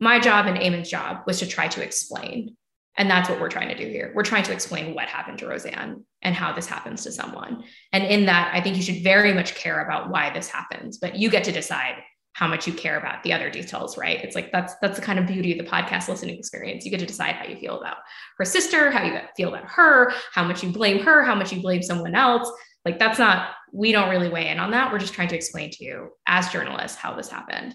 my 0.00 0.18
job 0.18 0.46
and 0.46 0.56
Ayman's 0.58 0.90
job 0.90 1.22
was 1.26 1.38
to 1.40 1.46
try 1.46 1.68
to 1.68 1.82
explain. 1.82 2.56
And 2.96 3.10
that's 3.10 3.28
what 3.28 3.40
we're 3.40 3.48
trying 3.48 3.68
to 3.68 3.76
do 3.76 3.88
here. 3.88 4.12
We're 4.14 4.24
trying 4.24 4.42
to 4.44 4.52
explain 4.52 4.94
what 4.94 5.08
happened 5.08 5.38
to 5.38 5.46
Rosanne 5.46 6.04
and 6.22 6.34
how 6.34 6.52
this 6.52 6.66
happens 6.66 7.04
to 7.04 7.12
someone. 7.12 7.64
And 7.92 8.04
in 8.04 8.26
that, 8.26 8.50
I 8.52 8.60
think 8.60 8.76
you 8.76 8.82
should 8.82 9.02
very 9.02 9.32
much 9.32 9.54
care 9.54 9.84
about 9.84 10.10
why 10.10 10.30
this 10.30 10.48
happens, 10.48 10.98
but 10.98 11.16
you 11.16 11.30
get 11.30 11.44
to 11.44 11.52
decide 11.52 11.94
how 12.32 12.46
much 12.46 12.66
you 12.66 12.72
care 12.72 12.98
about 12.98 13.22
the 13.22 13.32
other 13.32 13.50
details, 13.50 13.98
right? 13.98 14.22
It's 14.22 14.34
like 14.34 14.52
that's 14.52 14.74
that's 14.80 14.98
the 14.98 15.04
kind 15.04 15.18
of 15.18 15.26
beauty 15.26 15.58
of 15.58 15.64
the 15.64 15.70
podcast 15.70 16.08
listening 16.08 16.38
experience. 16.38 16.84
You 16.84 16.90
get 16.90 17.00
to 17.00 17.06
decide 17.06 17.34
how 17.34 17.46
you 17.46 17.56
feel 17.56 17.78
about 17.80 17.98
her 18.38 18.44
sister, 18.44 18.90
how 18.90 19.04
you 19.04 19.18
feel 19.36 19.48
about 19.48 19.68
her, 19.68 20.12
how 20.32 20.44
much 20.44 20.62
you 20.62 20.70
blame 20.70 21.02
her, 21.04 21.24
how 21.24 21.34
much 21.34 21.52
you 21.52 21.60
blame 21.60 21.82
someone 21.82 22.14
else. 22.14 22.50
Like 22.84 22.98
that's 22.98 23.18
not, 23.18 23.50
we 23.72 23.92
don't 23.92 24.08
really 24.08 24.30
weigh 24.30 24.48
in 24.48 24.58
on 24.58 24.70
that. 24.70 24.90
We're 24.90 24.98
just 24.98 25.12
trying 25.12 25.28
to 25.28 25.36
explain 25.36 25.70
to 25.70 25.84
you 25.84 26.10
as 26.26 26.48
journalists 26.48 26.96
how 26.96 27.14
this 27.14 27.28
happened. 27.28 27.74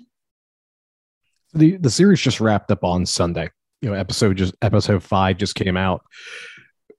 The 1.53 1.77
the 1.77 1.91
series 1.91 2.21
just 2.21 2.39
wrapped 2.39 2.71
up 2.71 2.83
on 2.83 3.05
Sunday. 3.05 3.49
You 3.81 3.89
know, 3.89 3.95
episode 3.95 4.37
just 4.37 4.55
episode 4.61 5.03
five 5.03 5.37
just 5.37 5.55
came 5.55 5.77
out. 5.77 6.03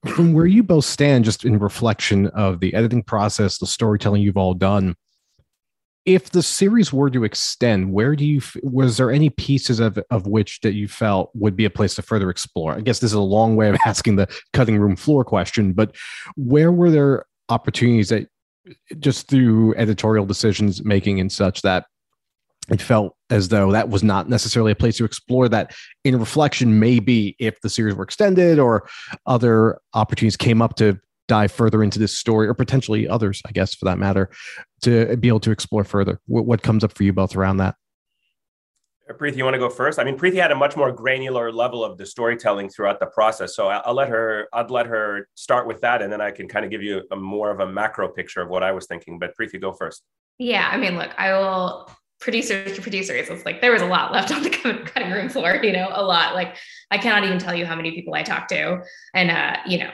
From 0.07 0.35
where 0.35 0.47
you 0.47 0.63
both 0.63 0.85
stand, 0.85 1.25
just 1.25 1.45
in 1.45 1.59
reflection 1.59 2.29
of 2.29 2.61
the 2.61 2.75
editing 2.75 3.03
process, 3.03 3.59
the 3.59 3.67
storytelling 3.67 4.23
you've 4.23 4.37
all 4.37 4.55
done, 4.55 4.95
if 6.07 6.31
the 6.31 6.43
series 6.43 6.93
were 6.93 7.11
to 7.11 7.25
extend, 7.25 7.93
where 7.93 8.15
do 8.15 8.25
you 8.25 8.41
was 8.63 8.97
there 8.97 9.11
any 9.11 9.29
pieces 9.29 9.81
of 9.81 9.99
of 10.11 10.27
which 10.27 10.61
that 10.61 10.75
you 10.75 10.87
felt 10.87 11.31
would 11.35 11.57
be 11.57 11.65
a 11.65 11.71
place 11.71 11.97
to 11.97 12.03
further 12.03 12.31
explore? 12.31 12.75
I 12.75 12.81
guess 12.81 13.01
this 13.01 13.11
is 13.11 13.15
a 13.15 13.21
long 13.21 13.57
way 13.57 13.69
of 13.69 13.77
asking 13.85 14.17
the 14.17 14.29
cutting 14.53 14.79
room 14.79 14.95
floor 14.95 15.25
question, 15.25 15.73
but 15.73 15.97
where 16.37 16.71
were 16.71 16.91
there 16.91 17.27
opportunities 17.49 18.09
that 18.11 18.29
just 18.99 19.29
through 19.29 19.75
editorial 19.77 20.27
decisions 20.27 20.85
making 20.85 21.21
and 21.21 21.31
such 21.31 21.63
that 21.63 21.87
it 22.71 22.81
felt 22.81 23.17
as 23.31 23.49
though 23.49 23.73
that 23.73 23.89
was 23.89 24.03
not 24.03 24.29
necessarily 24.29 24.73
a 24.73 24.77
place 24.77 24.97
to 24.97 25.05
explore 25.05 25.49
that 25.49 25.75
in 26.05 26.19
reflection 26.19 26.79
maybe 26.79 27.37
if 27.39 27.61
the 27.61 27.69
series 27.69 27.95
were 27.95 28.05
extended 28.05 28.59
or 28.59 28.89
other 29.27 29.79
opportunities 29.95 30.37
came 30.37 30.63
up 30.63 30.77
to 30.77 30.99
dive 31.29 31.51
further 31.51 31.83
into 31.83 31.99
this 31.99 32.17
story 32.17 32.47
or 32.47 32.55
potentially 32.55 33.09
others 33.09 33.43
i 33.47 33.53
guess 33.53 33.75
for 33.75 33.85
that 33.85 33.99
matter 33.99 34.31
to 34.83 35.17
be 35.17 35.29
able 35.29 35.41
to 35.41 35.51
explore 35.51 35.85
further 35.85 36.21
what, 36.27 36.47
what 36.47 36.63
comes 36.63 36.85
up 36.85 36.93
for 36.93 37.03
you 37.03 37.13
both 37.13 37.37
around 37.37 37.57
that 37.57 37.75
uh, 39.09 39.13
Preeti, 39.13 39.37
you 39.37 39.45
want 39.45 39.55
to 39.55 39.59
go 39.59 39.71
first? 39.71 39.99
I 39.99 40.05
mean, 40.05 40.19
Preeti 40.19 40.37
had 40.37 40.51
a 40.51 40.57
much 40.57 40.77
more 40.77 40.91
granular 40.91 41.53
level 41.53 41.85
of 41.85 41.97
the 41.97 42.05
storytelling 42.05 42.69
throughout 42.69 42.99
the 42.99 43.07
process, 43.07 43.55
so 43.55 43.69
I'll 43.69 43.95
let 43.95 44.09
her. 44.09 44.49
I'd 44.53 44.71
let 44.71 44.87
her 44.87 45.29
start 45.35 45.67
with 45.67 45.81
that, 45.83 46.03
and 46.03 46.13
then 46.13 46.21
I 46.21 46.31
can 46.31 46.49
kind 46.49 46.65
of 46.65 46.71
give 46.71 46.83
you 46.83 47.03
a 47.11 47.17
more 47.17 47.51
of 47.51 47.61
a 47.61 47.67
macro 47.67 48.09
picture 48.09 48.41
of 48.43 48.49
what 48.49 48.63
I 48.63 48.73
was 48.73 48.87
thinking. 48.87 49.19
But 49.19 49.33
Preeti, 49.39 49.61
go 49.61 49.73
first. 49.73 50.03
Yeah, 50.39 50.69
I 50.71 50.77
mean, 50.77 50.97
look, 50.99 51.11
I 51.17 51.33
will. 51.33 51.91
Producers 52.21 52.75
to 52.75 52.83
producers, 52.83 53.29
it's 53.29 53.45
like 53.45 53.61
there 53.61 53.73
was 53.73 53.83
a 53.83 53.87
lot 53.87 54.13
left 54.13 54.33
on 54.33 54.43
the 54.43 54.51
cutting 54.95 55.11
room 55.11 55.29
floor. 55.29 55.61
You 55.63 55.73
know, 55.73 55.91
a 55.93 56.03
lot. 56.03 56.35
Like 56.35 56.57
I 56.91 56.99
cannot 56.99 57.25
even 57.25 57.39
tell 57.39 57.55
you 57.55 57.67
how 57.67 57.77
many 57.77 57.93
people 57.93 58.15
I 58.15 58.23
talked 58.23 58.49
to, 58.51 58.83
and 59.15 59.31
uh, 59.31 59.59
you 59.67 59.79
know, 59.79 59.91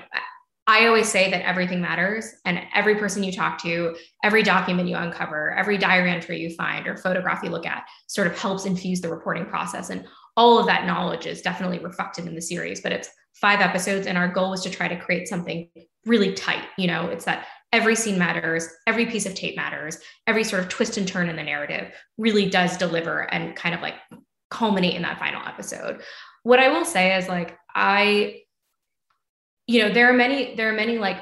I 0.67 0.87
always 0.87 1.09
say 1.09 1.31
that 1.31 1.43
everything 1.43 1.81
matters, 1.81 2.33
and 2.45 2.61
every 2.75 2.95
person 2.95 3.25
you 3.25 3.33
talk 3.33 3.61
to, 3.63 3.97
every 4.23 4.43
document 4.45 4.89
you 4.89 4.97
uncover, 4.97 5.53
every 5.53 5.77
diary 5.77 6.11
entry 6.11 6.39
you 6.39 6.55
find 6.55 6.87
or 6.87 6.97
photograph 6.97 7.43
you 7.43 7.51
look 7.51 7.67
at 7.67 7.85
sort 8.07 8.29
of 8.29 8.39
helps 8.39 8.65
infuse 8.65 9.01
the 9.01 9.09
reporting 9.09 9.47
process. 9.47 9.91
And 9.91 10.07
all 10.37 10.59
of 10.59 10.67
that 10.67 10.87
knowledge 10.87 11.27
is 11.27 11.43
definitely 11.43 11.81
reflected 11.81 12.27
in 12.27 12.35
the 12.35 12.41
series, 12.41 12.81
but 12.81 12.93
it's 12.93 13.11
five 13.35 13.61
episodes, 13.61 14.07
and 14.07 14.17
our 14.17 14.29
goal 14.29 14.51
was 14.51 14.63
to 14.63 14.71
try 14.71 14.87
to 14.87 14.99
create 14.99 15.27
something 15.27 15.69
really 16.07 16.33
tight. 16.33 16.65
You 16.79 16.87
know, 16.87 17.09
it's 17.09 17.25
that 17.25 17.47
every 17.73 17.97
scene 17.97 18.19
matters, 18.19 18.69
every 18.87 19.07
piece 19.07 19.27
of 19.27 19.35
tape 19.35 19.57
matters, 19.57 19.99
every 20.27 20.45
sort 20.45 20.63
of 20.63 20.69
twist 20.69 20.97
and 20.97 21.09
turn 21.09 21.29
in 21.29 21.37
the 21.37 21.43
narrative 21.43 21.93
really 22.19 22.49
does 22.49 22.77
deliver 22.77 23.23
and 23.33 23.57
kind 23.57 23.75
of 23.75 23.81
like 23.81 23.95
culminate 24.51 24.95
in 24.95 25.03
that 25.03 25.19
final 25.19 25.43
episode. 25.47 26.03
What 26.43 26.61
I 26.61 26.69
will 26.69 26.85
say 26.85 27.17
is 27.17 27.29
like, 27.29 27.57
I 27.75 28.41
you 29.67 29.83
know 29.83 29.93
there 29.93 30.11
are 30.11 30.13
many 30.13 30.57
there 30.57 30.69
are 30.69 30.77
many 30.77 30.99
like 30.99 31.19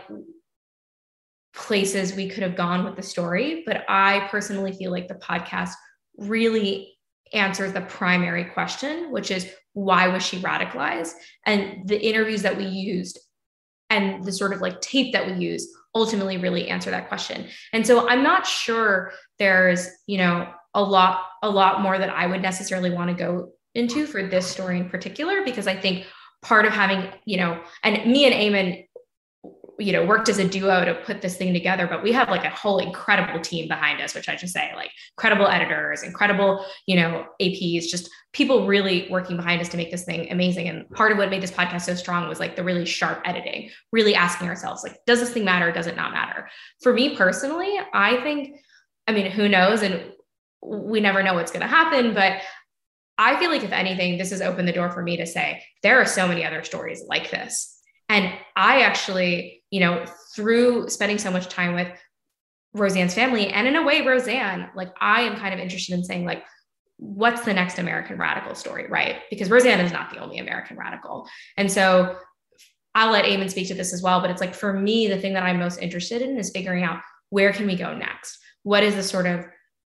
places 1.54 2.14
we 2.14 2.28
could 2.28 2.42
have 2.42 2.56
gone 2.56 2.84
with 2.84 2.96
the 2.96 3.02
story 3.02 3.62
but 3.66 3.84
i 3.86 4.26
personally 4.30 4.72
feel 4.72 4.90
like 4.90 5.08
the 5.08 5.14
podcast 5.16 5.72
really 6.16 6.96
answers 7.34 7.74
the 7.74 7.82
primary 7.82 8.44
question 8.44 9.12
which 9.12 9.30
is 9.30 9.52
why 9.72 10.08
was 10.08 10.24
she 10.24 10.38
radicalized? 10.38 11.12
And 11.46 11.88
the 11.88 12.00
interviews 12.00 12.42
that 12.42 12.56
we 12.56 12.64
used 12.64 13.18
and 13.88 14.24
the 14.24 14.32
sort 14.32 14.52
of 14.52 14.60
like 14.60 14.80
tape 14.80 15.12
that 15.12 15.26
we 15.26 15.34
use 15.34 15.68
ultimately 15.94 16.36
really 16.36 16.68
answer 16.68 16.90
that 16.90 17.08
question. 17.08 17.46
And 17.72 17.86
so 17.86 18.08
i'm 18.08 18.22
not 18.22 18.46
sure 18.46 19.12
there's 19.38 19.88
you 20.06 20.18
know 20.18 20.48
a 20.74 20.82
lot 20.82 21.26
a 21.42 21.50
lot 21.50 21.80
more 21.80 21.98
that 21.98 22.10
i 22.10 22.26
would 22.26 22.42
necessarily 22.42 22.90
want 22.90 23.10
to 23.10 23.24
go 23.24 23.52
into 23.74 24.06
for 24.06 24.26
this 24.26 24.46
story 24.46 24.78
in 24.78 24.88
particular 24.88 25.44
because 25.44 25.66
i 25.66 25.74
think 25.74 26.06
part 26.42 26.64
of 26.64 26.72
having, 26.72 27.08
you 27.24 27.36
know, 27.36 27.60
and 27.82 28.10
me 28.10 28.24
and 28.24 28.34
Ayman, 28.34 28.86
you 29.80 29.92
know, 29.92 30.04
worked 30.04 30.28
as 30.28 30.38
a 30.38 30.46
duo 30.46 30.84
to 30.84 30.94
put 30.94 31.22
this 31.22 31.36
thing 31.36 31.52
together, 31.52 31.86
but 31.86 32.02
we 32.02 32.12
have 32.12 32.28
like 32.28 32.44
a 32.44 32.50
whole 32.50 32.78
incredible 32.78 33.40
team 33.40 33.66
behind 33.66 34.00
us, 34.00 34.14
which 34.14 34.28
I 34.28 34.36
just 34.36 34.52
say 34.52 34.70
like 34.76 34.90
incredible 35.16 35.48
editors, 35.48 36.02
incredible, 36.02 36.64
you 36.86 36.96
know, 36.96 37.26
APs, 37.40 37.88
just 37.88 38.08
people 38.32 38.66
really 38.66 39.08
working 39.10 39.36
behind 39.36 39.60
us 39.60 39.68
to 39.70 39.76
make 39.76 39.90
this 39.90 40.04
thing 40.04 40.30
amazing. 40.30 40.68
And 40.68 40.88
part 40.90 41.10
of 41.10 41.18
what 41.18 41.30
made 41.30 41.42
this 41.42 41.50
podcast 41.50 41.82
so 41.82 41.94
strong 41.94 42.28
was 42.28 42.38
like 42.38 42.54
the 42.54 42.62
really 42.62 42.84
sharp 42.84 43.22
editing, 43.24 43.70
really 43.90 44.14
asking 44.14 44.48
ourselves, 44.48 44.82
like, 44.82 44.98
does 45.06 45.20
this 45.20 45.30
thing 45.30 45.44
matter? 45.44 45.72
Does 45.72 45.86
it 45.86 45.96
not 45.96 46.12
matter? 46.12 46.48
For 46.82 46.92
me 46.92 47.16
personally, 47.16 47.78
I 47.92 48.20
think 48.22 48.60
I 49.10 49.12
mean, 49.12 49.30
who 49.30 49.48
knows? 49.48 49.82
And 49.82 50.12
we 50.62 51.00
never 51.00 51.22
know 51.22 51.34
what's 51.34 51.50
going 51.50 51.62
to 51.62 51.66
happen. 51.66 52.14
But 52.14 52.42
I 53.18 53.38
feel 53.38 53.50
like, 53.50 53.64
if 53.64 53.72
anything, 53.72 54.18
this 54.18 54.30
has 54.30 54.40
opened 54.40 54.68
the 54.68 54.72
door 54.72 54.90
for 54.90 55.02
me 55.02 55.16
to 55.16 55.26
say 55.26 55.62
there 55.82 56.00
are 56.00 56.06
so 56.06 56.28
many 56.28 56.44
other 56.44 56.62
stories 56.62 57.02
like 57.08 57.30
this. 57.30 57.76
And 58.08 58.32
I 58.54 58.82
actually, 58.82 59.59
you 59.70 59.80
know, 59.80 60.04
through 60.34 60.88
spending 60.88 61.18
so 61.18 61.30
much 61.30 61.48
time 61.48 61.74
with 61.74 61.88
Rosanne's 62.72 63.14
family, 63.14 63.48
and 63.48 63.66
in 63.66 63.76
a 63.76 63.82
way, 63.82 64.06
Rosanne, 64.06 64.70
like 64.74 64.92
I 65.00 65.22
am 65.22 65.36
kind 65.36 65.52
of 65.54 65.60
interested 65.60 65.94
in 65.94 66.04
saying, 66.04 66.24
like, 66.24 66.44
what's 67.00 67.44
the 67.44 67.54
next 67.54 67.78
American 67.78 68.18
radical 68.18 68.54
story, 68.54 68.86
right? 68.88 69.22
Because 69.30 69.50
Rosanne 69.50 69.80
is 69.80 69.90
not 69.90 70.10
the 70.10 70.18
only 70.18 70.38
American 70.38 70.76
radical. 70.76 71.26
And 71.56 71.72
so 71.72 72.16
I'll 72.94 73.10
let 73.10 73.24
Ayman 73.24 73.50
speak 73.50 73.68
to 73.68 73.74
this 73.74 73.94
as 73.94 74.02
well. 74.02 74.20
But 74.20 74.30
it's 74.30 74.40
like 74.40 74.54
for 74.54 74.72
me, 74.72 75.06
the 75.06 75.18
thing 75.18 75.32
that 75.32 75.42
I'm 75.42 75.58
most 75.58 75.80
interested 75.80 76.20
in 76.20 76.38
is 76.38 76.50
figuring 76.50 76.84
out 76.84 77.00
where 77.30 77.52
can 77.52 77.66
we 77.66 77.74
go 77.74 77.96
next? 77.96 78.38
What 78.64 78.82
is 78.82 78.94
the 78.94 79.02
sort 79.02 79.26
of 79.26 79.46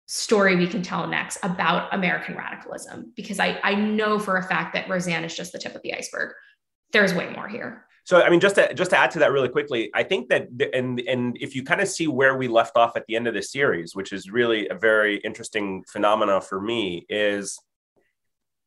story 0.07 0.55
we 0.55 0.69
can 0.69 0.83
tell 0.83 1.07
next 1.09 1.39
about 1.43 1.93
American 1.93 2.37
radicalism? 2.37 3.13
Because 3.17 3.41
I, 3.41 3.59
I 3.65 3.75
know 3.75 4.19
for 4.19 4.37
a 4.37 4.43
fact 4.43 4.75
that 4.75 4.89
Rosanne 4.89 5.25
is 5.25 5.35
just 5.35 5.53
the 5.53 5.59
tip 5.59 5.75
of 5.75 5.83
the 5.83 5.95
iceberg. 5.95 6.35
There's 6.93 7.15
way 7.15 7.33
more 7.35 7.49
here. 7.49 7.85
So, 8.05 8.21
I 8.21 8.31
mean, 8.31 8.41
just 8.41 8.57
to 8.57 8.75
just 8.75 8.91
to 8.91 8.99
add 8.99 9.13
to 9.13 9.21
that 9.21 9.31
really 9.31 9.49
quickly, 9.49 9.91
I 9.95 10.03
think 10.03 10.29
that 10.29 10.49
and 10.75 11.01
and 11.01 11.37
if 11.41 11.55
you 11.55 11.63
kind 11.63 11.81
of 11.81 11.89
see 11.89 12.09
where 12.09 12.37
we 12.37 12.49
left 12.49 12.77
off 12.77 12.97
at 12.97 13.07
the 13.07 13.15
end 13.17 13.29
of 13.29 13.35
the 13.35 13.43
series, 13.43 13.95
which 13.95 14.13
is 14.13 14.31
really 14.31 14.69
a 14.69 14.75
very 14.75 15.19
interesting 15.19 15.85
phenomena 15.89 16.41
for 16.41 16.61
me, 16.61 17.07
is 17.09 17.59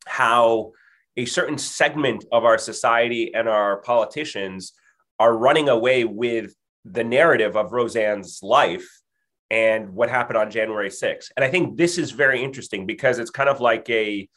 how 0.08 0.72
a 1.18 1.26
certain 1.26 1.58
segment 1.58 2.26
of 2.32 2.46
our 2.46 2.58
society 2.58 3.34
and 3.34 3.50
our 3.50 3.82
politicians 3.82 4.74
are 5.20 5.38
running 5.38 5.70
away 5.70 6.04
with 6.04 6.54
the 6.84 7.04
narrative 7.04 7.56
of 7.56 7.72
Rosanne's 7.72 8.40
life 8.42 8.88
and 9.50 9.90
what 9.90 10.10
happened 10.10 10.38
on 10.38 10.52
January 10.52 10.90
6th. 10.90 11.32
And 11.36 11.44
I 11.44 11.50
think 11.50 11.78
this 11.78 11.98
is 11.98 12.12
very 12.12 12.44
interesting 12.44 12.86
because 12.86 13.20
it's 13.20 13.32
kind 13.32 13.50
of 13.50 13.60
like 13.60 13.90
a 13.90 14.28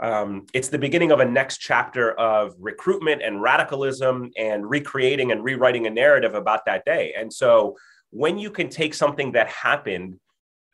um, 0.00 0.46
it's 0.52 0.68
the 0.68 0.78
beginning 0.78 1.10
of 1.10 1.20
a 1.20 1.24
next 1.24 1.58
chapter 1.58 2.12
of 2.12 2.54
recruitment 2.58 3.22
and 3.22 3.40
radicalism 3.40 4.30
and 4.36 4.68
recreating 4.68 5.32
and 5.32 5.42
rewriting 5.42 5.86
a 5.86 5.90
narrative 5.90 6.34
about 6.34 6.66
that 6.66 6.84
day. 6.84 7.14
And 7.18 7.32
so 7.32 7.76
when 8.10 8.38
you 8.38 8.50
can 8.50 8.68
take 8.68 8.94
something 8.94 9.32
that 9.32 9.48
happened 9.48 10.18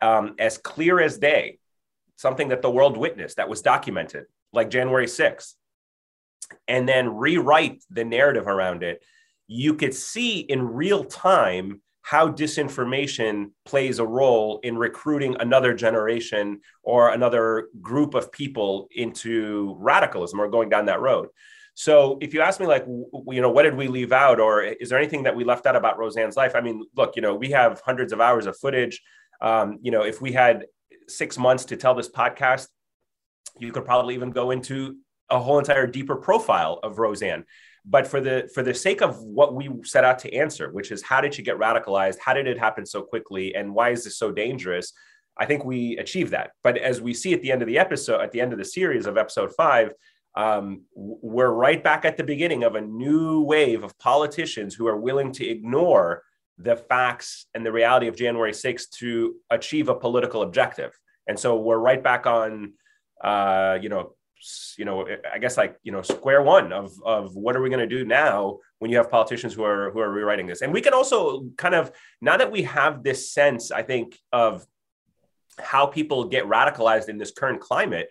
um, 0.00 0.34
as 0.38 0.58
clear 0.58 1.00
as 1.00 1.18
day, 1.18 1.58
something 2.16 2.48
that 2.48 2.62
the 2.62 2.70
world 2.70 2.96
witnessed 2.96 3.36
that 3.36 3.48
was 3.48 3.62
documented, 3.62 4.24
like 4.52 4.70
January 4.70 5.06
6th, 5.06 5.54
and 6.66 6.88
then 6.88 7.16
rewrite 7.16 7.82
the 7.90 8.04
narrative 8.04 8.48
around 8.48 8.82
it, 8.82 9.02
you 9.46 9.74
could 9.74 9.94
see 9.94 10.40
in 10.40 10.66
real 10.66 11.04
time 11.04 11.80
how 12.02 12.28
disinformation 12.28 13.52
plays 13.64 14.00
a 14.00 14.06
role 14.06 14.60
in 14.64 14.76
recruiting 14.76 15.36
another 15.38 15.72
generation 15.72 16.60
or 16.82 17.10
another 17.10 17.68
group 17.80 18.14
of 18.14 18.32
people 18.32 18.88
into 18.94 19.76
radicalism 19.78 20.40
or 20.40 20.48
going 20.48 20.68
down 20.68 20.86
that 20.86 21.00
road. 21.00 21.28
So 21.74 22.18
if 22.20 22.34
you 22.34 22.42
ask 22.42 22.60
me 22.60 22.66
like 22.66 22.84
you 22.86 23.40
know 23.40 23.50
what 23.50 23.62
did 23.62 23.76
we 23.76 23.88
leave 23.88 24.12
out 24.12 24.40
or 24.40 24.62
is 24.62 24.90
there 24.90 24.98
anything 24.98 25.22
that 25.22 25.34
we 25.34 25.44
left 25.44 25.64
out 25.64 25.76
about 25.76 25.96
Rosanne's 25.96 26.36
life? 26.36 26.54
I 26.54 26.60
mean, 26.60 26.84
look, 26.96 27.16
you 27.16 27.22
know, 27.22 27.34
we 27.34 27.50
have 27.52 27.80
hundreds 27.80 28.12
of 28.12 28.20
hours 28.20 28.46
of 28.46 28.58
footage. 28.58 29.00
Um, 29.40 29.78
you 29.80 29.90
know, 29.90 30.02
if 30.02 30.20
we 30.20 30.32
had 30.32 30.66
6 31.08 31.38
months 31.38 31.64
to 31.66 31.76
tell 31.76 31.94
this 31.94 32.10
podcast, 32.10 32.68
you 33.58 33.72
could 33.72 33.84
probably 33.84 34.14
even 34.14 34.30
go 34.30 34.50
into 34.50 34.96
a 35.30 35.38
whole 35.38 35.58
entire 35.58 35.86
deeper 35.86 36.16
profile 36.16 36.78
of 36.82 36.98
Rosanne 36.98 37.44
but 37.84 38.06
for 38.06 38.20
the 38.20 38.48
for 38.54 38.62
the 38.62 38.74
sake 38.74 39.02
of 39.02 39.20
what 39.22 39.54
we 39.54 39.68
set 39.82 40.04
out 40.04 40.18
to 40.20 40.32
answer 40.34 40.70
which 40.70 40.92
is 40.92 41.02
how 41.02 41.20
did 41.20 41.34
she 41.34 41.42
get 41.42 41.58
radicalized? 41.58 42.18
How 42.24 42.32
did 42.32 42.46
it 42.46 42.58
happen 42.58 42.86
so 42.86 43.02
quickly? 43.02 43.54
And 43.54 43.74
why 43.74 43.90
is 43.90 44.04
this 44.04 44.16
so 44.16 44.30
dangerous? 44.30 44.92
I 45.38 45.46
think 45.46 45.64
we 45.64 45.96
achieved 45.96 46.32
that. 46.32 46.52
But 46.62 46.76
as 46.76 47.00
we 47.00 47.14
see 47.14 47.32
at 47.32 47.42
the 47.42 47.50
end 47.50 47.62
of 47.62 47.68
the 47.68 47.78
episode 47.78 48.20
at 48.20 48.32
the 48.32 48.40
end 48.40 48.52
of 48.52 48.58
the 48.58 48.64
series 48.64 49.06
of 49.06 49.16
episode 49.16 49.52
five 49.56 49.92
um, 50.34 50.84
we're 50.94 51.50
right 51.50 51.84
back 51.84 52.06
at 52.06 52.16
the 52.16 52.24
beginning 52.24 52.64
of 52.64 52.74
a 52.74 52.80
new 52.80 53.42
wave 53.42 53.84
of 53.84 53.98
politicians 53.98 54.74
who 54.74 54.86
are 54.86 54.96
willing 54.96 55.30
to 55.32 55.46
ignore 55.46 56.22
the 56.56 56.74
facts 56.74 57.46
and 57.54 57.66
the 57.66 57.72
reality 57.72 58.08
of 58.08 58.16
january 58.16 58.52
6th 58.52 58.88
to 58.90 59.34
achieve 59.50 59.88
a 59.88 59.94
political 59.94 60.42
objective. 60.42 60.98
And 61.26 61.38
so 61.38 61.56
we're 61.56 61.78
right 61.78 62.02
back 62.02 62.26
on 62.26 62.74
uh, 63.22 63.78
you 63.80 63.88
know 63.88 64.14
you 64.76 64.84
know, 64.84 65.06
I 65.32 65.38
guess 65.38 65.56
like 65.56 65.76
you 65.82 65.92
know, 65.92 66.02
square 66.02 66.42
one 66.42 66.72
of 66.72 66.92
of 67.04 67.34
what 67.34 67.56
are 67.56 67.62
we 67.62 67.68
going 67.68 67.86
to 67.88 67.96
do 67.98 68.04
now 68.04 68.58
when 68.78 68.90
you 68.90 68.96
have 68.96 69.10
politicians 69.10 69.54
who 69.54 69.64
are 69.64 69.90
who 69.90 70.00
are 70.00 70.10
rewriting 70.10 70.46
this, 70.46 70.62
and 70.62 70.72
we 70.72 70.80
can 70.80 70.94
also 70.94 71.46
kind 71.56 71.74
of 71.74 71.92
now 72.20 72.36
that 72.36 72.50
we 72.50 72.62
have 72.62 73.02
this 73.02 73.32
sense, 73.32 73.70
I 73.70 73.82
think 73.82 74.18
of 74.32 74.66
how 75.58 75.86
people 75.86 76.24
get 76.24 76.44
radicalized 76.44 77.08
in 77.08 77.18
this 77.18 77.30
current 77.30 77.60
climate, 77.60 78.08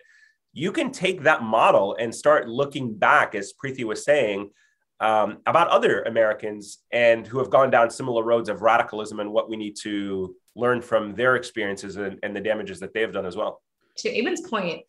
you 0.52 0.72
can 0.72 0.90
take 0.90 1.22
that 1.22 1.42
model 1.42 1.96
and 1.98 2.14
start 2.14 2.48
looking 2.48 2.94
back, 2.94 3.34
as 3.34 3.52
Preeti 3.52 3.84
was 3.84 4.04
saying, 4.04 4.50
um, 5.00 5.38
about 5.46 5.68
other 5.68 6.02
Americans 6.02 6.78
and 6.92 7.26
who 7.26 7.38
have 7.38 7.50
gone 7.50 7.70
down 7.70 7.90
similar 7.90 8.22
roads 8.22 8.48
of 8.48 8.62
radicalism 8.62 9.18
and 9.18 9.32
what 9.32 9.50
we 9.50 9.56
need 9.56 9.74
to 9.82 10.36
learn 10.54 10.80
from 10.80 11.14
their 11.14 11.34
experiences 11.34 11.96
and, 11.96 12.18
and 12.22 12.36
the 12.36 12.40
damages 12.40 12.78
that 12.80 12.94
they 12.94 13.00
have 13.00 13.12
done 13.12 13.26
as 13.26 13.36
well. 13.36 13.60
To 13.98 14.08
Ayman's 14.08 14.42
point, 14.42 14.82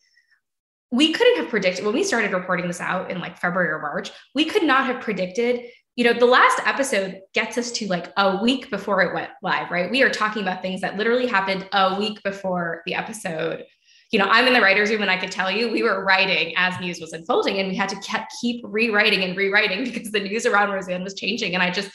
we 0.93 1.11
couldn't 1.11 1.37
have 1.37 1.49
predicted 1.49 1.83
when 1.83 1.95
we 1.95 2.03
started 2.03 2.31
reporting 2.31 2.67
this 2.67 2.79
out 2.79 3.09
in 3.09 3.19
like 3.19 3.39
February 3.39 3.69
or 3.69 3.79
March, 3.79 4.11
we 4.35 4.45
could 4.45 4.61
not 4.61 4.85
have 4.85 5.01
predicted. 5.01 5.61
You 5.95 6.03
know, 6.03 6.13
the 6.13 6.27
last 6.27 6.59
episode 6.67 7.19
gets 7.33 7.57
us 7.57 7.71
to 7.71 7.87
like 7.87 8.13
a 8.15 8.37
week 8.43 8.69
before 8.69 9.01
it 9.01 9.11
went 9.11 9.31
live, 9.41 9.71
right? 9.71 9.89
We 9.89 10.03
are 10.03 10.11
talking 10.11 10.43
about 10.43 10.61
things 10.61 10.81
that 10.81 10.95
literally 10.95 11.25
happened 11.25 11.67
a 11.73 11.97
week 11.97 12.21
before 12.21 12.83
the 12.85 12.93
episode. 12.93 13.65
You 14.11 14.19
know, 14.19 14.27
I'm 14.29 14.45
in 14.45 14.53
the 14.53 14.61
writer's 14.61 14.91
room 14.91 15.01
and 15.01 15.09
I 15.09 15.17
could 15.17 15.31
tell 15.31 15.49
you 15.49 15.71
we 15.71 15.81
were 15.81 16.05
writing 16.05 16.53
as 16.57 16.79
news 16.79 16.99
was 16.99 17.11
unfolding 17.11 17.57
and 17.57 17.69
we 17.69 17.75
had 17.75 17.89
to 17.89 18.25
keep 18.39 18.63
rewriting 18.63 19.23
and 19.23 19.35
rewriting 19.35 19.83
because 19.91 20.11
the 20.11 20.19
news 20.19 20.45
around 20.45 20.69
Rosanne 20.69 21.03
was 21.03 21.15
changing. 21.15 21.55
And 21.55 21.63
I 21.63 21.71
just, 21.71 21.89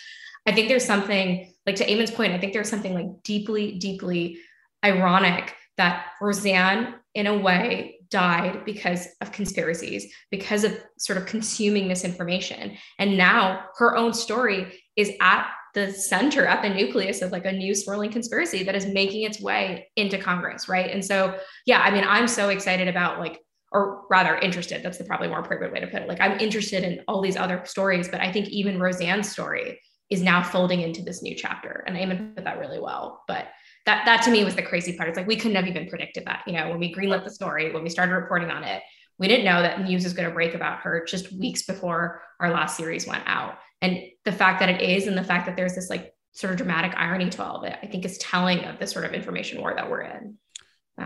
I 0.45 0.51
think 0.51 0.67
there's 0.67 0.85
something 0.85 1.55
like 1.67 1.77
to 1.77 1.89
Ayman's 1.89 2.11
point, 2.11 2.33
I 2.33 2.39
think 2.39 2.53
there's 2.53 2.69
something 2.69 2.95
like 2.95 3.23
deeply, 3.23 3.79
deeply 3.79 4.39
ironic 4.85 5.55
that 5.77 6.07
Rosanne, 6.21 6.97
in 7.15 7.29
a 7.29 7.39
way, 7.39 7.98
died 8.11 8.65
because 8.65 9.07
of 9.21 9.33
conspiracies, 9.33 10.13
because 10.31 10.65
of 10.65 10.79
sort 10.99 11.19
of 11.19 11.27
consuming 11.27 11.89
misinformation. 11.89 12.77
And 12.99 13.17
now 13.17 13.65
her 13.77 13.97
own 13.97 14.15
story 14.15 14.81
is 14.97 15.13
at 15.21 15.47
the 15.75 15.93
center, 15.93 16.47
at 16.47 16.63
the 16.63 16.71
nucleus 16.71 17.23
of 17.23 17.31
like 17.33 17.45
a 17.45 17.53
new 17.53 17.75
swirling 17.75 18.11
conspiracy 18.11 18.63
that 18.65 18.75
is 18.75 18.87
making 18.87 19.23
its 19.23 19.41
way 19.41 19.89
into 19.97 20.19
Congress. 20.19 20.69
Right. 20.69 20.91
And 20.91 21.05
so, 21.05 21.39
yeah, 21.67 21.81
I 21.81 21.91
mean, 21.91 22.05
I'm 22.07 22.29
so 22.29 22.49
excited 22.49 22.89
about 22.89 23.21
like, 23.21 23.41
or 23.71 24.05
rather 24.09 24.37
interested. 24.37 24.83
That's 24.83 24.97
the 24.97 25.05
probably 25.05 25.29
more 25.29 25.41
appropriate 25.41 25.73
way 25.73 25.81
to 25.81 25.87
put 25.87 26.01
it. 26.01 26.09
Like, 26.09 26.23
I'm 26.23 26.41
interested 26.41 26.85
in 26.85 27.01
all 27.07 27.21
these 27.21 27.37
other 27.37 27.63
stories, 27.67 28.09
but 28.09 28.23
I 28.23 28.33
think 28.33 28.49
even 28.49 28.81
Rosanne's 28.81 29.31
story 29.31 29.79
is 30.09 30.23
now 30.23 30.43
folding 30.43 30.81
into 30.81 31.03
this 31.03 31.23
new 31.23 31.35
chapter. 31.35 31.85
And 31.87 31.95
Ayman 31.95 32.35
put 32.35 32.45
that 32.45 32.59
really 32.59 32.81
well. 32.81 33.25
But 33.29 33.49
that 33.89 34.05
that 34.05 34.23
to 34.23 34.31
me 34.31 34.45
was 34.45 34.55
the 34.55 34.63
crazy 34.63 34.93
part. 34.93 35.09
It's 35.09 35.17
like 35.17 35.27
we 35.27 35.37
couldn't 35.37 35.57
have 35.57 35.67
even 35.67 35.89
predicted 35.89 36.27
that. 36.27 36.43
You 36.47 36.53
know, 36.53 36.69
when 36.69 36.79
we 36.79 36.95
greenlit 36.95 37.25
the 37.25 37.31
story, 37.31 37.73
when 37.73 37.83
we 37.83 37.89
started 37.89 38.13
reporting 38.13 38.51
on 38.51 38.63
it, 38.63 38.83
we 39.19 39.29
didn't 39.29 39.47
know 39.47 39.63
that 39.63 39.81
news 39.81 40.05
was 40.05 40.13
going 40.13 40.29
to 40.29 40.35
break 40.35 40.55
about 40.55 40.81
her 40.81 41.07
just 41.09 41.33
weeks 41.33 41.63
before 41.63 42.21
our 42.39 42.51
last 42.51 42.77
series 42.77 43.07
went 43.07 43.23
out. 43.27 43.55
And 43.81 44.03
the 44.27 44.33
fact 44.33 44.61
that 44.61 44.69
it 44.69 44.83
is, 44.83 45.07
and 45.07 45.17
the 45.17 45.25
fact 45.25 45.47
that 45.47 45.57
there's 45.57 45.75
this 45.75 45.89
like 45.89 46.13
sort 46.33 46.53
of 46.53 46.59
dramatic 46.59 46.93
irony 46.97 47.31
to 47.31 47.43
all 47.43 47.57
of 47.57 47.65
it, 47.65 47.79
I 47.83 47.87
think 47.87 48.05
is 48.05 48.19
telling 48.19 48.63
of 48.65 48.79
the 48.79 48.87
sort 48.87 49.07
of 49.07 49.15
information 49.15 49.61
war 49.63 49.73
that 49.75 49.89
we're 49.89 50.03
in. 50.03 50.37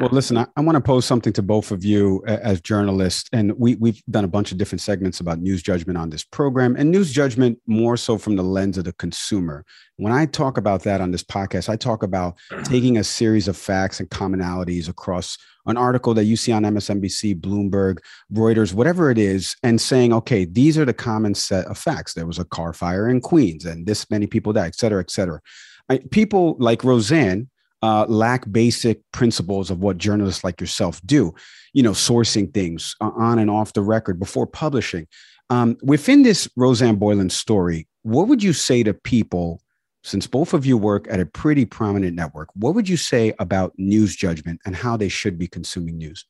Well, 0.00 0.08
listen, 0.10 0.38
I, 0.38 0.46
I 0.56 0.62
want 0.62 0.76
to 0.76 0.80
pose 0.80 1.04
something 1.04 1.34
to 1.34 1.42
both 1.42 1.70
of 1.70 1.84
you 1.84 2.24
as 2.26 2.62
journalists. 2.62 3.28
And 3.32 3.52
we, 3.58 3.74
we've 3.76 4.02
done 4.10 4.24
a 4.24 4.28
bunch 4.28 4.50
of 4.50 4.56
different 4.56 4.80
segments 4.80 5.20
about 5.20 5.40
news 5.40 5.62
judgment 5.62 5.98
on 5.98 6.08
this 6.08 6.24
program 6.24 6.76
and 6.76 6.90
news 6.90 7.12
judgment 7.12 7.58
more 7.66 7.98
so 7.98 8.16
from 8.16 8.36
the 8.36 8.42
lens 8.42 8.78
of 8.78 8.84
the 8.84 8.94
consumer. 8.94 9.66
When 9.96 10.12
I 10.12 10.24
talk 10.24 10.56
about 10.56 10.82
that 10.84 11.02
on 11.02 11.10
this 11.10 11.22
podcast, 11.22 11.68
I 11.68 11.76
talk 11.76 12.02
about 12.02 12.38
taking 12.64 12.96
a 12.96 13.04
series 13.04 13.48
of 13.48 13.56
facts 13.56 14.00
and 14.00 14.08
commonalities 14.08 14.88
across 14.88 15.36
an 15.66 15.76
article 15.76 16.14
that 16.14 16.24
you 16.24 16.36
see 16.36 16.52
on 16.52 16.62
MSNBC, 16.62 17.40
Bloomberg, 17.40 17.98
Reuters, 18.32 18.72
whatever 18.72 19.10
it 19.10 19.18
is, 19.18 19.54
and 19.62 19.80
saying, 19.80 20.12
okay, 20.12 20.46
these 20.46 20.78
are 20.78 20.86
the 20.86 20.94
common 20.94 21.34
set 21.34 21.66
of 21.66 21.76
facts. 21.76 22.14
There 22.14 22.26
was 22.26 22.38
a 22.38 22.44
car 22.46 22.72
fire 22.72 23.08
in 23.08 23.20
Queens 23.20 23.66
and 23.66 23.86
this 23.86 24.10
many 24.10 24.26
people 24.26 24.54
died, 24.54 24.68
et 24.68 24.74
cetera, 24.76 25.00
et 25.00 25.10
cetera. 25.10 25.40
I, 25.88 25.98
people 26.10 26.56
like 26.58 26.82
Rosanne, 26.82 27.48
uh, 27.82 28.06
lack 28.08 28.50
basic 28.50 29.00
principles 29.12 29.70
of 29.70 29.80
what 29.80 29.98
journalists 29.98 30.44
like 30.44 30.60
yourself 30.60 31.00
do, 31.04 31.34
you 31.72 31.82
know, 31.82 31.90
sourcing 31.90 32.52
things 32.54 32.94
on 33.00 33.38
and 33.38 33.50
off 33.50 33.72
the 33.72 33.82
record 33.82 34.18
before 34.18 34.46
publishing. 34.46 35.06
Um, 35.50 35.76
within 35.82 36.22
this 36.22 36.48
Rosanne 36.56 36.96
Boyland 36.96 37.32
story, 37.32 37.88
what 38.02 38.28
would 38.28 38.42
you 38.42 38.52
say 38.52 38.82
to 38.84 38.94
people, 38.94 39.60
since 40.02 40.26
both 40.26 40.54
of 40.54 40.64
you 40.64 40.78
work 40.78 41.06
at 41.10 41.20
a 41.20 41.26
pretty 41.26 41.64
prominent 41.64 42.16
network, 42.16 42.48
what 42.54 42.74
would 42.74 42.88
you 42.88 42.96
say 42.96 43.34
about 43.38 43.72
news 43.76 44.16
judgment 44.16 44.60
and 44.64 44.74
how 44.74 44.96
they 44.96 45.08
should 45.08 45.38
be 45.38 45.46
consuming 45.46 45.98
news? 45.98 46.24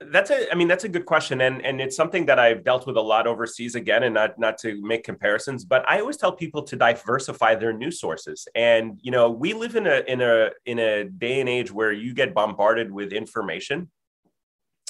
That's 0.00 0.30
a, 0.30 0.50
I 0.52 0.54
mean, 0.54 0.68
that's 0.68 0.84
a 0.84 0.88
good 0.88 1.06
question, 1.06 1.40
and 1.40 1.60
and 1.64 1.80
it's 1.80 1.96
something 1.96 2.24
that 2.26 2.38
I've 2.38 2.62
dealt 2.62 2.86
with 2.86 2.96
a 2.96 3.00
lot 3.00 3.26
overseas. 3.26 3.74
Again, 3.74 4.04
and 4.04 4.14
not 4.14 4.38
not 4.38 4.56
to 4.58 4.80
make 4.80 5.02
comparisons, 5.02 5.64
but 5.64 5.84
I 5.88 5.98
always 5.98 6.16
tell 6.16 6.30
people 6.30 6.62
to 6.62 6.76
diversify 6.76 7.56
their 7.56 7.72
news 7.72 7.98
sources. 7.98 8.46
And 8.54 9.00
you 9.02 9.10
know, 9.10 9.28
we 9.28 9.54
live 9.54 9.74
in 9.74 9.88
a 9.88 10.04
in 10.06 10.20
a 10.20 10.50
in 10.66 10.78
a 10.78 11.04
day 11.04 11.40
and 11.40 11.48
age 11.48 11.72
where 11.72 11.92
you 11.92 12.14
get 12.14 12.32
bombarded 12.32 12.92
with 12.92 13.12
information, 13.12 13.90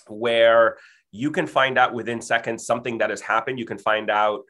where 0.09 0.77
you 1.11 1.31
can 1.31 1.47
find 1.47 1.79
out 1.79 1.95
within 1.95 2.21
seconds 2.21 2.67
something 2.67 2.99
that 2.99 3.09
has 3.09 3.23
happened. 3.23 3.59
You 3.59 3.65
can 3.65 3.79
find 3.79 4.11
out, 4.11 4.43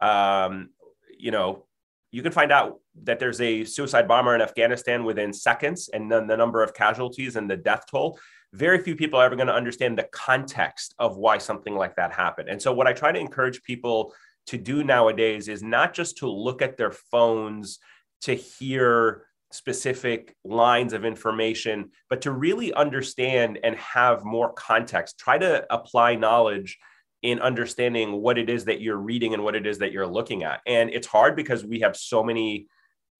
um, 0.00 0.70
you 1.18 1.30
know, 1.30 1.66
you 2.10 2.22
can 2.22 2.32
find 2.32 2.52
out 2.52 2.80
that 3.02 3.18
there's 3.18 3.42
a 3.42 3.64
suicide 3.64 4.08
bomber 4.08 4.34
in 4.34 4.40
Afghanistan 4.40 5.04
within 5.04 5.34
seconds, 5.34 5.90
and 5.92 6.10
then 6.10 6.26
the 6.26 6.38
number 6.38 6.62
of 6.62 6.72
casualties 6.72 7.36
and 7.36 7.50
the 7.50 7.56
death 7.58 7.84
toll 7.90 8.18
very 8.56 8.82
few 8.82 8.96
people 8.96 9.18
are 9.20 9.26
ever 9.26 9.36
going 9.36 9.48
to 9.48 9.54
understand 9.54 9.98
the 9.98 10.08
context 10.12 10.94
of 10.98 11.16
why 11.16 11.38
something 11.38 11.74
like 11.74 11.96
that 11.96 12.12
happened. 12.12 12.48
And 12.48 12.60
so, 12.60 12.72
what 12.72 12.86
I 12.86 12.92
try 12.92 13.12
to 13.12 13.18
encourage 13.18 13.62
people 13.62 14.14
to 14.46 14.56
do 14.56 14.82
nowadays 14.82 15.48
is 15.48 15.62
not 15.62 15.92
just 15.92 16.18
to 16.18 16.30
look 16.30 16.62
at 16.62 16.76
their 16.76 16.92
phones 16.92 17.78
to 18.22 18.34
hear 18.34 19.26
specific 19.52 20.34
lines 20.44 20.92
of 20.92 21.04
information, 21.04 21.90
but 22.08 22.22
to 22.22 22.32
really 22.32 22.72
understand 22.72 23.58
and 23.62 23.76
have 23.76 24.24
more 24.24 24.52
context. 24.52 25.18
Try 25.18 25.38
to 25.38 25.66
apply 25.72 26.14
knowledge 26.14 26.78
in 27.22 27.40
understanding 27.40 28.12
what 28.20 28.38
it 28.38 28.48
is 28.48 28.64
that 28.66 28.80
you're 28.80 28.96
reading 28.96 29.34
and 29.34 29.42
what 29.42 29.56
it 29.56 29.66
is 29.66 29.78
that 29.78 29.92
you're 29.92 30.06
looking 30.06 30.44
at. 30.44 30.60
And 30.66 30.90
it's 30.90 31.06
hard 31.06 31.34
because 31.34 31.64
we 31.64 31.80
have 31.80 31.96
so 31.96 32.22
many 32.22 32.68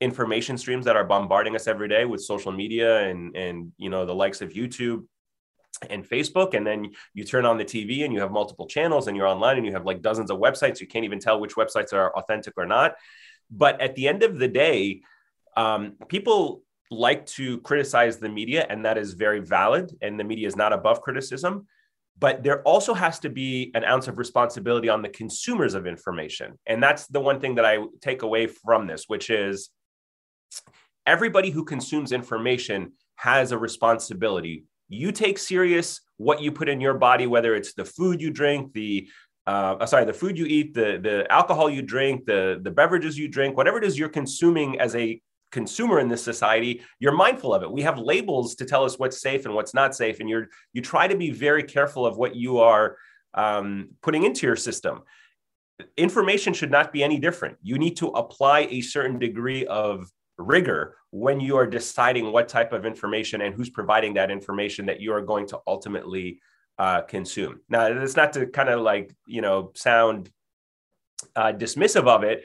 information 0.00 0.58
streams 0.58 0.84
that 0.84 0.96
are 0.96 1.04
bombarding 1.04 1.56
us 1.56 1.66
every 1.66 1.88
day 1.88 2.04
with 2.04 2.20
social 2.20 2.52
media 2.52 3.08
and 3.08 3.34
and 3.34 3.72
you 3.78 3.88
know 3.88 4.04
the 4.04 4.14
likes 4.14 4.42
of 4.42 4.50
YouTube 4.50 5.04
and 5.88 6.08
Facebook. 6.08 6.54
And 6.54 6.66
then 6.66 6.90
you 7.14 7.24
turn 7.24 7.44
on 7.44 7.58
the 7.58 7.64
TV 7.64 8.04
and 8.04 8.12
you 8.12 8.20
have 8.20 8.30
multiple 8.30 8.66
channels 8.66 9.08
and 9.08 9.16
you're 9.16 9.26
online 9.26 9.56
and 9.56 9.66
you 9.66 9.72
have 9.72 9.84
like 9.84 10.02
dozens 10.02 10.30
of 10.30 10.38
websites. 10.38 10.80
You 10.80 10.86
can't 10.86 11.04
even 11.04 11.18
tell 11.18 11.40
which 11.40 11.54
websites 11.54 11.92
are 11.92 12.16
authentic 12.16 12.54
or 12.56 12.66
not. 12.66 12.94
But 13.50 13.80
at 13.80 13.94
the 13.94 14.08
end 14.08 14.22
of 14.22 14.38
the 14.38 14.48
day, 14.48 15.02
um, 15.56 15.94
people 16.08 16.62
like 16.90 17.26
to 17.26 17.58
criticize 17.60 18.18
the 18.18 18.28
media, 18.28 18.66
and 18.68 18.84
that 18.84 18.96
is 18.98 19.14
very 19.14 19.40
valid. 19.40 19.92
And 20.00 20.18
the 20.18 20.24
media 20.24 20.46
is 20.46 20.56
not 20.56 20.72
above 20.72 21.00
criticism. 21.00 21.66
But 22.18 22.42
there 22.42 22.62
also 22.62 22.94
has 22.94 23.18
to 23.20 23.28
be 23.28 23.70
an 23.74 23.84
ounce 23.84 24.08
of 24.08 24.16
responsibility 24.16 24.88
on 24.88 25.02
the 25.02 25.08
consumers 25.08 25.74
of 25.74 25.86
information. 25.86 26.58
And 26.66 26.82
that's 26.82 27.06
the 27.08 27.20
one 27.20 27.40
thing 27.40 27.56
that 27.56 27.66
I 27.66 27.78
take 28.00 28.22
away 28.22 28.46
from 28.46 28.86
this, 28.86 29.04
which 29.06 29.28
is 29.28 29.68
everybody 31.06 31.50
who 31.50 31.64
consumes 31.64 32.12
information 32.12 32.92
has 33.16 33.52
a 33.52 33.58
responsibility 33.58 34.64
you 34.88 35.12
take 35.12 35.38
serious 35.38 36.00
what 36.16 36.40
you 36.40 36.52
put 36.52 36.68
in 36.68 36.80
your 36.80 36.94
body, 36.94 37.26
whether 37.26 37.54
it's 37.54 37.74
the 37.74 37.84
food 37.84 38.20
you 38.20 38.30
drink, 38.30 38.72
the 38.72 39.08
uh, 39.46 39.76
uh, 39.78 39.86
sorry, 39.86 40.04
the 40.04 40.12
food 40.12 40.36
you 40.36 40.46
eat, 40.46 40.74
the 40.74 40.98
the 41.00 41.26
alcohol 41.30 41.70
you 41.70 41.82
drink, 41.82 42.26
the 42.26 42.58
the 42.62 42.70
beverages 42.70 43.16
you 43.18 43.28
drink, 43.28 43.56
whatever 43.56 43.78
it 43.78 43.84
is 43.84 43.98
you're 43.98 44.08
consuming 44.08 44.80
as 44.80 44.94
a 44.96 45.20
consumer 45.52 46.00
in 46.00 46.08
this 46.08 46.22
society, 46.22 46.82
you're 46.98 47.12
mindful 47.12 47.54
of 47.54 47.62
it. 47.62 47.70
We 47.70 47.82
have 47.82 47.98
labels 47.98 48.56
to 48.56 48.64
tell 48.64 48.84
us 48.84 48.98
what's 48.98 49.20
safe 49.20 49.44
and 49.44 49.54
what's 49.54 49.74
not 49.74 49.94
safe, 49.94 50.20
and 50.20 50.28
you're 50.28 50.48
you 50.72 50.82
try 50.82 51.06
to 51.06 51.16
be 51.16 51.30
very 51.30 51.62
careful 51.62 52.04
of 52.04 52.16
what 52.16 52.34
you 52.34 52.58
are 52.58 52.96
um, 53.34 53.90
putting 54.02 54.24
into 54.24 54.46
your 54.46 54.56
system. 54.56 55.02
Information 55.96 56.52
should 56.52 56.70
not 56.70 56.92
be 56.92 57.04
any 57.04 57.18
different. 57.18 57.58
You 57.62 57.78
need 57.78 57.96
to 57.98 58.08
apply 58.08 58.60
a 58.70 58.80
certain 58.80 59.18
degree 59.18 59.66
of 59.66 60.10
rigor 60.38 60.96
when 61.10 61.40
you 61.40 61.56
are 61.56 61.66
deciding 61.66 62.32
what 62.32 62.48
type 62.48 62.72
of 62.72 62.84
information 62.84 63.40
and 63.40 63.54
who's 63.54 63.70
providing 63.70 64.14
that 64.14 64.30
information 64.30 64.86
that 64.86 65.00
you 65.00 65.12
are 65.12 65.22
going 65.22 65.46
to 65.48 65.58
ultimately 65.66 66.40
uh, 66.78 67.02
consume. 67.02 67.60
Now, 67.68 67.86
it's 67.86 68.16
not 68.16 68.32
to 68.34 68.46
kind 68.46 68.68
of 68.68 68.80
like, 68.80 69.14
you 69.26 69.40
know, 69.40 69.72
sound 69.74 70.30
uh, 71.34 71.52
dismissive 71.52 72.06
of 72.06 72.22
it. 72.22 72.44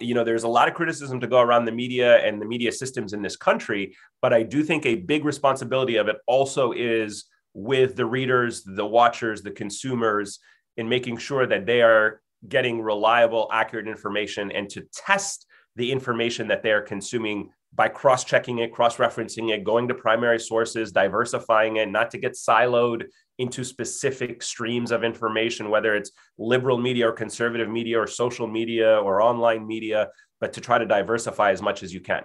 You 0.00 0.14
know, 0.14 0.24
there's 0.24 0.44
a 0.44 0.48
lot 0.48 0.68
of 0.68 0.74
criticism 0.74 1.20
to 1.20 1.26
go 1.26 1.40
around 1.40 1.64
the 1.64 1.72
media 1.72 2.24
and 2.24 2.40
the 2.40 2.46
media 2.46 2.72
systems 2.72 3.12
in 3.12 3.22
this 3.22 3.36
country, 3.36 3.96
but 4.22 4.32
I 4.32 4.42
do 4.42 4.62
think 4.62 4.86
a 4.86 4.94
big 4.94 5.24
responsibility 5.24 5.96
of 5.96 6.08
it 6.08 6.16
also 6.26 6.72
is 6.72 7.24
with 7.54 7.96
the 7.96 8.06
readers, 8.06 8.62
the 8.64 8.86
watchers, 8.86 9.42
the 9.42 9.50
consumers 9.50 10.38
in 10.76 10.88
making 10.88 11.18
sure 11.18 11.46
that 11.46 11.66
they 11.66 11.82
are 11.82 12.22
getting 12.48 12.80
reliable, 12.80 13.48
accurate 13.52 13.86
information 13.86 14.50
and 14.50 14.68
to 14.70 14.86
test 14.94 15.46
the 15.76 15.90
information 15.90 16.48
that 16.48 16.62
they're 16.62 16.82
consuming 16.82 17.50
by 17.74 17.88
cross 17.88 18.24
checking 18.24 18.58
it, 18.58 18.72
cross 18.72 18.96
referencing 18.96 19.50
it, 19.50 19.64
going 19.64 19.88
to 19.88 19.94
primary 19.94 20.38
sources, 20.38 20.92
diversifying 20.92 21.76
it, 21.76 21.90
not 21.90 22.10
to 22.10 22.18
get 22.18 22.32
siloed 22.32 23.04
into 23.38 23.64
specific 23.64 24.42
streams 24.42 24.92
of 24.92 25.02
information, 25.04 25.70
whether 25.70 25.94
it's 25.94 26.10
liberal 26.36 26.76
media 26.76 27.08
or 27.08 27.12
conservative 27.12 27.70
media 27.70 27.98
or 27.98 28.06
social 28.06 28.46
media 28.46 28.98
or 28.98 29.22
online 29.22 29.66
media, 29.66 30.08
but 30.40 30.52
to 30.52 30.60
try 30.60 30.76
to 30.76 30.84
diversify 30.84 31.50
as 31.50 31.62
much 31.62 31.82
as 31.82 31.94
you 31.94 32.00
can. 32.00 32.22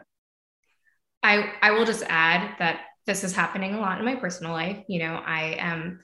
I, 1.24 1.54
I 1.62 1.72
will 1.72 1.86
just 1.86 2.04
add 2.08 2.56
that 2.60 2.82
this 3.06 3.24
is 3.24 3.34
happening 3.34 3.74
a 3.74 3.80
lot 3.80 4.00
in 4.00 4.06
my 4.06 4.16
personal 4.16 4.52
life. 4.52 4.84
You 4.90 5.00
know, 5.00 5.22
I 5.26 5.56
am 5.60 6.02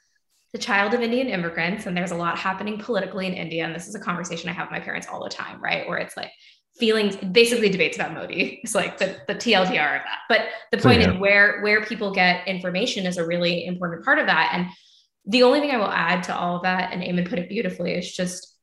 the 0.53 0.57
child 0.57 0.93
of 0.93 1.01
Indian 1.01 1.27
immigrants, 1.27 1.85
and 1.85 1.97
there's 1.97 2.11
a 2.11 2.15
lot 2.15 2.37
happening 2.37 2.79
politically 2.79 3.27
in 3.27 3.33
India. 3.33 3.65
And 3.65 3.75
this 3.75 3.87
is 3.87 3.95
a 3.95 3.99
conversation 3.99 4.49
I 4.49 4.53
have 4.53 4.67
with 4.67 4.79
my 4.79 4.79
parents 4.79 5.07
all 5.11 5.23
the 5.23 5.29
time, 5.29 5.61
right? 5.61 5.87
Where 5.87 5.97
it's 5.97 6.15
like, 6.15 6.31
feelings 6.77 7.15
basically 7.17 7.69
debates 7.69 7.97
about 7.97 8.13
modi. 8.13 8.59
It's 8.63 8.73
like 8.73 8.97
the, 8.97 9.17
the 9.27 9.35
tldr 9.35 9.67
of 9.67 10.03
that. 10.03 10.19
But 10.27 10.47
the 10.71 10.77
point 10.79 11.01
yeah. 11.01 11.11
in 11.11 11.19
where 11.19 11.61
where 11.61 11.85
people 11.85 12.11
get 12.11 12.47
information 12.47 13.05
is 13.05 13.17
a 13.17 13.25
really 13.25 13.65
important 13.65 14.03
part 14.03 14.17
of 14.19 14.25
that. 14.25 14.51
And 14.53 14.69
the 15.25 15.43
only 15.43 15.59
thing 15.59 15.71
i 15.71 15.77
will 15.77 15.85
add 15.85 16.23
to 16.23 16.35
all 16.35 16.57
of 16.57 16.63
that 16.63 16.91
and 16.91 17.01
Ayman 17.01 17.29
put 17.29 17.39
it 17.39 17.49
beautifully 17.49 17.93
is 17.93 18.13
just 18.13 18.55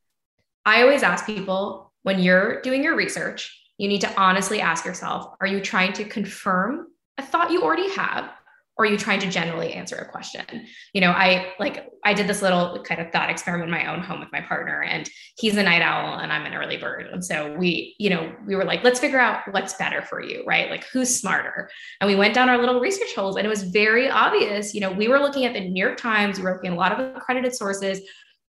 i 0.64 0.82
always 0.82 1.02
ask 1.02 1.26
people 1.26 1.92
when 2.02 2.20
you're 2.20 2.60
doing 2.62 2.82
your 2.82 2.96
research 2.96 3.56
you 3.78 3.88
need 3.88 4.00
to 4.02 4.20
honestly 4.20 4.60
ask 4.60 4.84
yourself 4.84 5.34
are 5.40 5.46
you 5.46 5.60
trying 5.60 5.92
to 5.94 6.04
confirm 6.04 6.88
a 7.18 7.22
thought 7.22 7.50
you 7.50 7.62
already 7.62 7.90
have 7.90 8.30
or 8.76 8.86
you 8.86 8.96
trying 8.96 9.20
to 9.20 9.28
generally 9.28 9.72
answer 9.72 9.96
a 9.96 10.10
question. 10.10 10.44
You 10.94 11.00
know 11.00 11.10
i 11.10 11.52
like 11.58 11.88
i 12.04 12.14
did 12.14 12.26
this 12.26 12.42
little 12.42 12.82
kind 12.82 13.00
of 13.00 13.12
thought 13.12 13.30
experiment 13.30 13.68
in 13.68 13.70
my 13.70 13.92
own 13.92 14.00
home 14.00 14.20
with 14.20 14.32
my 14.32 14.40
partner 14.40 14.82
and 14.82 15.08
he's 15.36 15.56
a 15.56 15.62
night 15.62 15.82
owl 15.82 16.18
and 16.18 16.32
i'm 16.32 16.46
an 16.46 16.54
early 16.54 16.76
bird. 16.76 17.06
And 17.06 17.24
so 17.24 17.54
we 17.56 17.94
you 17.98 18.10
know 18.10 18.32
we 18.46 18.56
were 18.56 18.64
like 18.64 18.82
let's 18.82 19.00
figure 19.00 19.20
out 19.20 19.40
what's 19.52 19.74
better 19.74 20.02
for 20.02 20.22
you 20.22 20.44
right? 20.46 20.70
Like 20.70 20.84
who's 20.84 21.14
smarter? 21.14 21.70
And 22.00 22.08
we 22.08 22.16
went 22.16 22.34
down 22.34 22.48
our 22.48 22.58
little 22.58 22.80
research 22.80 23.14
holes 23.14 23.36
and 23.36 23.46
it 23.46 23.50
was 23.50 23.62
very 23.64 24.08
obvious 24.08 24.74
you 24.74 24.80
know 24.80 24.92
we 24.92 25.08
were 25.08 25.18
looking 25.18 25.44
at 25.44 25.52
the 25.52 25.60
new 25.60 25.84
york 25.84 25.96
times 25.98 26.38
we 26.38 26.44
were 26.44 26.52
looking 26.52 26.70
at 26.70 26.76
a 26.76 26.76
lot 26.76 26.92
of 26.92 27.16
accredited 27.16 27.54
sources 27.54 28.00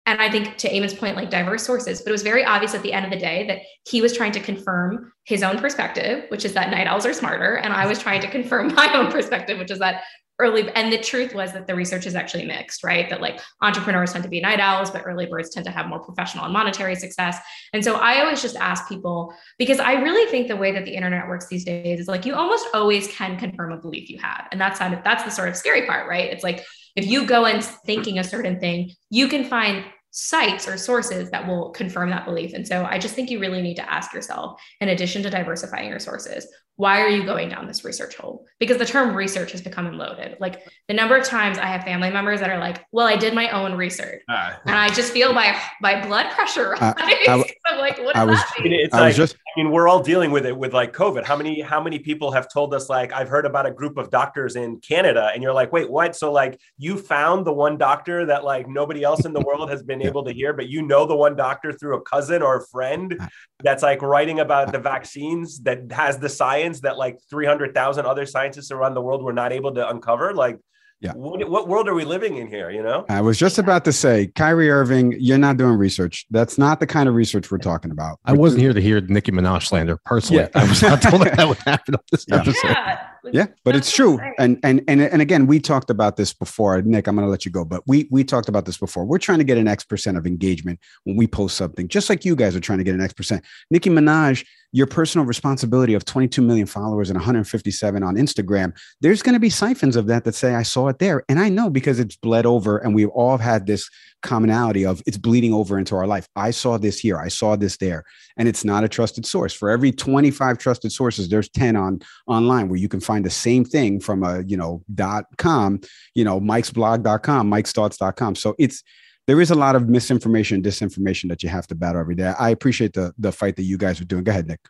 and 0.06 0.20
I 0.20 0.30
think 0.30 0.58
to 0.58 0.68
Ayman's 0.68 0.92
point, 0.94 1.16
like 1.16 1.30
diverse 1.30 1.64
sources, 1.64 2.02
but 2.02 2.10
it 2.10 2.12
was 2.12 2.22
very 2.22 2.44
obvious 2.44 2.74
at 2.74 2.82
the 2.82 2.92
end 2.92 3.06
of 3.06 3.10
the 3.10 3.18
day 3.18 3.46
that 3.46 3.60
he 3.88 4.02
was 4.02 4.14
trying 4.14 4.32
to 4.32 4.40
confirm 4.40 5.12
his 5.24 5.42
own 5.42 5.58
perspective, 5.58 6.24
which 6.28 6.44
is 6.44 6.52
that 6.52 6.70
night 6.70 6.86
owls 6.86 7.06
are 7.06 7.14
smarter. 7.14 7.56
And 7.56 7.72
I 7.72 7.86
was 7.86 7.98
trying 7.98 8.20
to 8.20 8.28
confirm 8.28 8.74
my 8.74 8.92
own 8.94 9.10
perspective, 9.10 9.58
which 9.58 9.70
is 9.70 9.78
that 9.78 10.02
early 10.40 10.68
and 10.72 10.92
the 10.92 10.98
truth 10.98 11.32
was 11.32 11.52
that 11.52 11.68
the 11.68 11.74
research 11.74 12.06
is 12.06 12.16
actually 12.16 12.44
mixed 12.44 12.82
right? 12.82 13.08
That 13.08 13.20
like 13.20 13.40
entrepreneurs 13.62 14.12
tend 14.12 14.24
to 14.24 14.30
be 14.30 14.40
night 14.40 14.58
owls 14.58 14.90
but 14.90 15.02
early 15.06 15.26
birds 15.26 15.50
tend 15.50 15.64
to 15.66 15.70
have 15.70 15.86
more 15.86 16.00
professional 16.00 16.44
and 16.44 16.52
monetary 16.52 16.96
success. 16.96 17.38
And 17.72 17.84
so 17.84 17.94
i 17.96 18.20
always 18.20 18.42
just 18.42 18.56
ask 18.56 18.88
people 18.88 19.32
because 19.58 19.78
i 19.78 19.92
really 19.92 20.28
think 20.30 20.48
the 20.48 20.56
way 20.56 20.72
that 20.72 20.84
the 20.84 20.94
internet 20.94 21.28
works 21.28 21.46
these 21.46 21.64
days 21.64 22.00
is 22.00 22.08
like 22.08 22.26
you 22.26 22.34
almost 22.34 22.66
always 22.74 23.06
can 23.06 23.38
confirm 23.38 23.72
a 23.72 23.76
belief 23.76 24.10
you 24.10 24.18
have. 24.18 24.48
And 24.50 24.60
that's 24.60 24.80
that's 24.80 25.22
the 25.22 25.30
sort 25.30 25.48
of 25.48 25.56
scary 25.56 25.86
part 25.86 26.08
right? 26.08 26.32
It's 26.32 26.42
like 26.42 26.64
if 26.96 27.06
you 27.06 27.26
go 27.26 27.44
in 27.46 27.60
thinking 27.60 28.18
a 28.18 28.24
certain 28.24 28.58
thing 28.60 28.90
you 29.10 29.28
can 29.28 29.44
find 29.44 29.84
sites 30.16 30.68
or 30.68 30.76
sources 30.76 31.28
that 31.30 31.44
will 31.44 31.70
confirm 31.70 32.08
that 32.08 32.24
belief. 32.24 32.54
And 32.54 32.66
so 32.66 32.84
I 32.84 32.98
just 32.98 33.16
think 33.16 33.30
you 33.30 33.40
really 33.40 33.60
need 33.60 33.74
to 33.74 33.92
ask 33.92 34.14
yourself, 34.14 34.62
in 34.80 34.88
addition 34.90 35.24
to 35.24 35.30
diversifying 35.30 35.88
your 35.88 35.98
sources, 35.98 36.46
why 36.76 37.00
are 37.00 37.08
you 37.08 37.24
going 37.24 37.48
down 37.48 37.66
this 37.66 37.84
research 37.84 38.16
hole? 38.16 38.46
Because 38.58 38.78
the 38.78 38.84
term 38.86 39.14
research 39.14 39.52
has 39.52 39.62
become 39.62 39.96
loaded. 39.96 40.36
Like 40.40 40.66
the 40.88 40.94
number 40.94 41.16
of 41.16 41.24
times 41.24 41.56
I 41.56 41.66
have 41.66 41.84
family 41.84 42.10
members 42.10 42.40
that 42.40 42.50
are 42.50 42.58
like, 42.58 42.84
"Well, 42.90 43.06
I 43.06 43.16
did 43.16 43.32
my 43.32 43.48
own 43.50 43.74
research," 43.74 44.22
uh, 44.28 44.54
and 44.66 44.74
I 44.74 44.88
just 44.88 45.12
feel 45.12 45.32
my 45.32 45.56
my 45.80 46.04
blood 46.04 46.30
pressure 46.32 46.74
uh, 46.74 46.92
I, 46.96 47.24
am 47.28 47.38
like, 47.78 47.98
"What 47.98 48.16
I 48.16 48.24
was, 48.24 48.40
It's 48.58 48.94
I 48.94 49.00
like, 49.00 49.14
just, 49.14 49.36
I 49.36 49.60
mean, 49.60 49.70
we're 49.70 49.88
all 49.88 50.02
dealing 50.02 50.32
with 50.32 50.46
it 50.46 50.56
with 50.56 50.74
like 50.74 50.92
COVID. 50.92 51.24
How 51.24 51.36
many 51.36 51.60
how 51.60 51.80
many 51.80 52.00
people 52.00 52.32
have 52.32 52.52
told 52.52 52.74
us 52.74 52.88
like, 52.88 53.12
"I've 53.12 53.28
heard 53.28 53.46
about 53.46 53.66
a 53.66 53.70
group 53.70 53.96
of 53.96 54.10
doctors 54.10 54.56
in 54.56 54.80
Canada," 54.80 55.30
and 55.32 55.42
you're 55.42 55.54
like, 55.54 55.72
"Wait, 55.72 55.88
what?" 55.88 56.16
So 56.16 56.32
like, 56.32 56.60
you 56.76 56.98
found 56.98 57.46
the 57.46 57.52
one 57.52 57.78
doctor 57.78 58.26
that 58.26 58.42
like 58.42 58.68
nobody 58.68 59.04
else 59.04 59.24
in 59.24 59.32
the 59.32 59.40
world 59.46 59.70
has 59.70 59.84
been 59.84 60.00
yeah. 60.00 60.08
able 60.08 60.24
to 60.24 60.32
hear, 60.32 60.52
but 60.52 60.68
you 60.68 60.82
know 60.82 61.06
the 61.06 61.14
one 61.14 61.36
doctor 61.36 61.72
through 61.72 61.96
a 61.96 62.02
cousin 62.02 62.42
or 62.42 62.56
a 62.56 62.66
friend 62.66 63.16
that's 63.62 63.82
like 63.82 64.02
writing 64.02 64.40
about 64.40 64.72
the 64.72 64.78
vaccines 64.78 65.60
that 65.60 65.90
has 65.92 66.18
the 66.18 66.28
science 66.28 66.63
science 66.64 66.80
that 66.80 66.98
like 66.98 67.18
300,000 67.30 68.06
other 68.06 68.26
scientists 68.26 68.70
around 68.70 68.94
the 68.94 69.02
world 69.02 69.22
were 69.22 69.32
not 69.32 69.52
able 69.52 69.74
to 69.74 69.88
uncover? 69.88 70.34
Like, 70.34 70.58
yeah. 71.00 71.12
What, 71.12 71.46
what, 71.50 71.68
world 71.68 71.86
are 71.86 71.94
we 71.94 72.04
living 72.04 72.36
in 72.38 72.46
here? 72.46 72.70
You 72.70 72.82
know, 72.82 73.04
I 73.10 73.20
was 73.20 73.38
just 73.38 73.58
about 73.58 73.84
to 73.84 73.92
say, 73.92 74.28
Kyrie 74.28 74.70
Irving, 74.70 75.14
you're 75.18 75.36
not 75.36 75.58
doing 75.58 75.76
research. 75.76 76.24
That's 76.30 76.56
not 76.56 76.80
the 76.80 76.86
kind 76.86 77.10
of 77.10 77.14
research 77.14 77.50
we're 77.50 77.58
talking 77.58 77.90
about. 77.90 78.20
I 78.24 78.32
wasn't 78.32 78.62
here 78.62 78.72
to 78.72 78.80
hear 78.80 79.02
Nicki 79.02 79.30
Minaj 79.30 79.66
slander 79.66 79.98
personally. 80.06 80.44
Yeah. 80.44 80.48
I 80.62 80.66
was 80.66 80.80
not 80.80 81.02
told 81.02 81.22
that, 81.22 81.36
that 81.36 81.46
would 81.46 81.58
happen 81.66 81.96
on 81.96 82.00
this 82.10 82.24
yeah. 82.26 82.36
episode. 82.36 82.68
Yeah. 82.68 83.30
yeah, 83.32 83.46
but 83.64 83.76
it's 83.76 83.94
true. 83.94 84.18
And 84.38 84.58
and 84.62 84.82
and 84.88 85.02
and 85.02 85.20
again, 85.20 85.46
we 85.46 85.60
talked 85.60 85.90
about 85.90 86.16
this 86.16 86.32
before. 86.32 86.80
Nick, 86.80 87.06
I'm 87.06 87.16
going 87.16 87.26
to 87.26 87.30
let 87.30 87.44
you 87.44 87.50
go, 87.50 87.66
but 87.66 87.82
we 87.86 88.08
we 88.10 88.24
talked 88.24 88.48
about 88.48 88.64
this 88.64 88.78
before. 88.78 89.04
We're 89.04 89.18
trying 89.18 89.38
to 89.38 89.44
get 89.44 89.58
an 89.58 89.68
X 89.68 89.84
percent 89.84 90.16
of 90.16 90.26
engagement 90.26 90.78
when 91.04 91.16
we 91.16 91.26
post 91.26 91.56
something, 91.56 91.88
just 91.88 92.08
like 92.08 92.24
you 92.24 92.34
guys 92.34 92.56
are 92.56 92.60
trying 92.60 92.78
to 92.78 92.84
get 92.84 92.94
an 92.94 93.00
X 93.02 93.12
percent. 93.12 93.44
Nicki 93.70 93.90
Minaj, 93.90 94.46
your 94.74 94.88
personal 94.88 95.24
responsibility 95.24 95.94
of 95.94 96.04
22 96.04 96.42
million 96.42 96.66
followers 96.66 97.08
and 97.08 97.16
157 97.16 98.02
on 98.02 98.16
Instagram. 98.16 98.76
There's 99.00 99.22
going 99.22 99.34
to 99.34 99.40
be 99.40 99.48
siphons 99.48 99.94
of 99.94 100.08
that 100.08 100.24
that 100.24 100.34
say 100.34 100.56
I 100.56 100.64
saw 100.64 100.88
it 100.88 100.98
there, 100.98 101.22
and 101.28 101.38
I 101.38 101.48
know 101.48 101.70
because 101.70 102.00
it's 102.00 102.16
bled 102.16 102.44
over, 102.44 102.78
and 102.78 102.92
we've 102.92 103.08
all 103.10 103.38
had 103.38 103.68
this 103.68 103.88
commonality 104.22 104.84
of 104.84 105.00
it's 105.06 105.16
bleeding 105.16 105.52
over 105.52 105.78
into 105.78 105.94
our 105.94 106.08
life. 106.08 106.28
I 106.34 106.50
saw 106.50 106.76
this 106.76 106.98
here, 106.98 107.18
I 107.18 107.28
saw 107.28 107.54
this 107.54 107.76
there, 107.76 108.04
and 108.36 108.48
it's 108.48 108.64
not 108.64 108.82
a 108.82 108.88
trusted 108.88 109.24
source. 109.24 109.54
For 109.54 109.70
every 109.70 109.92
25 109.92 110.58
trusted 110.58 110.90
sources, 110.90 111.28
there's 111.28 111.48
10 111.50 111.76
on 111.76 112.00
online 112.26 112.68
where 112.68 112.78
you 112.78 112.88
can 112.88 113.00
find 113.00 113.24
the 113.24 113.30
same 113.30 113.64
thing 113.64 114.00
from 114.00 114.24
a 114.24 114.42
you 114.42 114.56
know 114.56 114.82
dot 114.92 115.26
com, 115.38 115.82
you 116.16 116.24
know 116.24 116.40
mikesblog.com, 116.40 117.48
mikesthoughts.com. 117.48 118.34
So 118.34 118.56
it's 118.58 118.82
there 119.26 119.40
is 119.40 119.50
a 119.50 119.54
lot 119.54 119.76
of 119.76 119.88
misinformation, 119.88 120.62
disinformation 120.62 121.28
that 121.28 121.42
you 121.42 121.48
have 121.48 121.66
to 121.68 121.74
battle 121.74 122.00
every 122.00 122.14
day. 122.14 122.34
I 122.38 122.50
appreciate 122.50 122.92
the 122.92 123.14
the 123.18 123.32
fight 123.32 123.56
that 123.56 123.62
you 123.62 123.78
guys 123.78 124.00
are 124.00 124.04
doing. 124.04 124.24
Go 124.24 124.30
ahead, 124.30 124.48
Nick. 124.48 124.60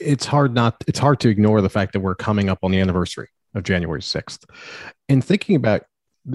It's 0.00 0.26
hard 0.26 0.54
not 0.54 0.82
it's 0.86 0.98
hard 0.98 1.20
to 1.20 1.28
ignore 1.28 1.60
the 1.60 1.68
fact 1.68 1.92
that 1.92 2.00
we're 2.00 2.14
coming 2.14 2.48
up 2.48 2.60
on 2.62 2.70
the 2.70 2.80
anniversary 2.80 3.28
of 3.54 3.64
January 3.64 4.00
6th. 4.00 4.44
And 5.08 5.24
thinking 5.24 5.56
about 5.56 5.84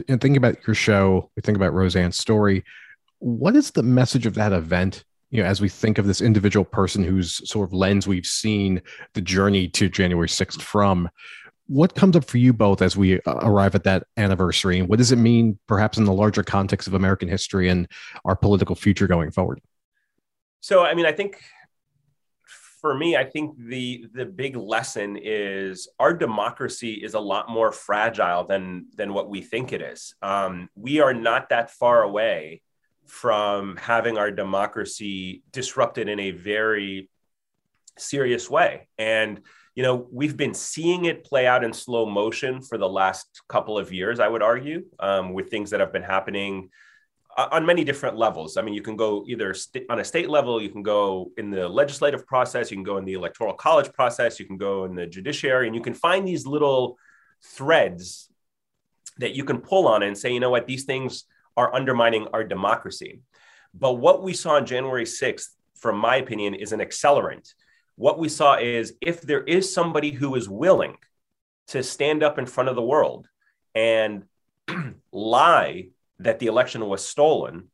and 0.07 0.19
thinking 0.19 0.37
about 0.37 0.65
your 0.67 0.75
show, 0.75 1.29
we 1.35 1.41
think 1.41 1.55
about 1.55 1.73
Rosanne's 1.73 2.17
story. 2.17 2.63
What 3.19 3.55
is 3.55 3.71
the 3.71 3.83
message 3.83 4.25
of 4.25 4.33
that 4.35 4.51
event 4.51 5.03
you 5.33 5.41
know, 5.41 5.49
as 5.49 5.59
we 5.59 5.67
think 5.67 5.97
of 5.97 6.05
this 6.05 6.21
individual 6.21 6.63
person 6.63 7.03
whose 7.03 7.49
sort 7.49 7.67
of 7.67 7.73
lens 7.73 8.07
we've 8.07 8.25
seen 8.25 8.79
the 9.15 9.21
journey 9.21 9.67
to 9.67 9.89
January 9.89 10.27
6th 10.27 10.61
from, 10.61 11.09
what 11.67 11.95
comes 11.95 12.15
up 12.15 12.25
for 12.25 12.37
you 12.37 12.53
both 12.53 12.81
as 12.81 12.97
we 12.97 13.21
uh, 13.21 13.35
arrive 13.41 13.75
at 13.75 13.83
that 13.85 14.03
anniversary? 14.17 14.79
And 14.79 14.89
what 14.89 14.99
does 14.99 15.11
it 15.11 15.17
mean, 15.17 15.57
perhaps, 15.67 15.97
in 15.97 16.05
the 16.05 16.13
larger 16.13 16.43
context 16.43 16.87
of 16.87 16.93
American 16.93 17.27
history 17.27 17.69
and 17.69 17.87
our 18.25 18.35
political 18.35 18.75
future 18.75 19.07
going 19.07 19.31
forward? 19.31 19.61
So, 20.59 20.83
I 20.83 20.93
mean, 20.93 21.05
I 21.05 21.11
think 21.11 21.41
for 22.81 22.93
me, 22.93 23.15
I 23.15 23.23
think 23.23 23.55
the 23.57 24.07
the 24.13 24.25
big 24.25 24.57
lesson 24.57 25.17
is 25.21 25.87
our 25.99 26.13
democracy 26.13 26.93
is 26.95 27.13
a 27.13 27.19
lot 27.19 27.49
more 27.49 27.71
fragile 27.71 28.43
than 28.43 28.87
than 28.95 29.13
what 29.13 29.29
we 29.29 29.41
think 29.41 29.71
it 29.71 29.81
is. 29.81 30.15
Um, 30.21 30.69
we 30.75 30.99
are 30.99 31.13
not 31.13 31.49
that 31.49 31.71
far 31.71 32.03
away 32.03 32.61
from 33.05 33.77
having 33.77 34.17
our 34.17 34.31
democracy 34.31 35.43
disrupted 35.51 36.09
in 36.09 36.19
a 36.19 36.31
very 36.31 37.09
serious 37.97 38.49
way. 38.49 38.87
And, 38.97 39.41
you 39.75 39.83
know, 39.83 40.07
we've 40.11 40.37
been 40.37 40.53
seeing 40.53 41.05
it 41.05 41.23
play 41.23 41.47
out 41.47 41.63
in 41.63 41.73
slow 41.73 42.05
motion 42.05 42.61
for 42.61 42.77
the 42.77 42.87
last 42.87 43.41
couple 43.47 43.77
of 43.77 43.91
years, 43.91 44.19
I 44.19 44.27
would 44.27 44.43
argue, 44.43 44.85
um, 44.99 45.33
with 45.33 45.49
things 45.49 45.71
that 45.71 45.79
have 45.79 45.91
been 45.91 46.03
happening 46.03 46.69
uh, 47.35 47.47
on 47.51 47.65
many 47.65 47.83
different 47.83 48.15
levels. 48.15 48.57
I 48.57 48.61
mean, 48.61 48.75
you 48.75 48.83
can 48.83 48.95
go 48.95 49.25
either 49.27 49.53
st- 49.55 49.85
on 49.89 49.99
a 49.99 50.03
state 50.03 50.29
level, 50.29 50.61
you 50.61 50.69
can 50.69 50.83
go 50.83 51.31
in 51.37 51.49
the 51.49 51.67
legislative 51.67 52.27
process, 52.27 52.69
you 52.69 52.77
can 52.77 52.83
go 52.83 52.97
in 52.97 53.05
the 53.05 53.13
electoral 53.13 53.53
college 53.53 53.91
process, 53.93 54.39
you 54.39 54.45
can 54.45 54.57
go 54.57 54.85
in 54.85 54.93
the 54.93 55.07
judiciary, 55.07 55.65
and 55.65 55.75
you 55.75 55.81
can 55.81 55.95
find 55.95 56.27
these 56.27 56.45
little 56.45 56.97
threads 57.43 58.29
that 59.17 59.33
you 59.33 59.43
can 59.43 59.57
pull 59.57 59.87
on 59.87 60.03
and 60.03 60.15
say, 60.15 60.31
you 60.31 60.39
know 60.39 60.51
what, 60.51 60.67
these 60.67 60.83
things 60.83 61.25
are 61.57 61.73
undermining 61.73 62.27
our 62.33 62.43
democracy. 62.43 63.21
But 63.73 63.93
what 63.93 64.21
we 64.21 64.33
saw 64.33 64.55
on 64.55 64.65
January 64.65 65.05
6th, 65.05 65.47
from 65.75 65.97
my 65.97 66.17
opinion, 66.17 66.53
is 66.53 66.71
an 66.71 66.79
accelerant. 66.79 67.53
What 67.95 68.19
we 68.19 68.29
saw 68.29 68.57
is 68.57 68.93
if 69.01 69.21
there 69.21 69.43
is 69.43 69.73
somebody 69.73 70.11
who 70.11 70.35
is 70.35 70.49
willing 70.49 70.97
to 71.67 71.83
stand 71.83 72.23
up 72.23 72.39
in 72.39 72.45
front 72.45 72.69
of 72.69 72.75
the 72.75 72.81
world 72.81 73.27
and 73.75 74.23
lie 75.11 75.89
that 76.19 76.39
the 76.39 76.47
election 76.47 76.85
was 76.87 77.07
stolen 77.07 77.69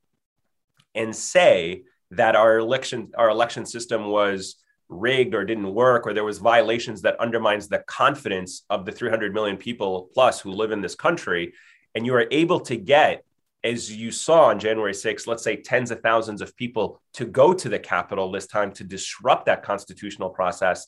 and 0.96 1.16
say 1.16 1.84
that 2.12 2.36
our 2.36 2.58
election 2.58 3.12
our 3.18 3.30
election 3.30 3.66
system 3.66 4.08
was 4.08 4.56
rigged 4.90 5.36
or 5.36 5.46
didn't 5.46 5.74
work 5.74 6.08
or 6.08 6.14
there 6.14 6.24
was 6.24 6.40
violations 6.40 7.04
that 7.04 7.20
undermines 7.20 7.68
the 7.68 7.80
confidence 7.80 8.64
of 8.70 8.86
the 8.86 8.92
300 8.92 9.34
million 9.34 9.56
people 9.56 10.10
plus 10.14 10.40
who 10.40 10.52
live 10.52 10.72
in 10.72 10.82
this 10.82 10.96
country 10.96 11.54
and 11.94 12.06
you 12.06 12.16
are 12.16 12.26
able 12.32 12.60
to 12.60 12.76
get 12.76 13.24
as 13.64 13.94
you 13.94 14.12
saw 14.12 14.46
on 14.46 14.60
January 14.60 14.94
6th, 14.94 15.28
let's 15.28 15.44
say 15.44 15.58
tens 15.58 15.92
of 15.92 16.02
thousands 16.02 16.42
of 16.42 16.56
people 16.56 17.02
to 17.14 17.26
go 17.26 17.54
to 17.54 17.70
the 17.70 17.80
Capitol 17.80 18.32
this 18.32 18.48
time 18.48 18.72
to 18.74 18.84
disrupt 18.84 19.46
that 19.48 19.64
constitutional 19.64 20.30
process, 20.30 20.88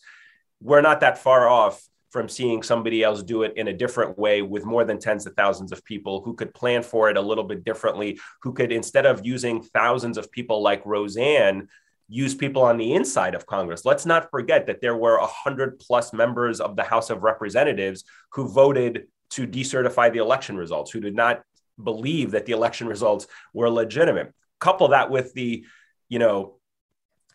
we're 0.61 0.82
not 0.82 1.01
that 1.01 1.17
far 1.17 1.49
off 1.49 1.84
from 2.11 2.28
seeing 2.28 2.61
somebody 2.61 3.03
else 3.03 3.24
do 3.24 3.43
it 3.43 3.53
in 3.55 3.69
a 3.69 3.74
different 3.74 4.17
way 4.17 4.41
with 4.41 4.65
more 4.65 4.84
than 4.84 4.99
tens 4.99 5.26
of 5.26 5.34
thousands 5.34 5.72
of 5.72 5.84
people 5.86 6.22
who 6.22 6.34
could 6.34 6.53
plan 6.53 6.84
for 6.84 7.09
it 7.09 7.17
a 7.17 7.22
little 7.22 7.43
bit 7.43 7.63
differently, 7.63 8.19
who 8.41 8.53
could, 8.53 8.72
instead 8.72 9.05
of 9.05 9.26
using 9.26 9.61
thousands 9.61 10.17
of 10.17 10.32
people 10.32 10.61
like 10.61 10.86
Rosanne, 10.86 11.69
use 12.09 12.36
people 12.36 12.61
on 12.61 12.78
the 12.78 12.93
inside 12.93 13.34
of 13.34 13.45
Congress. 13.45 13.86
Let's 13.86 14.05
not 14.05 14.30
forget 14.30 14.67
that 14.67 14.82
there 14.82 14.97
were 14.97 15.17
100 15.19 15.80
plus 15.80 16.11
members 16.11 16.59
of 16.59 16.76
the 16.76 16.84
House 16.84 17.09
of 17.09 17.24
Representatives 17.24 18.03
who 18.34 18.49
voted 18.49 19.07
to 19.32 19.47
decertify 19.47 20.11
the 20.11 20.19
election 20.19 20.57
results, 20.57 20.91
who 20.91 20.99
did 20.99 21.15
not 21.15 21.41
believe 21.84 22.32
that 22.32 22.45
the 22.45 22.53
election 22.53 22.88
results 22.88 23.27
were 23.53 23.69
legitimate. 23.69 24.34
Couple 24.59 24.89
that 24.89 25.09
with 25.09 25.34
the, 25.34 25.65
you 26.09 26.19
know, 26.19 26.55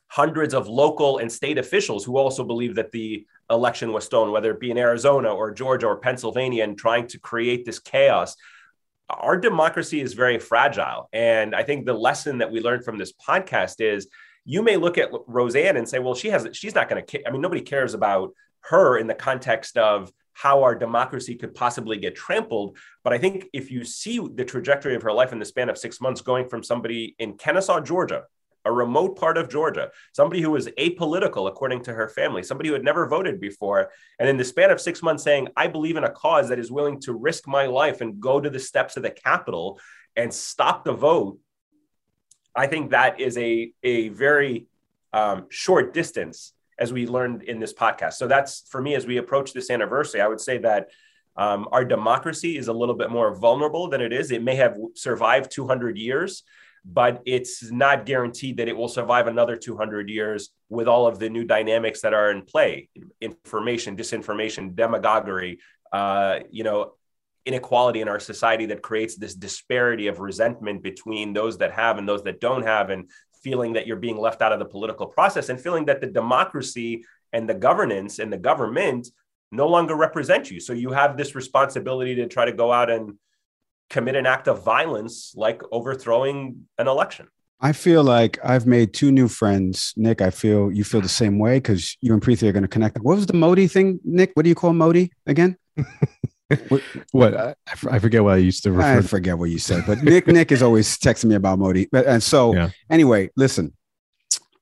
hundreds 0.09 0.55
of 0.55 0.69
local 0.69 1.19
and 1.19 1.31
state 1.31 1.59
officials 1.59 2.05
who 2.05 2.17
also 2.17 2.45
believe 2.45 2.77
that 2.77 2.93
the 2.93 3.27
election 3.51 3.93
was 3.93 4.05
stolen, 4.05 4.33
whether 4.33 4.51
it 4.51 4.61
be 4.61 4.71
in 4.71 4.79
Arizona 4.79 5.33
or 5.33 5.51
Georgia 5.53 5.87
or 5.87 5.97
Pennsylvania, 5.97 6.65
and 6.65 6.79
trying 6.79 7.07
to 7.09 7.19
create 7.19 7.65
this 7.65 7.79
chaos. 7.79 8.37
Our 9.09 9.37
democracy 9.37 10.01
is 10.01 10.15
very 10.15 10.39
fragile. 10.39 11.09
And 11.13 11.55
I 11.55 11.63
think 11.63 11.87
the 11.87 11.93
lesson 11.93 12.39
that 12.39 12.51
we 12.51 12.61
learned 12.61 12.85
from 12.85 12.99
this 12.99 13.13
podcast 13.13 13.81
is 13.81 14.09
you 14.45 14.63
may 14.63 14.77
look 14.77 14.99
at 14.99 15.11
Rosanne 15.27 15.77
and 15.77 15.89
say, 15.89 15.99
well, 15.99 16.15
she 16.15 16.29
has, 16.29 16.49
she's 16.53 16.75
not 16.75 16.89
going 16.89 17.05
to, 17.05 17.29
I 17.29 17.31
mean, 17.31 17.41
nobody 17.41 17.61
cares 17.61 17.95
about 17.95 18.33
her 18.61 18.99
in 18.99 19.07
the 19.07 19.15
context 19.15 19.77
of 19.77 20.13
how 20.37 20.63
our 20.63 20.75
democracy 20.75 21.35
could 21.35 21.55
possibly 21.55 21.97
get 21.97 22.15
trampled. 22.15 22.77
But 23.03 23.15
I 23.15 23.19
think 23.19 23.47
if 23.55 23.71
you 23.71 23.85
see 23.85 24.19
the 24.19 24.45
trajectory 24.45 24.95
of 24.95 25.03
her 25.03 25.13
life 25.13 25.33
in 25.33 25.39
the 25.39 25.47
span 25.47 25.71
of 25.71 25.79
six 25.79 25.99
months, 25.99 26.21
going 26.21 26.47
from 26.47 26.63
somebody 26.63 27.17
in 27.19 27.39
Kennesaw, 27.39 27.81
Georgia, 27.81 28.25
a 28.67 28.71
remote 28.71 29.19
part 29.19 29.39
of 29.39 29.49
Georgia, 29.49 29.91
somebody 30.13 30.43
who 30.43 30.51
was 30.51 30.67
apolitical 30.79 31.49
according 31.49 31.83
to 31.85 31.95
her 31.95 32.11
family, 32.11 32.43
somebody 32.43 32.69
who 32.69 32.75
had 32.75 32.85
never 32.85 33.09
voted 33.09 33.41
before, 33.41 33.91
and 34.19 34.29
in 34.29 34.37
the 34.37 34.45
span 34.45 34.71
of 34.71 34.79
six 34.79 35.03
months 35.03 35.25
saying, 35.25 35.49
I 35.57 35.69
believe 35.69 35.97
in 35.97 36.05
a 36.05 36.11
cause 36.11 36.51
that 36.51 36.59
is 36.59 36.71
willing 36.71 37.01
to 37.03 37.15
risk 37.15 37.49
my 37.49 37.65
life 37.65 38.03
and 38.03 38.21
go 38.21 38.39
to 38.39 38.51
the 38.51 38.61
steps 38.61 38.99
of 38.99 39.05
the 39.05 39.11
Capitol 39.11 39.81
and 40.17 40.35
stop 40.35 40.85
the 40.85 40.93
vote. 40.93 41.39
I 42.55 42.67
think 42.67 42.91
that 42.91 43.21
is 43.21 43.39
a, 43.39 43.73
a 43.83 44.11
very 44.11 44.67
um, 45.15 45.47
short 45.49 45.95
distance 45.95 46.53
as 46.79 46.93
we 46.93 47.07
learned 47.07 47.43
in 47.43 47.59
this 47.59 47.73
podcast. 47.73 48.15
So 48.15 48.27
that's 48.27 48.67
for 48.69 48.81
me 48.81 48.95
as 48.95 49.07
we 49.07 49.17
approach 49.17 49.53
this 49.53 49.71
anniversary. 49.71 50.21
I 50.21 50.29
would 50.29 50.41
say 50.41 50.59
that 50.59 50.91
um, 51.37 51.69
our 51.73 51.85
democracy 51.85 52.57
is 52.57 52.69
a 52.69 52.73
little 52.73 52.95
bit 52.95 53.11
more 53.11 53.35
vulnerable 53.35 53.89
than 53.89 54.01
it 54.01 54.13
is. 54.13 54.31
It 54.31 54.43
may 54.43 54.57
have 54.57 54.77
survived 54.95 55.51
200 55.51 55.99
years, 55.99 56.43
but 56.85 57.23
it's 57.27 57.71
not 57.71 58.07
guaranteed 58.07 58.59
that 58.59 58.69
it 58.69 58.77
will 58.77 58.89
survive 58.89 59.27
another 59.27 59.57
200 59.57 60.09
years 60.09 60.51
with 60.69 60.89
all 60.89 61.07
of 61.07 61.19
the 61.19 61.29
new 61.29 61.45
dynamics 61.45 62.01
that 62.03 62.15
are 62.15 62.31
in 62.31 62.43
play 62.43 62.89
information, 63.21 63.97
disinformation, 63.97 64.75
demagoguery, 64.75 65.59
uh, 65.93 66.41
you 66.51 66.65
know, 66.65 66.93
inequality 67.45 68.01
in 68.01 68.09
our 68.09 68.19
society 68.19 68.67
that 68.67 68.83
creates 68.83 69.17
this 69.17 69.35
disparity 69.35 70.09
of 70.09 70.19
resentment 70.19 70.83
between 70.83 71.33
those 71.33 71.59
that 71.59 71.73
have 71.73 71.97
and 71.97 72.09
those 72.09 72.25
that 72.25 72.41
don't 72.41 72.65
have 72.65 72.91
and 72.91 73.09
feeling 73.47 73.75
that 73.75 73.87
you're 73.87 74.05
being 74.09 74.19
left 74.27 74.43
out 74.43 74.53
of 74.53 74.59
the 74.59 74.65
political 74.65 75.07
process 75.07 75.51
and 75.51 75.61
feeling 75.61 75.85
that 75.85 76.01
the 76.01 76.11
democracy 76.21 77.05
and 77.33 77.49
the 77.49 77.55
governance 77.69 78.19
and 78.19 78.33
the 78.33 78.43
government 78.51 79.07
no 79.53 79.69
longer 79.69 79.95
represent 79.95 80.51
you. 80.51 80.59
So 80.59 80.73
you 80.73 80.91
have 80.91 81.17
this 81.17 81.37
responsibility 81.37 82.17
to 82.17 82.27
try 82.27 82.45
to 82.45 82.57
go 82.63 82.73
out 82.73 82.91
and 82.91 83.05
commit 83.89 84.17
an 84.17 84.27
act 84.27 84.49
of 84.49 84.65
violence 84.65 85.33
like 85.37 85.63
overthrowing 85.71 86.67
an 86.77 86.89
election. 86.89 87.29
I 87.61 87.73
feel 87.73 88.03
like 88.03 88.37
I've 88.45 88.67
made 88.67 88.93
two 88.93 89.13
new 89.13 89.29
friends. 89.29 89.95
Nick, 89.97 90.21
I 90.21 90.31
feel 90.31 90.73
you 90.73 90.83
feel 90.83 91.01
the 91.01 91.09
same 91.23 91.39
way 91.39 91.59
because 91.59 91.97
you 92.01 92.13
and 92.13 92.21
Preeti 92.21 92.49
are 92.49 92.53
going 92.53 92.69
to 92.71 92.77
connect. 92.77 92.99
What 92.99 93.15
was 93.15 93.27
the 93.27 93.41
Modi 93.45 93.69
thing, 93.69 94.01
Nick? 94.05 94.33
What 94.35 94.43
do 94.43 94.49
you 94.49 94.57
call 94.57 94.73
Modi 94.73 95.13
again? 95.25 95.57
what, 96.69 96.83
what 97.13 97.35
I, 97.37 97.55
I, 97.91 97.99
forget 97.99 98.23
what 98.23 98.35
I 98.35 98.39
used 98.39 98.63
to 98.65 98.73
refer. 98.73 98.99
I 98.99 99.01
forget 99.03 99.39
what 99.39 99.51
you 99.51 99.59
said, 99.59 99.85
but 99.87 99.99
Nick 100.03 100.27
Nick 100.27 100.53
is 100.53 100.63
always 100.63 100.97
texting 100.99 101.27
me 101.27 101.35
about 101.35 101.59
Modi. 101.59 101.89
But 101.91 102.07
and 102.07 102.23
so 102.23 102.55
yeah. 102.55 102.71
anyway, 102.91 103.31
listen, 103.37 103.73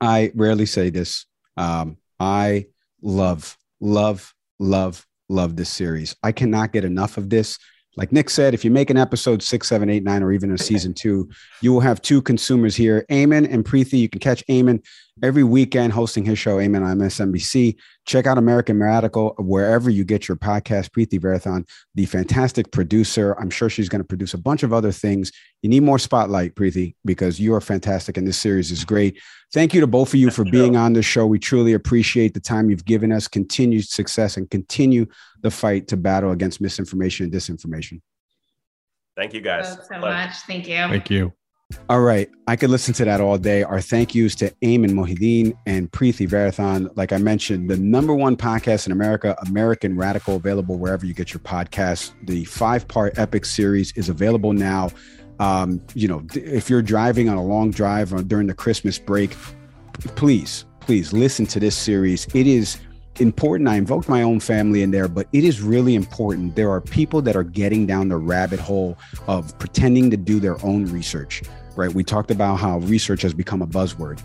I 0.00 0.32
rarely 0.34 0.66
say 0.66 0.90
this. 0.90 1.26
Um, 1.56 1.98
I 2.18 2.66
love, 3.02 3.56
love, 3.80 4.34
love, 4.58 5.06
love 5.28 5.56
this 5.56 5.68
series. 5.68 6.14
I 6.22 6.32
cannot 6.32 6.72
get 6.72 6.84
enough 6.84 7.16
of 7.16 7.30
this. 7.30 7.58
Like 7.96 8.10
Nick 8.10 8.28
said, 8.28 8.54
if 8.54 8.64
you 8.64 8.70
make 8.72 8.90
an 8.90 8.96
episode 8.96 9.42
six, 9.42 9.68
seven, 9.68 9.88
eight, 9.88 10.02
nine, 10.02 10.22
or 10.22 10.32
even 10.32 10.50
a 10.50 10.58
season 10.58 10.94
two, 10.94 11.28
you 11.60 11.72
will 11.72 11.80
have 11.80 12.02
two 12.02 12.20
consumers 12.20 12.74
here, 12.74 13.06
Ayman 13.08 13.48
and 13.48 13.64
Preeti. 13.64 13.98
You 13.98 14.08
can 14.08 14.20
catch 14.20 14.44
Ayman 14.48 14.84
every 15.22 15.44
weekend 15.44 15.92
hosting 15.92 16.24
his 16.24 16.38
show, 16.38 16.56
Ayman 16.56 16.84
on 16.84 16.98
MSNBC. 16.98 17.76
Check 18.04 18.26
out 18.26 18.38
American 18.38 18.80
Radical 18.82 19.34
wherever 19.38 19.88
you 19.88 20.04
get 20.04 20.28
your 20.28 20.36
podcast. 20.36 20.90
Preeti 20.90 21.20
Varathan, 21.20 21.66
the 21.94 22.06
fantastic 22.06 22.72
producer. 22.72 23.34
I'm 23.40 23.50
sure 23.50 23.70
she's 23.70 23.88
going 23.88 24.00
to 24.00 24.06
produce 24.06 24.34
a 24.34 24.38
bunch 24.38 24.62
of 24.62 24.72
other 24.72 24.92
things. 24.92 25.30
You 25.62 25.70
need 25.70 25.82
more 25.82 25.98
spotlight, 25.98 26.54
Preeti, 26.54 26.94
because 27.04 27.38
you 27.38 27.54
are 27.54 27.60
fantastic 27.60 28.16
and 28.16 28.26
this 28.26 28.38
series 28.38 28.70
is 28.70 28.84
great. 28.84 29.20
Thank 29.52 29.72
you 29.72 29.80
to 29.80 29.86
both 29.86 30.08
of 30.08 30.16
you 30.16 30.30
for 30.30 30.44
being 30.44 30.76
on 30.76 30.94
the 30.94 31.02
show. 31.02 31.26
We 31.26 31.38
truly 31.38 31.74
appreciate 31.74 32.34
the 32.34 32.40
time 32.40 32.70
you've 32.70 32.84
given 32.84 33.12
us. 33.12 33.28
Continued 33.28 33.86
success 33.86 34.36
and 34.36 34.50
continue 34.50 35.06
the 35.42 35.50
fight 35.50 35.86
to 35.88 35.96
battle 35.96 36.32
against 36.32 36.60
misinformation 36.60 37.24
and 37.24 37.32
disinformation. 37.32 38.00
Thank 39.16 39.32
you 39.32 39.40
guys. 39.40 39.70
so 39.70 39.76
Pleasure. 39.76 40.00
much. 40.00 40.34
Thank 40.48 40.66
you. 40.66 40.74
Thank 40.74 41.08
you. 41.08 41.32
All 41.88 42.00
right. 42.00 42.30
I 42.46 42.56
could 42.56 42.70
listen 42.70 42.94
to 42.94 43.04
that 43.04 43.20
all 43.20 43.38
day. 43.38 43.62
Our 43.62 43.80
thank 43.80 44.14
yous 44.14 44.34
to 44.36 44.50
Ayman 44.62 44.92
Mohyeldin 44.92 45.54
and 45.66 45.90
Preeti 45.90 46.28
Varathan. 46.28 46.90
Like 46.96 47.12
I 47.12 47.18
mentioned, 47.18 47.68
the 47.68 47.76
number 47.76 48.14
one 48.14 48.36
podcast 48.36 48.86
in 48.86 48.92
America, 48.92 49.36
American 49.46 49.96
Radical, 49.96 50.36
available 50.36 50.78
wherever 50.78 51.04
you 51.04 51.14
get 51.14 51.32
your 51.32 51.40
podcasts. 51.40 52.12
The 52.26 52.44
five 52.44 52.86
part 52.88 53.18
epic 53.18 53.44
series 53.44 53.92
is 53.96 54.08
available 54.08 54.52
now. 54.52 54.90
Um, 55.40 55.82
you 55.94 56.06
know, 56.06 56.24
if 56.34 56.70
you're 56.70 56.82
driving 56.82 57.28
on 57.28 57.36
a 57.36 57.44
long 57.44 57.70
drive 57.70 58.12
or 58.12 58.22
during 58.22 58.46
the 58.46 58.54
Christmas 58.54 58.98
break, 58.98 59.34
please, 60.16 60.64
please 60.80 61.12
listen 61.12 61.46
to 61.46 61.60
this 61.60 61.76
series. 61.76 62.26
It 62.34 62.46
is 62.46 62.78
important. 63.20 63.68
I 63.68 63.76
invoked 63.76 64.08
my 64.08 64.22
own 64.22 64.40
family 64.40 64.82
in 64.82 64.90
there, 64.90 65.08
but 65.08 65.26
it 65.32 65.44
is 65.44 65.60
really 65.60 65.94
important. 65.94 66.56
There 66.56 66.70
are 66.70 66.80
people 66.80 67.22
that 67.22 67.36
are 67.36 67.44
getting 67.44 67.86
down 67.86 68.08
the 68.08 68.16
rabbit 68.16 68.60
hole 68.60 68.96
of 69.28 69.56
pretending 69.58 70.10
to 70.10 70.16
do 70.16 70.40
their 70.40 70.62
own 70.64 70.86
research, 70.86 71.42
right? 71.76 71.92
We 71.92 72.04
talked 72.04 72.30
about 72.30 72.56
how 72.56 72.78
research 72.78 73.22
has 73.22 73.34
become 73.34 73.62
a 73.62 73.66
buzzword 73.66 74.20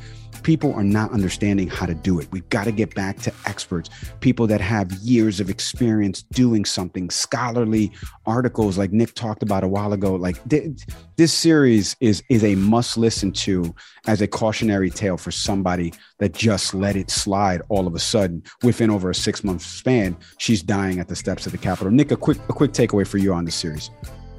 people 0.50 0.74
are 0.74 0.84
not 0.84 1.12
understanding 1.12 1.68
how 1.68 1.86
to 1.86 1.93
do 1.93 2.20
it. 2.20 2.28
We've 2.32 2.50
got 2.50 2.64
to 2.64 2.72
get 2.72 2.95
back 2.95 3.20
to 3.20 3.32
experts, 3.45 3.88
people 4.20 4.47
that 4.47 4.60
have 4.60 4.91
years 4.93 5.39
of 5.39 5.47
experience 5.47 6.24
doing 6.24 6.66
something, 6.66 7.12
scholarly 7.12 7.91
articles 8.26 8.76
like 8.76 8.91
Nick 8.91 9.14
talked 9.14 9.43
about 9.43 9.64
a 9.64 9.68
while 9.68 9.93
ago. 9.93 10.16
Like 10.16 10.38
th- 10.50 10.72
this 11.18 11.32
series 11.32 11.95
is 12.00 12.24
is 12.30 12.43
a 12.43 12.56
must 12.56 12.97
listen 12.97 13.32
to 13.34 13.76
as 14.08 14.24
a 14.24 14.28
cautionary 14.28 14.89
tale 14.89 15.18
for 15.18 15.30
somebody 15.30 15.93
that 16.18 16.34
just 16.34 16.74
let 16.74 16.95
it 16.95 17.12
slide 17.12 17.62
all 17.70 17.86
of 17.86 17.93
a 17.93 18.00
sudden 18.00 18.41
within 18.64 18.89
over 18.89 19.12
a 19.12 19.16
six 19.16 19.43
month 19.43 19.62
span. 19.62 20.18
She's 20.39 20.64
dying 20.64 21.00
at 21.00 21.10
the 21.10 21.16
steps 21.16 21.45
of 21.45 21.52
the 21.52 21.60
Capitol. 21.60 21.91
Nick, 21.91 22.10
a 22.10 22.18
quick 22.18 22.39
a 22.50 22.54
quick 22.54 22.72
takeaway 22.72 23.06
for 23.06 23.20
you 23.20 23.34
on 23.36 23.45
the 23.45 23.52
series. 23.52 23.91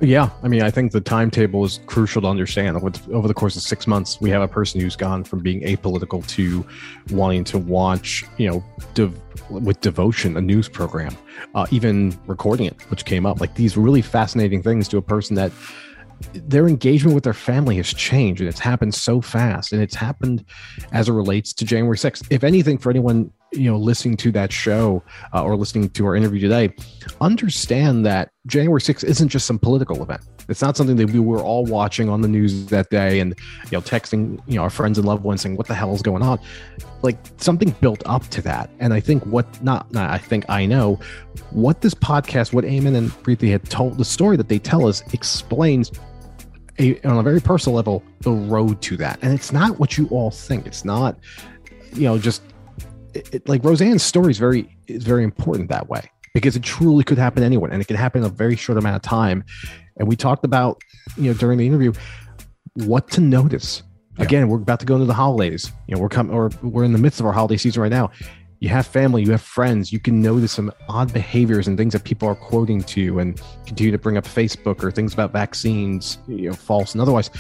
Yeah, 0.03 0.31
I 0.43 0.49
mean, 0.49 0.63
I 0.63 0.71
think 0.71 0.93
the 0.93 1.01
timetable 1.01 1.63
is 1.63 1.81
crucial 1.85 2.23
to 2.23 2.29
understand. 2.29 2.79
Over 3.13 3.29
the 3.29 3.35
course 3.35 3.55
of 3.55 3.63
six 3.63 3.87
months, 3.87 4.19
we 4.19 4.31
have 4.31 4.41
a 4.41 4.49
person 4.49 4.81
who's 4.81 4.97
gone 4.97 5.25
from 5.25 5.41
being 5.41 5.61
apolitical 5.61 6.27
to 6.29 6.65
wanting 7.11 7.45
to 7.45 7.59
watch, 7.59 8.25
you 8.39 8.49
know, 8.49 8.65
with 9.51 9.79
devotion 9.83 10.39
a 10.39 10.41
news 10.41 10.71
program, 10.71 11.15
uh, 11.55 11.67
even 11.71 12.19
recording 12.27 12.65
it, 12.65 12.81
which 12.91 13.05
came 13.05 13.27
up 13.27 13.41
like 13.41 13.57
these 13.57 13.77
really 13.77 14.01
fascinating 14.01 14.63
things 14.63 14.89
to 14.89 14.97
a 14.97 15.03
person 15.03 15.37
that 15.37 15.53
their 16.33 16.69
engagement 16.69 17.15
with 17.15 17.25
their 17.25 17.33
family 17.33 17.77
has 17.77 17.93
changed 17.93 18.41
and 18.41 18.49
it's 18.49 18.61
happened 18.61 18.95
so 18.95 19.21
fast 19.21 19.73
and 19.73 19.83
it's 19.83 19.95
happened 19.95 20.45
as 20.93 21.09
it 21.09 21.13
relates 21.13 21.53
to 21.55 21.65
January 21.65 21.97
6th. 21.97 22.27
If 22.31 22.45
anything, 22.45 22.79
for 22.79 22.91
anyone 22.91 23.33
you 23.53 23.69
know 23.71 23.77
listening 23.77 24.17
to 24.17 24.31
that 24.31 24.53
show 24.53 25.03
uh, 25.35 25.43
or 25.43 25.57
listening 25.57 25.89
to 25.91 26.07
our 26.07 26.15
interview 26.15 26.41
today, 26.41 26.73
understand 27.21 28.07
that 28.07 28.31
January 28.47 28.81
6th 28.81 29.05
isn't 29.05 29.29
just 29.29 29.47
some 29.47 29.59
political 29.59 30.03
event. 30.03 30.23
It's 30.49 30.63
not 30.63 30.77
something 30.77 30.97
that 30.97 31.11
we 31.11 31.21
were 31.21 31.41
all 31.41 31.65
watching 31.65 32.09
on 32.09 32.23
the 32.23 32.29
news 32.29 32.67
that 32.67 32.91
day 32.91 33.21
and 33.21 33.35
you 33.65 33.73
know 33.73 33.81
texting 33.81 34.41
you 34.47 34.57
know 34.57 34.63
our 34.63 34.71
friends 34.71 34.99
and 34.99 35.07
loved 35.07 35.25
ones 35.25 35.43
saying 35.43 35.57
what 35.57 35.67
the 35.67 35.75
hell 35.75 35.95
is 35.95 36.03
going 36.03 36.23
on. 36.23 36.39
Like 37.03 37.19
something 37.39 37.71
built 37.81 38.03
up 38.07 38.27
to 38.29 38.43
that, 38.43 38.71
and 38.79 38.93
I 38.93 39.01
think 39.01 39.25
what 39.27 39.63
not, 39.63 39.91
not 39.93 40.11
I 40.11 40.19
think 40.19 40.45
I 40.49 40.67
know 40.67 41.01
what 41.51 41.81
this 41.81 41.95
podcast, 41.95 42.53
what 42.53 42.65
Ayman 42.65 42.97
and 42.97 43.11
Preeti 43.11 43.51
had 43.51 43.69
told, 43.69 43.99
the 43.99 44.05
story 44.05 44.37
that 44.37 44.49
they 44.49 44.59
tell 44.59 44.87
us 44.87 45.03
explains 45.13 45.91
a, 46.81 47.01
on 47.07 47.19
a 47.19 47.23
very 47.23 47.41
personal 47.41 47.77
level 47.77 48.03
the 48.21 48.33
road 48.33 48.81
to 48.83 48.97
that. 48.97 49.19
And 49.23 49.33
it's 49.33 49.53
not 49.53 49.79
what 49.79 49.99
you 49.99 50.09
all 50.09 50.31
think. 50.31 50.67
It's 50.67 50.85
not 50.85 51.19
you 51.93 52.03
know 52.03 52.19
just 52.19 52.43
it, 53.15 53.35
it, 53.35 53.49
like 53.49 53.63
Rosanne's 53.65 54.03
story 54.03 54.31
is 54.31 54.39
very 54.39 54.77
is 54.87 55.05
very 55.05 55.25
important 55.25 55.69
that 55.69 55.89
way 55.89 56.11
because 56.35 56.57
it 56.57 56.63
truly 56.63 57.05
could 57.05 57.19
happen 57.19 57.41
to 57.41 57.47
anyone 57.47 57.73
and 57.73 57.83
it 57.83 57.87
can 57.87 57.97
happen 57.97 58.23
in 58.23 58.27
a 58.27 58.31
very 58.31 58.57
short 58.57 58.79
amount 58.79 58.97
of 58.97 59.03
time. 59.03 59.45
And 59.99 60.09
we 60.09 60.17
talked 60.17 60.45
about 60.45 60.81
you 61.17 61.25
know 61.25 61.35
during 61.35 61.59
the 61.59 61.67
interview 61.67 61.93
what 62.75 63.11
to 63.13 63.21
notice. 63.21 63.83
Yeah. 64.19 64.25
again 64.25 64.49
we're 64.49 64.59
about 64.59 64.81
to 64.81 64.87
go 64.87 64.95
into 64.95 65.07
the 65.07 65.15
holidays. 65.15 65.73
You 65.87 65.95
know 65.95 66.01
we're 66.01 66.09
coming 66.09 66.35
or 66.35 66.51
we're 66.63 66.85
in 66.85 66.93
the 66.93 66.99
midst 66.99 67.21
of 67.21 67.27
our 67.27 67.33
holiday 67.33 67.57
season 67.57 67.83
right 67.83 67.93
now 67.93 68.11
you 68.61 68.69
have 68.69 68.87
family, 68.87 69.23
you 69.23 69.31
have 69.31 69.41
friends, 69.41 69.93
you 69.93 69.99
can 69.99 70.21
notice 70.21 70.53
some 70.53 70.71
odd 70.89 71.13
behaviors 71.13 71.67
and 71.67 71.79
things 71.79 71.95
that 71.95 72.05
people 72.05 72.29
are 72.29 72.35
quoting 72.35 72.83
to 72.83 73.01
you 73.01 73.19
and 73.19 73.41
continue 73.67 73.91
to 73.91 73.99
bring 73.99 74.19
up 74.19 74.25
Facebook 74.25 74.85
or 74.85 74.91
things 74.91 75.15
about 75.15 75.33
vaccines, 75.33 76.19
you 76.29 76.51
know, 76.51 76.55
false 76.55 76.93
and 76.93 77.01
otherwise. 77.01 77.31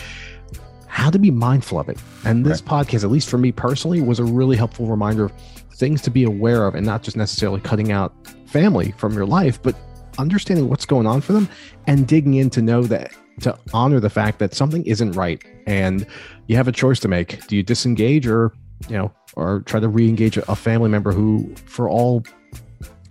How 0.87 1.11
to 1.11 1.19
be 1.19 1.31
mindful 1.31 1.79
of 1.79 1.89
it. 1.89 1.99
And 2.25 2.45
this 2.45 2.63
right. 2.63 2.87
podcast, 2.87 3.05
at 3.05 3.11
least 3.11 3.29
for 3.29 3.39
me 3.39 3.53
personally, 3.53 4.01
was 4.01 4.19
a 4.19 4.25
really 4.25 4.57
helpful 4.57 4.87
reminder 4.87 5.27
of 5.27 5.33
things 5.75 6.03
to 6.03 6.11
be 6.11 6.25
aware 6.25 6.67
of 6.67 6.75
and 6.75 6.85
not 6.85 7.03
just 7.03 7.17
necessarily 7.17 7.61
cutting 7.61 7.93
out 7.93 8.13
family 8.47 8.93
from 8.93 9.13
your 9.13 9.27
life, 9.27 9.63
but 9.63 9.77
understanding 10.19 10.69
what's 10.69 10.87
going 10.87 11.07
on 11.07 11.21
for 11.21 11.33
them 11.33 11.49
and 11.87 12.09
digging 12.09 12.35
in 12.35 12.51
to 12.51 12.63
know 12.63 12.83
that 12.83 13.13
to 13.41 13.57
honor 13.73 14.01
the 14.01 14.11
fact 14.11 14.39
that 14.39 14.55
something 14.55 14.85
isn't 14.85 15.13
right 15.13 15.43
and 15.67 16.07
you 16.47 16.57
have 16.57 16.69
a 16.69 16.73
choice 16.73 17.01
to 17.01 17.09
make. 17.09 17.47
Do 17.47 17.57
you 17.57 17.63
disengage 17.63 18.27
or, 18.27 18.53
you 18.89 18.97
know, 18.97 19.13
or 19.35 19.61
try 19.61 19.81
to 19.81 19.89
re-engage 19.89 20.37
a 20.37 20.57
family 20.57 20.89
member 20.89 21.13
who, 21.13 21.55
for 21.67 21.89
all 21.89 22.25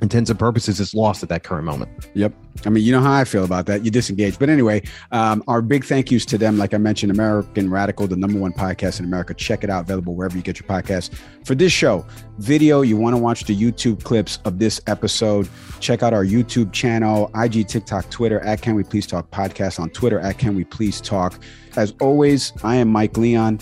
intents 0.02 0.30
and 0.30 0.40
purposes, 0.40 0.80
is 0.80 0.94
lost 0.94 1.24
at 1.24 1.30
that 1.30 1.44
current 1.44 1.66
moment. 1.66 1.90
Yep. 2.14 2.34
I 2.66 2.70
mean, 2.70 2.84
you 2.84 2.92
know 2.92 3.02
how 3.02 3.14
I 3.14 3.24
feel 3.26 3.44
about 3.44 3.66
that. 3.68 3.84
You 3.84 3.92
disengage. 3.92 4.40
But 4.40 4.50
anyway, 4.50 4.82
um, 5.12 5.44
our 5.48 5.62
big 5.62 5.84
thank 5.84 6.12
yous 6.12 6.26
to 6.26 6.38
them. 6.38 6.58
Like 6.58 6.74
I 6.74 6.78
mentioned, 6.78 7.12
American 7.12 7.70
Radical, 7.70 8.08
the 8.08 8.16
number 8.16 8.40
one 8.40 8.54
podcast 8.54 9.00
in 9.00 9.06
America. 9.06 9.34
Check 9.34 9.64
it 9.64 9.70
out, 9.70 9.86
available 9.86 10.16
wherever 10.16 10.36
you 10.36 10.44
get 10.44 10.60
your 10.60 10.68
podcast. 10.68 11.14
For 11.46 11.56
this 11.56 11.72
show, 11.72 12.06
video, 12.38 12.82
you 12.82 12.98
want 12.98 13.16
to 13.16 13.22
watch 13.22 13.46
the 13.46 13.56
YouTube 13.56 14.04
clips 14.04 14.40
of 14.46 14.60
this 14.60 14.82
episode, 14.88 15.48
check 15.80 16.04
out 16.04 16.14
our 16.14 16.26
YouTube 16.26 16.72
channel, 16.72 17.32
IG, 17.36 17.68
TikTok, 17.68 18.10
Twitter, 18.10 18.40
at 18.42 18.62
Can 18.62 18.76
We 18.76 18.84
Please 18.84 19.08
Talk 19.08 19.30
podcast, 19.32 19.80
on 19.80 19.90
Twitter, 19.90 20.20
at 20.20 20.38
Can 20.38 20.56
We 20.56 20.64
Please 20.64 21.02
Talk. 21.02 21.40
As 21.76 21.94
always, 22.02 22.54
I 22.64 22.76
am 22.76 22.90
Mike 22.90 23.18
Leon 23.18 23.60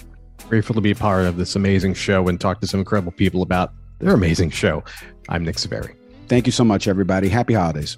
grateful 0.50 0.76
to 0.76 0.82
be 0.82 0.92
a 0.92 0.96
part 0.96 1.26
of 1.26 1.38
this 1.38 1.56
amazing 1.56 1.94
show 1.94 2.28
and 2.28 2.40
talk 2.40 2.62
to 2.62 2.68
some 2.68 2.80
incredible 2.80 3.12
people 3.12 3.42
about 3.42 3.74
their 4.00 4.14
amazing 4.14 4.50
show. 4.50 4.84
I'm 5.30 5.44
Nick 5.44 5.58
Saveri. 5.58 5.96
Thank 6.28 6.46
you 6.46 6.52
so 6.52 6.64
much, 6.64 6.88
everybody. 6.88 7.30
Happy 7.30 7.54
holidays. 7.54 7.98